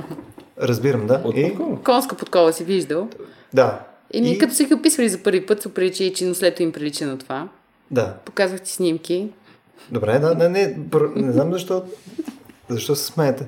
Разбирам, 0.62 1.08
да. 1.08 1.22
От 1.24 1.38
И? 1.38 1.50
подкова. 1.50 1.84
Конска 1.84 2.16
подкова 2.16 2.54
си 2.54 2.64
виждал. 2.64 3.08
Да. 3.54 3.80
Еми, 4.14 4.32
И- 4.32 4.38
като 4.38 4.54
са 4.54 4.64
ги 4.64 4.74
описвали 4.74 5.10
за 5.10 5.18
първи 5.18 5.46
път, 5.46 5.62
се 5.62 5.74
прилича, 5.74 6.14
че 6.14 6.26
нослето 6.26 6.64
им 6.64 6.72
прилича 6.72 7.06
на 7.06 7.18
това. 7.18 7.48
Да. 7.92 8.14
Показвах 8.26 8.62
ти 8.62 8.72
снимки. 8.72 9.28
Добре, 9.92 10.20
да, 10.20 10.36
не, 10.36 10.50
не, 10.50 10.74
бър... 10.78 11.10
не 11.16 11.32
знам 11.32 11.54
защо... 11.54 11.84
Защо 12.70 12.96
се 12.96 13.06
смеете? 13.06 13.48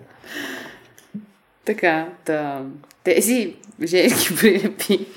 Така, 1.65 2.07
та, 2.25 2.61
тези 3.03 3.55
женски 3.83 4.35
прилепи 4.39 5.07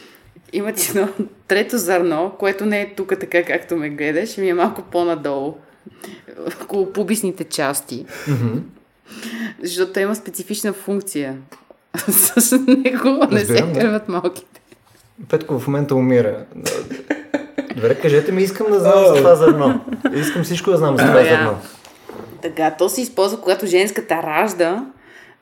имат 0.55 0.89
едно 0.89 1.09
трето 1.49 1.79
зърно, 1.79 2.33
което 2.39 2.67
не 2.67 2.81
е 2.81 2.95
тук 2.95 3.19
така, 3.21 3.43
както 3.43 3.77
ме 3.77 3.91
гледаш, 3.91 4.37
ми 4.37 4.49
е 4.49 4.55
малко 4.55 4.83
по-надолу, 4.83 5.55
около 6.63 6.93
пубисните 6.93 7.45
части. 7.45 8.07
Защото 9.63 9.93
той 9.93 10.03
има 10.03 10.15
специфична 10.15 10.73
функция. 10.73 11.37
С 12.09 12.59
него 12.69 13.27
не 13.31 13.45
се 13.45 13.63
да. 13.63 13.81
кърват 13.81 14.09
малките. 14.09 14.61
Петко 15.29 15.59
в 15.59 15.67
момента 15.67 15.95
умира. 15.95 16.45
Добре, 17.75 17.95
кажете 17.95 18.33
ми, 18.33 18.43
искам 18.43 18.67
да 18.71 18.81
знам 18.81 19.07
за 19.07 19.15
това 19.15 19.35
зърно. 19.35 19.85
Искам 20.15 20.45
всичко 20.45 20.71
да 20.71 20.77
знам 20.77 20.97
за 20.97 21.07
това 21.07 21.25
зърно. 21.25 21.59
Така, 22.43 22.75
то 22.79 22.89
се 22.89 23.01
използва, 23.01 23.41
когато 23.41 23.67
женската 23.67 24.15
ражда, 24.15 24.87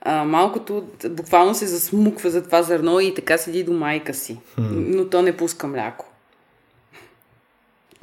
а, 0.05 0.25
малкото 0.25 0.85
буквално 1.11 1.55
се 1.55 1.67
засмуква 1.67 2.31
за 2.31 2.43
това 2.43 2.63
зърно 2.63 3.01
и 3.01 3.15
така 3.15 3.39
седи 3.39 3.65
до 3.65 3.73
майка 3.73 4.15
си. 4.15 4.39
Но 4.71 5.05
то 5.09 5.23
не 5.23 5.37
пуска 5.37 5.67
мляко. 5.67 6.07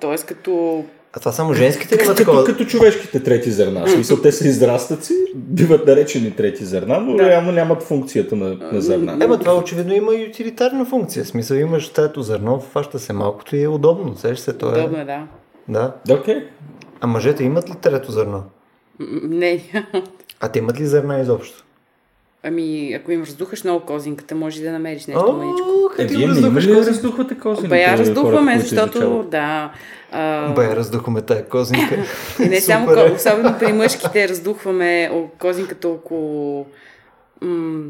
Тоест 0.01 0.25
като... 0.25 0.83
А 1.13 1.19
това 1.19 1.31
само 1.31 1.53
женските 1.53 1.95
ли 1.95 1.99
Като, 1.99 2.15
такова? 2.15 2.43
като 2.43 2.65
човешките 2.65 3.23
трети 3.23 3.51
зърна. 3.51 3.85
В 3.85 3.89
смисъл, 3.91 4.21
те 4.21 4.31
се 4.31 4.47
израстват 4.47 5.03
си, 5.05 5.13
биват 5.35 5.87
наречени 5.87 6.35
трети 6.35 6.65
зърна, 6.65 6.99
но 6.99 7.15
Да. 7.15 7.29
реално 7.29 7.51
нямат 7.51 7.83
функцията 7.83 8.35
на, 8.35 8.55
на 8.71 8.81
зърна. 8.81 9.17
Ема 9.21 9.39
това 9.39 9.55
очевидно 9.57 9.93
има 9.93 10.15
и 10.15 10.27
утилитарна 10.27 10.85
функция. 10.85 11.23
В 11.23 11.27
смисъл 11.27 11.55
имаш 11.55 11.89
трето 11.89 12.21
зърно, 12.21 12.59
фаща 12.59 12.99
се 12.99 13.13
малкото 13.13 13.55
и 13.55 13.63
е 13.63 13.67
удобно. 13.67 14.17
Сеш 14.17 14.39
се, 14.39 14.53
то 14.53 14.75
е... 14.75 14.79
Удобно 14.79 14.97
е, 14.99 15.05
да. 15.05 15.27
Да. 15.67 15.93
Да, 16.07 16.13
окей. 16.13 16.47
А 17.01 17.07
мъжете 17.07 17.43
имат 17.43 17.69
ли 17.69 17.73
трето 17.81 18.11
зърно? 18.11 18.43
Не, 19.23 19.63
А 20.39 20.47
те 20.49 20.59
имат 20.59 20.79
ли 20.79 20.85
зърна 20.85 21.19
изобщо? 21.19 21.63
Ами, 22.43 22.93
ако 22.93 23.11
им 23.11 23.23
раздухаш 23.23 23.63
много 23.63 23.79
козинката, 23.81 24.35
може 24.35 24.59
и 24.59 24.63
да 24.63 24.71
намериш 24.71 25.05
нещо 25.05 25.33
мъничко. 25.33 25.67
О, 25.69 25.89
Е, 25.99 26.07
има 26.13 26.27
раздухаш 26.27 26.65
ли 26.65 26.75
раздухвате 26.75 27.37
козините? 27.37 27.67
Бе, 27.69 27.77
я 27.77 27.87
хората, 27.87 28.03
раздухваме, 28.03 28.59
защото, 28.59 29.23
да. 29.23 29.71
А, 30.11 30.49
Бе, 30.49 30.75
раздухаме 30.75 31.21
тая 31.21 31.45
козинка. 31.45 31.95
и 32.39 32.45
не 32.45 32.61
само, 32.61 32.87
особено 33.15 33.55
при 33.59 33.73
мъжките 33.73 34.29
раздухваме 34.29 35.09
о- 35.13 35.27
козинката 35.39 35.87
около... 35.89 36.65
М- 37.41 37.83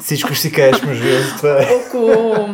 Всичко 0.00 0.28
ще 0.28 0.38
си 0.38 0.52
кажеш, 0.52 0.82
между 0.82 1.04
за 1.06 1.36
това 1.36 1.50
е. 1.52 1.66
около 1.76 2.48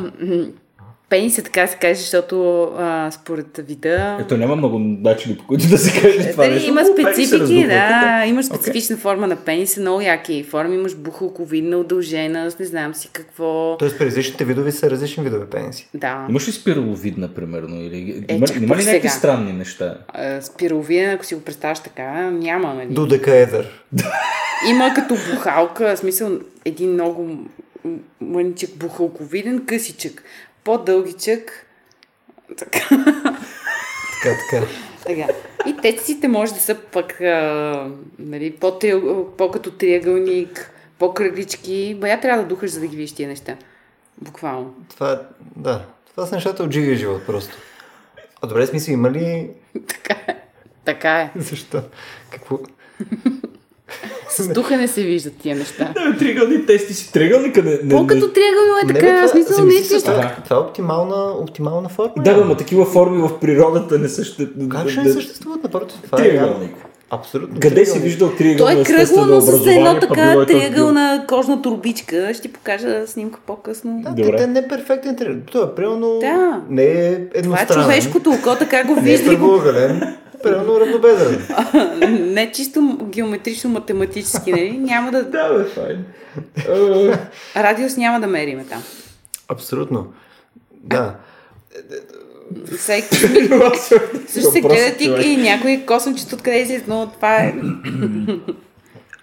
м, 1.06 1.10
пениса, 1.10 1.42
така 1.42 1.66
се 1.66 1.76
каже, 1.76 2.00
защото 2.00 2.62
а, 2.62 3.10
според 3.10 3.46
вида... 3.58 4.16
Ето 4.20 4.36
няма 4.36 4.56
много 4.56 4.78
начини, 4.78 5.36
по 5.36 5.46
които 5.46 5.68
да 5.68 5.78
се 5.78 6.00
каже 6.00 6.30
това 6.30 6.44
Дали, 6.44 6.54
нещо. 6.54 6.70
има 6.70 6.84
се 6.84 6.92
специфики, 6.92 7.66
да, 7.66 8.24
имаш 8.26 8.46
специфична 8.46 8.96
форма 8.96 9.26
на 9.26 9.36
пениса, 9.36 9.80
много 9.80 10.00
яки 10.00 10.42
форми, 10.42 10.74
имаш 10.74 10.96
бухалковидна, 10.96 11.76
удължена, 11.76 12.50
с 12.50 12.58
не 12.58 12.64
знам 12.66 12.94
си 12.94 13.08
какво. 13.12 13.76
Тоест, 13.78 13.98
при 13.98 14.06
различните 14.06 14.44
видове 14.44 14.72
са 14.72 14.90
различни 14.90 15.24
видове 15.24 15.46
пениси. 15.46 15.88
Да. 15.94 16.26
Имаш 16.30 16.48
ли 16.48 16.52
спираловидна, 16.52 17.28
примерно? 17.28 17.76
Или... 17.82 18.24
Е, 18.28 18.34
има, 18.34 18.46
чак 18.46 18.56
има 18.56 18.76
ли 18.76 18.84
някакви 18.84 19.08
странни 19.08 19.52
неща? 19.52 19.98
А, 20.08 20.42
Спиралвина, 20.42 21.12
ако 21.12 21.24
си 21.24 21.34
го 21.34 21.40
представяш 21.40 21.80
така, 21.80 22.30
няма, 22.30 22.74
нали? 22.74 22.94
Додекаедър. 22.94 23.84
Има 24.70 24.94
като 24.94 25.16
бухалка, 25.32 25.96
в 25.96 25.98
смисъл 25.98 26.30
един 26.64 26.92
много 26.92 27.38
мъничък 28.20 28.70
бухалковиден 28.76 29.66
късичък. 29.66 30.22
По-дългичък. 30.66 31.66
Така. 32.58 32.78
Така, 32.88 34.36
така. 34.50 34.66
така. 35.06 35.32
И 35.66 35.76
теците 35.82 36.28
може 36.28 36.54
да 36.54 36.60
са 36.60 36.74
пък 36.74 37.20
а, 37.20 37.90
нали, 38.18 38.52
по-триъг- 38.52 39.36
по-като 39.38 39.70
триъгълник, 39.70 40.70
по-кръглички. 40.98 41.96
Бая 42.00 42.20
трябва 42.20 42.42
да 42.42 42.48
духаш, 42.48 42.70
за 42.70 42.80
да 42.80 42.86
ги 42.86 42.96
видиш 42.96 43.12
тия 43.14 43.28
неща. 43.28 43.56
Буквално. 44.18 44.74
Това, 44.88 45.22
да. 45.56 45.84
Това 46.10 46.26
са 46.26 46.34
нещата 46.34 46.62
от 46.62 46.72
живия 46.72 46.96
живот 46.96 47.26
просто. 47.26 47.56
А 48.42 48.46
добре, 48.46 48.66
смисъл, 48.66 48.92
има 48.92 49.10
ли... 49.10 49.50
Така 49.88 50.16
е. 50.28 50.36
Така 50.84 51.20
е. 51.20 51.30
Защо? 51.36 51.82
Какво? 52.30 52.58
С 54.28 54.48
духа 54.48 54.76
не 54.76 54.88
се 54.88 55.02
виждат 55.02 55.32
тия 55.34 55.56
неща. 55.56 55.92
Да, 55.94 56.18
триъгълни 56.18 56.66
тести 56.66 56.94
си. 56.94 57.12
Триъгълника 57.12 57.62
не... 57.62 57.70
не, 57.72 57.88
По-като 57.88 58.28
триъгълно 58.28 58.78
е 58.82 58.86
Не, 58.86 58.92
така, 58.94 59.16
това- 59.16 59.28
смисъл 59.28 59.56
замисли 59.56 59.78
наистина. 59.78 60.00
се, 60.00 60.06
това, 60.44 60.56
е 60.56 60.60
оптимална, 60.60 61.30
оптимална 61.32 61.88
форма. 61.88 62.12
Да, 62.18 62.36
ма 62.36 62.56
такива 62.56 62.84
форми 62.84 63.18
в 63.18 63.38
природата 63.40 63.98
не 63.98 64.08
съществуват. 64.08 64.70
Как 64.70 64.88
ще 64.88 65.00
не 65.00 65.10
съществуват? 65.10 65.62
Напротив, 65.62 65.98
това 66.02 66.18
е 66.18 66.22
Триъгълник. 66.22 66.76
абсолютно. 67.10 67.60
Къде 67.60 67.86
си 67.86 67.98
виждал 67.98 68.30
триъгълно 68.30 68.72
Той 68.72 68.80
е 68.80 68.84
кръгло, 68.84 69.24
но 69.24 69.40
с 69.40 69.66
едно 69.66 70.00
така 70.00 70.32
е 70.32 70.46
триъгълна 70.46 71.24
кожна 71.28 71.62
турбичка. 71.62 72.30
Ще 72.32 72.42
ти 72.42 72.48
покажа 72.48 73.06
снимка 73.06 73.38
по-късно. 73.46 74.00
Да, 74.02 74.10
Добре. 74.10 74.30
те, 74.30 74.36
те 74.36 74.46
не 74.46 74.58
е 74.58 74.68
перфектен 74.68 75.16
триъгълник. 75.16 75.48
Той 75.52 75.64
е 75.64 75.74
примерно 75.76 76.18
Да. 76.20 76.60
не 76.70 76.84
е 76.84 77.14
Това 77.14 77.30
е 77.34 77.38
едностранен. 77.38 77.84
човешкото 77.84 78.30
око, 78.30 78.56
така 78.58 78.84
го 78.84 78.94
Не 78.94 79.12
е 79.12 79.18
примерно 80.42 80.80
равнобедрен. 80.80 81.46
не 82.34 82.52
чисто 82.52 82.80
геометрично-математически, 83.02 84.50
нали? 84.50 84.78
Няма 84.78 85.10
да... 85.10 85.24
Да, 85.24 85.54
бе, 85.54 85.64
файн. 85.64 86.04
Радиус 87.56 87.96
няма 87.96 88.20
да 88.20 88.26
мериме 88.26 88.64
там. 88.64 88.82
Абсолютно. 89.48 90.12
Да. 90.72 91.14
Всеки 92.78 93.16
също 94.28 94.50
се 94.50 94.60
гледат 94.60 95.00
и, 95.00 95.04
и 95.04 95.36
някой 95.36 95.84
косъмчето 95.86 96.34
откъде 96.34 96.58
излиза, 96.58 96.84
но 96.88 97.10
това 97.14 97.36
е... 97.36 97.54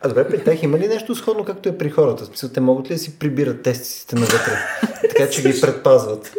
А 0.02 0.08
добре, 0.08 0.28
при 0.28 0.44
тях 0.44 0.64
има 0.64 0.80
ли 0.80 0.88
нещо 0.88 1.16
сходно, 1.16 1.46
както 1.46 1.70
е 1.70 1.78
при 1.78 1.90
хората? 1.90 2.26
Смисъл, 2.26 2.50
те 2.50 2.60
могат 2.60 2.90
ли 2.90 2.94
да 2.94 3.00
си 3.00 3.20
прибират 3.20 3.64
тестиците 3.64 4.16
навътре, 4.16 4.60
така 5.02 5.30
че 5.30 5.42
ги 5.42 5.62
предпазват? 5.62 6.34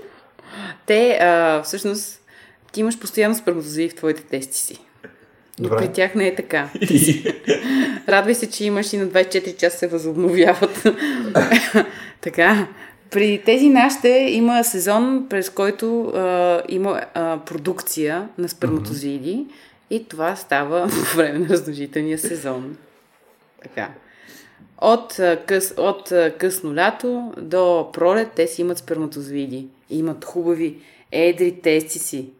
Те, 0.87 1.18
а, 1.20 1.62
всъщност, 1.62 2.20
ти 2.75 2.81
имаш 2.81 2.99
постоянно 2.99 3.35
сперматозоиди 3.35 3.89
в 3.89 3.95
твоите 3.95 4.22
тести 4.22 4.57
си. 4.57 4.79
Но 5.59 5.68
при 5.68 5.93
тях 5.93 6.14
не 6.14 6.27
е 6.27 6.35
така. 6.35 6.70
Радвай 8.09 8.35
се, 8.35 8.51
че 8.51 8.64
имаш 8.64 8.93
и 8.93 8.97
на 8.97 9.07
24 9.07 9.57
часа 9.57 9.79
се 9.79 9.87
възобновяват. 9.87 10.87
така. 12.20 12.68
При 13.11 13.43
тези 13.47 13.68
нашите 13.68 14.09
има 14.09 14.64
сезон, 14.64 15.27
през 15.31 15.51
който 15.51 16.05
а, 16.05 16.62
има 16.68 17.01
а, 17.14 17.39
продукция 17.47 18.29
на 18.39 18.49
сперматозоиди 18.49 19.47
и 19.91 20.09
това 20.09 20.37
става 20.37 20.89
по 20.89 21.16
време 21.16 21.39
на 21.39 21.49
размножителния 21.49 22.18
сезон. 22.18 22.77
Така. 23.62 23.91
От, 24.81 25.18
а, 25.18 25.39
къс, 25.47 25.75
от 25.77 26.12
а, 26.12 26.33
късно 26.39 26.75
лято 26.75 27.33
до 27.39 27.89
пролет 27.93 28.29
те 28.37 28.47
си 28.47 28.61
имат 28.61 28.79
сперматозоиди. 28.79 29.66
Имат 29.91 30.25
хубави, 30.25 30.77
едри 31.12 31.61
тестиси. 31.62 32.31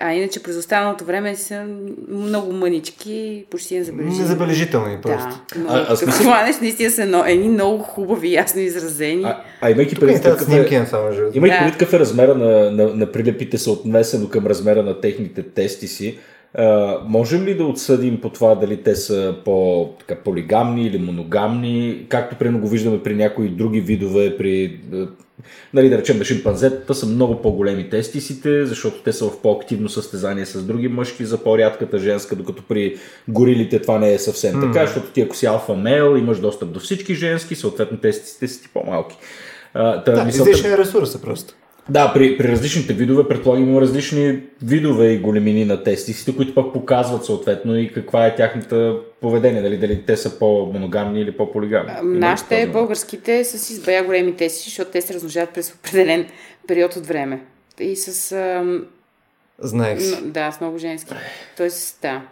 А 0.00 0.12
иначе 0.12 0.42
през 0.42 0.56
останалото 0.56 1.04
време 1.04 1.36
са 1.36 1.66
много 2.08 2.52
мънички, 2.52 3.44
почти 3.50 3.78
незабележими. 3.78 4.18
Незабележителни 4.18 4.96
просто. 5.02 5.28
Да. 5.54 5.60
Но, 5.60 5.66
А- 5.68 5.78
а 5.78 5.86
като 5.86 5.96
смисъл- 5.96 6.22
хванеш, 6.22 6.60
наистина 6.60 6.90
са 6.90 7.02
едно, 7.02 7.24
едни 7.26 7.48
много 7.48 7.78
хубави, 7.78 8.32
ясно 8.32 8.60
изразени. 8.60 9.24
А, 9.24 9.40
а 9.60 9.70
имайки 9.70 9.94
предвид 9.94 10.22
какъв 10.22 10.42
снимки 10.42 10.74
е, 10.74 10.80
на 10.80 10.86
само 10.86 11.12
живота. 11.12 11.38
имайки 11.38 11.54
Да. 11.54 11.58
предвид 11.58 11.78
какъв 11.78 11.92
е 11.92 11.98
размера 11.98 12.34
на, 12.34 12.70
на, 12.70 12.94
на 12.94 13.12
прилепите 13.12 13.58
съотнесено 13.58 14.28
към 14.28 14.46
размера 14.46 14.82
на 14.82 15.00
техните 15.00 15.42
тести 15.42 15.88
си, 15.88 16.18
а, 16.54 16.96
можем 17.06 17.44
ли 17.44 17.54
да 17.54 17.64
отсъдим 17.64 18.20
по 18.20 18.28
това 18.30 18.54
дали 18.54 18.82
те 18.82 18.96
са 18.96 19.34
по, 19.44 19.88
така, 19.98 20.14
полигамни 20.16 20.86
или 20.86 20.98
моногамни, 20.98 22.06
както 22.08 22.36
примерно 22.36 22.60
го 22.60 22.68
виждаме 22.68 23.02
при 23.02 23.14
някои 23.14 23.48
други 23.48 23.80
видове, 23.80 24.36
при 24.36 24.80
нали, 25.74 25.88
да 25.88 25.98
речем, 25.98 26.24
шимпанзетата 26.24 26.94
са 26.94 27.06
много 27.06 27.42
по-големи 27.42 27.90
тестисите, 27.90 28.66
защото 28.66 29.02
те 29.02 29.12
са 29.12 29.24
в 29.24 29.40
по-активно 29.42 29.88
състезание 29.88 30.46
с 30.46 30.62
други 30.62 30.88
мъжки 30.88 31.24
за 31.24 31.38
по-рядката 31.38 31.98
женска, 31.98 32.36
докато 32.36 32.62
при 32.62 32.98
горилите 33.28 33.82
това 33.82 33.98
не 33.98 34.14
е 34.14 34.18
съвсем 34.18 34.60
така, 34.60 34.86
защото 34.86 35.06
ти 35.12 35.20
ако 35.20 35.36
си 35.36 35.46
алфа 35.46 35.74
мейл, 35.76 36.16
имаш 36.16 36.38
достъп 36.38 36.70
до 36.72 36.80
всички 36.80 37.14
женски, 37.14 37.54
съответно 37.54 37.98
тестисите 37.98 38.48
са 38.48 38.62
ти 38.62 38.68
по-малки. 38.74 39.16
А, 39.74 40.04
та, 40.04 40.12
Да, 40.12 40.24
мисълта- 40.24 40.50
излишен 40.50 40.72
е 40.72 40.76
просто. 41.20 41.54
Да, 41.88 42.12
при, 42.14 42.38
при 42.38 42.48
различните 42.48 42.92
видове, 42.92 43.28
предполагам, 43.28 43.68
има 43.68 43.80
различни 43.80 44.40
видове 44.62 45.12
и 45.12 45.18
големини 45.18 45.64
на 45.64 45.82
тестисите, 45.82 46.36
които 46.36 46.54
пък 46.54 46.72
показват 46.72 47.24
съответно 47.24 47.78
и 47.78 47.92
каква 47.92 48.26
е 48.26 48.34
тяхната 48.34 48.96
поведение, 49.20 49.62
дали, 49.62 49.78
дали 49.78 50.02
те 50.02 50.16
са 50.16 50.38
по-моногамни 50.38 51.20
или 51.20 51.32
по-полигамни. 51.32 51.92
Нашите 52.02 52.54
момент? 52.54 52.72
българските 52.72 53.44
са 53.44 53.58
си 53.58 53.74
с 53.74 53.84
бая 53.84 54.04
големи 54.04 54.36
теси, 54.36 54.64
защото 54.64 54.90
те 54.90 55.00
се 55.00 55.14
размножават 55.14 55.50
през 55.50 55.74
определен 55.74 56.26
период 56.68 56.96
от 56.96 57.06
време. 57.06 57.40
И 57.80 57.96
с, 57.96 58.32
ам, 58.32 58.86
Знаех 59.58 60.02
си. 60.02 60.16
да, 60.24 60.52
с 60.52 60.60
много 60.60 60.78
женски. 60.78 61.14
Тоест, 61.56 61.98
да. 62.02 62.22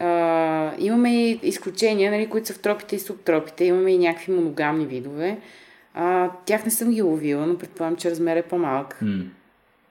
А, 0.00 0.72
имаме 0.78 1.16
и 1.16 1.40
изключения, 1.42 2.10
нали, 2.10 2.26
които 2.26 2.46
са 2.46 2.54
в 2.54 2.58
тропите 2.58 2.96
и 2.96 2.98
субтропите. 2.98 3.64
Имаме 3.64 3.90
и 3.90 3.98
някакви 3.98 4.32
моногамни 4.32 4.86
видове. 4.86 5.36
А, 5.96 6.30
тях 6.44 6.64
не 6.64 6.70
съм 6.70 6.90
ги 6.90 7.02
ловила, 7.02 7.46
но 7.46 7.58
предполагам, 7.58 7.96
че 7.96 8.10
размер 8.10 8.36
е 8.36 8.42
по-малък. 8.42 8.98
М, 9.02 9.22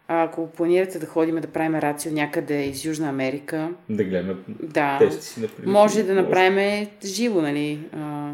А, 0.07 0.23
ако 0.23 0.47
планирате 0.47 0.99
да 0.99 1.05
ходим 1.05 1.35
да 1.35 1.47
правим 1.47 1.75
рацио 1.75 2.11
някъде 2.11 2.61
из 2.61 2.85
Южна 2.85 3.09
Америка, 3.09 3.69
Да 3.89 4.03
гледаме 4.03 4.35
да, 4.49 4.97
тестиси. 4.99 5.39
Например. 5.39 5.71
може 5.71 6.03
да 6.03 6.13
направим 6.13 6.87
живо, 7.05 7.41
нали? 7.41 7.79
А, 7.97 8.31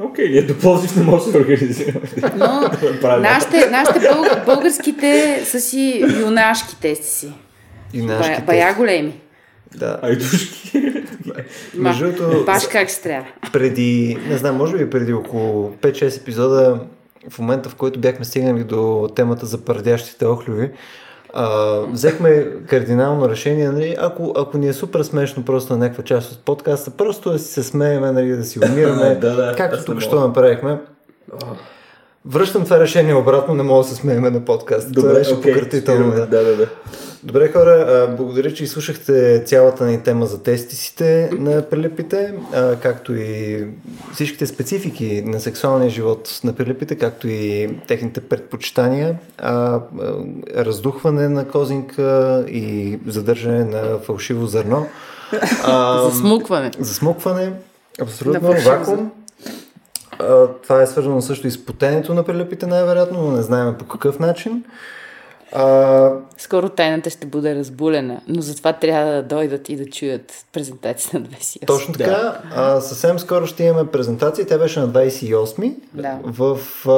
Окей, 0.00 0.28
ние 0.28 0.42
до 0.42 0.58
Пловдив 0.58 0.96
не 0.96 1.02
може 1.02 1.24
да 1.24 1.30
се 1.32 1.38
организираме. 1.38 2.00
Но 2.36 2.70
нашите, 3.20 3.70
нашите 3.70 4.00
бълг, 4.00 4.26
българските 4.46 5.40
са 5.44 5.60
си 5.60 6.04
юнашки 6.20 6.80
тести 6.80 7.06
си. 7.06 7.32
И 7.92 8.06
Бая, 8.06 8.18
нашите. 8.18 8.42
бая 8.42 8.74
големи. 8.74 9.20
Да. 9.74 9.98
Айдушки. 10.02 10.82
Между 11.74 12.12
другото, 12.12 12.44
баш 12.44 12.66
как 12.72 12.88
трябва. 13.02 13.26
преди, 13.52 14.18
не 14.28 14.36
знам, 14.36 14.56
може 14.56 14.76
би 14.78 14.90
преди 14.90 15.12
около 15.12 15.70
5-6 15.70 16.20
епизода, 16.20 16.80
в 17.30 17.38
момента 17.38 17.68
в 17.68 17.74
който 17.74 18.00
бяхме 18.00 18.24
стигнали 18.24 18.64
до 18.64 19.10
темата 19.16 19.46
за 19.46 19.64
пърдящите 19.64 20.26
охлюви, 20.26 20.70
а, 21.32 21.78
взехме 21.80 22.46
кардинално 22.66 23.28
решение, 23.28 23.70
нали, 23.70 23.96
ако, 24.00 24.32
ако 24.36 24.58
ни 24.58 24.68
е 24.68 24.72
супер 24.72 25.02
смешно 25.02 25.44
просто 25.44 25.72
на 25.72 25.78
някаква 25.78 26.04
част 26.04 26.32
от 26.32 26.44
подкаста, 26.44 26.90
просто 26.90 27.32
да 27.32 27.38
си 27.38 27.52
се 27.52 27.62
смееме, 27.62 28.12
нали, 28.12 28.28
да 28.28 28.44
си 28.44 28.58
умираме, 28.64 29.14
Да, 29.20 29.34
да, 29.34 29.54
както 29.56 29.84
тук 29.84 30.00
що 30.00 30.20
направихме. 30.20 30.78
Връщам 32.26 32.64
това 32.64 32.80
решение 32.80 33.14
обратно, 33.14 33.54
не 33.54 33.62
мога 33.62 33.82
да 33.82 33.88
се 33.88 33.94
смееме 33.94 34.30
на 34.30 34.44
подкаст. 34.44 34.94
Това 34.94 35.08
Добре, 35.08 35.18
беше 35.18 35.34
окей, 35.34 35.52
пократително. 35.52 36.12
спираме. 36.12 36.26
Да. 36.26 36.26
Да, 36.26 36.44
да, 36.44 36.56
да. 36.56 36.68
Добре 37.22 37.52
хора, 37.52 38.08
благодаря, 38.16 38.54
че 38.54 38.64
изслушахте 38.64 39.42
цялата 39.46 39.86
ни 39.86 40.02
тема 40.02 40.26
за 40.26 40.42
тестисите 40.42 41.30
на 41.38 41.62
прилепите, 41.62 42.34
както 42.82 43.14
и 43.14 43.66
всичките 44.12 44.46
специфики 44.46 45.22
на 45.26 45.40
сексуалния 45.40 45.90
живот 45.90 46.40
на 46.44 46.52
прилепите, 46.52 46.94
както 46.94 47.28
и 47.28 47.70
техните 47.86 48.20
предпочитания, 48.20 49.18
раздухване 50.56 51.28
на 51.28 51.48
козинка 51.48 52.44
и 52.48 52.98
задържане 53.06 53.64
на 53.64 53.98
фалшиво 53.98 54.46
зърно. 54.46 54.86
За 56.04 56.10
смукване. 56.18 56.70
Засмукване, 56.78 57.52
абсолютно, 58.00 58.48
На 58.48 58.54
фалшиво 58.54 58.70
вакуум. 58.70 59.12
А, 60.18 60.46
това 60.62 60.82
е 60.82 60.86
свързано 60.86 61.22
също 61.22 61.46
и 61.46 61.50
с 61.50 61.66
потенето 61.66 62.14
на 62.14 62.24
прилепите, 62.24 62.66
най-вероятно, 62.66 63.22
но 63.22 63.32
не 63.32 63.42
знаем 63.42 63.74
по 63.78 63.84
какъв 63.84 64.18
начин. 64.18 64.64
А, 65.56 66.10
Скоро 66.38 66.68
тайната 66.68 67.10
ще 67.10 67.26
бъде 67.26 67.54
разбулена, 67.54 68.20
но 68.28 68.42
затова 68.42 68.72
трябва 68.72 69.12
да 69.12 69.22
дойдат 69.22 69.68
и 69.68 69.76
да 69.76 69.86
чуят 69.86 70.32
презентацията 70.52 71.18
на 71.20 71.26
28. 71.26 71.66
Точно 71.66 71.94
така. 71.94 72.38
А, 72.54 72.80
съвсем 72.80 73.18
скоро 73.18 73.46
ще 73.46 73.64
имаме 73.64 73.90
презентация. 73.90 74.46
Тя 74.46 74.58
беше 74.58 74.80
на 74.80 74.88
28 74.88 75.74
Да. 75.94 76.18
в 76.24 76.58
а, 76.86 76.90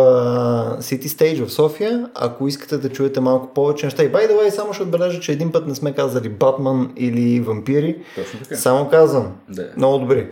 City 0.81 1.07
Stage 1.07 1.47
в 1.47 1.53
София. 1.53 2.07
Ако 2.15 2.49
искате 2.49 2.79
да 2.79 2.89
чуете 2.89 3.21
малко 3.21 3.55
повече 3.55 3.87
неща. 3.87 4.03
И 4.03 4.13
by 4.13 4.31
the 4.31 4.33
way, 4.33 4.49
само 4.49 4.73
ще 4.73 4.83
отбележа, 4.83 5.21
че 5.21 5.33
един 5.33 5.53
път 5.53 5.67
не 5.67 5.75
сме 5.75 5.93
казали 5.95 6.29
Батман 6.29 6.93
или 6.97 7.41
вампири. 7.41 7.97
Точно 8.15 8.41
така. 8.41 8.57
Само 8.57 8.89
казвам. 8.89 9.33
Да. 9.49 9.69
Много 9.77 9.99
добри. 9.99 10.29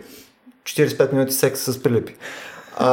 45 0.63 1.13
минути 1.13 1.33
секс 1.33 1.59
с 1.59 1.83
прилепи. 1.83 2.15
А, 2.77 2.89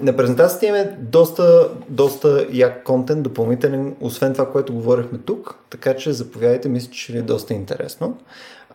на 0.00 0.16
презентацията 0.16 0.66
имаме 0.66 0.96
доста, 0.98 1.68
доста 1.88 2.46
як 2.52 2.82
контент, 2.84 3.22
допълнителен, 3.22 3.94
освен 4.00 4.32
това, 4.32 4.50
което 4.52 4.74
говорихме 4.74 5.18
тук, 5.18 5.54
така 5.70 5.96
че 5.96 6.12
заповядайте, 6.12 6.68
мисля, 6.68 6.90
че 6.92 7.12
ви 7.12 7.18
е 7.18 7.22
доста 7.22 7.54
интересно. 7.54 8.18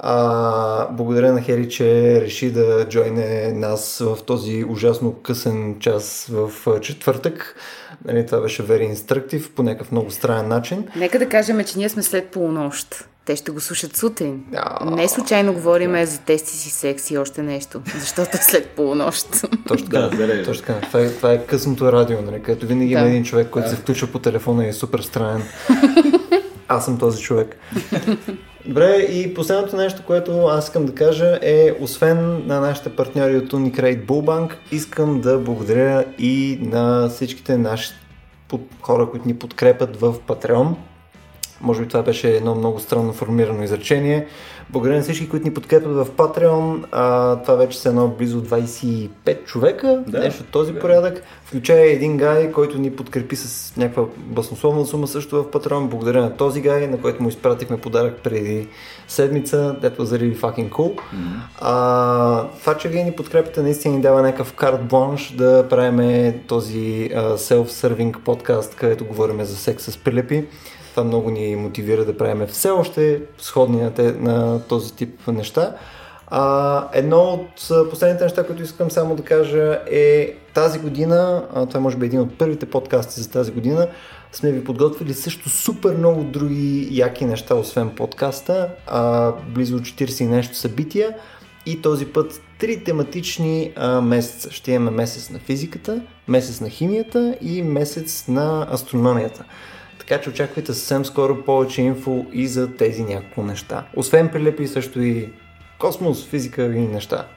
А, 0.01 0.87
благодаря 0.91 1.33
на 1.33 1.41
Хери, 1.41 1.69
че 1.69 2.21
реши 2.21 2.51
да 2.51 2.85
джойне 2.89 3.51
нас 3.53 3.97
в 4.05 4.17
този 4.25 4.65
ужасно 4.69 5.13
късен 5.13 5.79
час 5.79 6.29
в 6.31 6.51
четвъртък. 6.81 7.55
Нали, 8.05 8.25
това 8.25 8.41
беше 8.41 8.63
very 8.63 8.95
instructive 8.95 9.49
по 9.49 9.63
някакъв 9.63 9.91
много 9.91 10.11
странен 10.11 10.47
начин. 10.47 10.87
Нека 10.95 11.19
да 11.19 11.29
кажем, 11.29 11.63
че 11.63 11.77
ние 11.77 11.89
сме 11.89 12.03
след 12.03 12.27
полунощ. 12.27 13.07
Те 13.29 13.35
ще 13.35 13.51
го 13.51 13.59
слушат 13.59 13.97
сутрин. 13.97 14.43
А. 14.55 14.85
Не 14.85 15.07
случайно 15.07 15.53
говорим 15.53 16.05
за 16.05 16.19
тести 16.19 16.49
си 16.49 16.69
секс 16.69 17.11
и 17.11 17.17
още 17.17 17.41
нещо, 17.43 17.81
защото 17.99 18.29
е 18.33 18.39
след 18.41 18.69
полунощ. 18.69 19.27
Точно 19.67 19.87
така. 19.87 19.99
Да, 19.99 20.43
точно 20.43 20.65
така. 20.65 20.87
Това, 20.87 21.01
е, 21.01 21.09
това 21.09 21.31
е 21.31 21.45
късното 21.45 21.91
радио, 21.91 22.21
нали, 22.21 22.41
където 22.41 22.67
винаги 22.67 22.91
има 22.91 23.01
Да. 23.01 23.09
един 23.09 23.23
човек, 23.23 23.49
който 23.49 23.69
се 23.69 23.75
включва 23.75 24.07
по 24.07 24.19
телефона 24.19 24.65
и 24.65 24.69
е 24.69 24.73
супер 24.73 24.99
странен. 24.99 25.43
аз 26.67 26.85
съм 26.85 26.97
този 26.97 27.21
човек. 27.21 27.57
Добре, 28.65 28.95
и 28.95 29.33
последното 29.33 29.75
нещо, 29.75 30.01
което 30.07 30.45
аз 30.45 30.63
искам 30.65 30.85
да 30.85 30.95
кажа 30.95 31.39
е, 31.41 31.71
освен 31.79 32.47
на 32.47 32.59
нашите 32.59 32.89
партньори 32.89 33.37
от 33.37 33.53
Unicredit 33.53 34.05
Bullbank, 34.05 34.51
искам 34.71 35.21
да 35.21 35.37
благодаря 35.37 36.05
и 36.19 36.59
на 36.61 37.09
всичките 37.09 37.57
наши 37.57 37.91
хора, 38.81 39.09
които 39.11 39.27
ни 39.27 39.35
подкрепят 39.35 39.99
в 39.99 40.13
Patreon. 40.27 40.75
Може 41.61 41.81
би 41.81 41.87
това 41.87 42.03
беше 42.03 42.29
едно 42.35 42.55
много 42.55 42.79
странно 42.79 43.13
формирано 43.13 43.63
изречение. 43.63 44.27
Благодаря 44.69 44.95
на 44.95 45.03
всички, 45.03 45.29
които 45.29 45.45
ни 45.47 45.53
подкрепят 45.53 45.91
в 45.91 46.07
Patreon. 46.17 46.83
А, 46.91 47.35
това 47.35 47.55
вече 47.55 47.79
са 47.79 47.89
едно 47.89 48.07
близо 48.07 48.43
25 48.43 49.09
човека, 49.45 50.03
да, 50.07 50.19
нещо 50.19 50.43
от 50.43 50.49
този 50.49 50.73
да. 50.73 50.79
порядък. 50.79 51.23
Включая 51.45 51.91
един 51.91 52.17
гай, 52.17 52.51
който 52.51 52.77
ни 52.77 52.91
подкрепи 52.91 53.35
с 53.35 53.75
някаква 53.77 54.03
баснословна 54.17 54.85
сума 54.85 55.07
също 55.07 55.43
в 55.43 55.45
Patreon. 55.45 55.87
Благодаря 55.87 56.21
на 56.21 56.37
този 56.37 56.61
гай, 56.61 56.87
на 56.87 57.01
който 57.01 57.23
му 57.23 57.29
изпратихме 57.29 57.77
подарък 57.77 58.19
преди 58.23 58.67
седмица. 59.07 59.75
Was 59.81 60.03
really 60.03 60.37
fucking 60.37 60.69
cool. 60.69 60.95
Mm-hmm. 60.95 61.39
А, 61.61 62.47
това, 62.59 62.77
че 62.77 62.89
вие 62.89 63.03
ни 63.03 63.11
подкрепите, 63.11 63.61
наистина 63.61 63.95
ни 63.95 64.01
дава 64.01 64.21
някакъв 64.21 64.53
карт 64.53 64.85
бланш 64.85 65.33
да 65.37 65.65
правим 65.69 66.33
този 66.47 67.09
uh, 67.13 67.35
self-serving 67.35 68.19
подкаст, 68.19 68.75
където 68.75 69.05
говорим 69.05 69.43
за 69.43 69.55
секс 69.55 69.83
с 69.83 69.97
прилепи. 69.97 70.45
Това 70.99 71.07
много 71.07 71.31
ни 71.31 71.55
мотивира 71.55 72.05
да 72.05 72.17
правим 72.17 72.47
все 72.47 72.69
още 72.69 73.21
сходни 73.37 73.81
на, 73.81 73.93
те, 73.93 74.11
на 74.11 74.61
този 74.67 74.93
тип 74.93 75.27
неща. 75.27 75.75
А, 76.27 76.87
едно 76.93 77.21
от 77.21 77.89
последните 77.89 78.23
неща, 78.23 78.45
които 78.45 78.63
искам 78.63 78.91
само 78.91 79.15
да 79.15 79.23
кажа 79.23 79.79
е 79.91 80.35
тази 80.53 80.79
година, 80.79 81.43
а, 81.53 81.65
това 81.65 81.79
може 81.79 81.97
би 81.97 82.05
един 82.05 82.19
от 82.19 82.37
първите 82.37 82.65
подкасти 82.65 83.21
за 83.21 83.31
тази 83.31 83.51
година, 83.51 83.87
сме 84.31 84.51
ви 84.51 84.63
подготвили 84.63 85.13
също 85.13 85.49
супер 85.49 85.97
много 85.97 86.23
други 86.23 86.87
яки 86.91 87.25
неща, 87.25 87.55
освен 87.55 87.89
подкаста, 87.89 88.69
а, 88.87 89.31
близо 89.47 89.79
40 89.79 90.23
и 90.23 90.27
нещо 90.27 90.55
събития 90.55 91.15
и 91.65 91.81
този 91.81 92.05
път 92.05 92.41
три 92.59 92.83
тематични 92.83 93.71
а, 93.75 94.01
месеца. 94.01 94.51
Ще 94.51 94.71
имаме 94.71 94.97
месец 94.97 95.29
на 95.29 95.39
физиката, 95.39 96.01
месец 96.27 96.61
на 96.61 96.69
химията 96.69 97.35
и 97.41 97.63
месец 97.63 98.27
на 98.27 98.67
астрономията. 98.71 99.45
Така 100.09 100.21
че 100.21 100.29
очаквайте 100.29 100.73
съвсем 100.73 101.05
скоро 101.05 101.43
повече 101.43 101.81
инфо 101.81 102.25
и 102.33 102.47
за 102.47 102.75
тези 102.75 103.03
няколко 103.03 103.43
неща. 103.43 103.85
Освен 103.95 104.29
прилепи 104.29 104.67
също 104.67 105.01
и 105.01 105.29
космос, 105.79 106.25
физика 106.25 106.63
и 106.63 106.79
неща. 106.79 107.27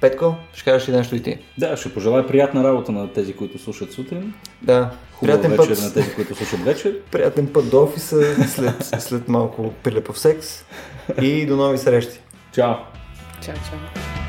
Петко, 0.00 0.34
ще 0.54 0.64
кажеш 0.64 0.88
ли 0.88 0.92
нещо 0.92 1.16
и 1.16 1.22
ти? 1.22 1.38
Да, 1.58 1.76
ще 1.76 1.94
пожелая 1.94 2.26
приятна 2.26 2.64
работа 2.64 2.92
на 2.92 3.12
тези, 3.12 3.32
които 3.32 3.58
слушат 3.58 3.92
сутрин. 3.92 4.34
Да, 4.62 4.90
Хубава 5.12 5.40
приятен 5.40 5.50
вечер 5.50 5.74
път 5.74 5.84
на 5.84 5.92
тези, 5.92 6.14
които 6.14 6.34
слушат 6.34 6.60
вечер. 6.60 7.00
Приятен 7.10 7.46
път 7.52 7.70
до 7.70 7.82
офиса 7.82 8.48
след, 8.48 8.84
след 8.98 9.28
малко 9.28 9.72
прилепов 9.82 10.18
секс 10.18 10.64
и 11.22 11.46
до 11.46 11.56
нови 11.56 11.78
срещи. 11.78 12.20
Чао! 12.52 12.74
Чао, 13.40 13.54
чао! 13.54 14.21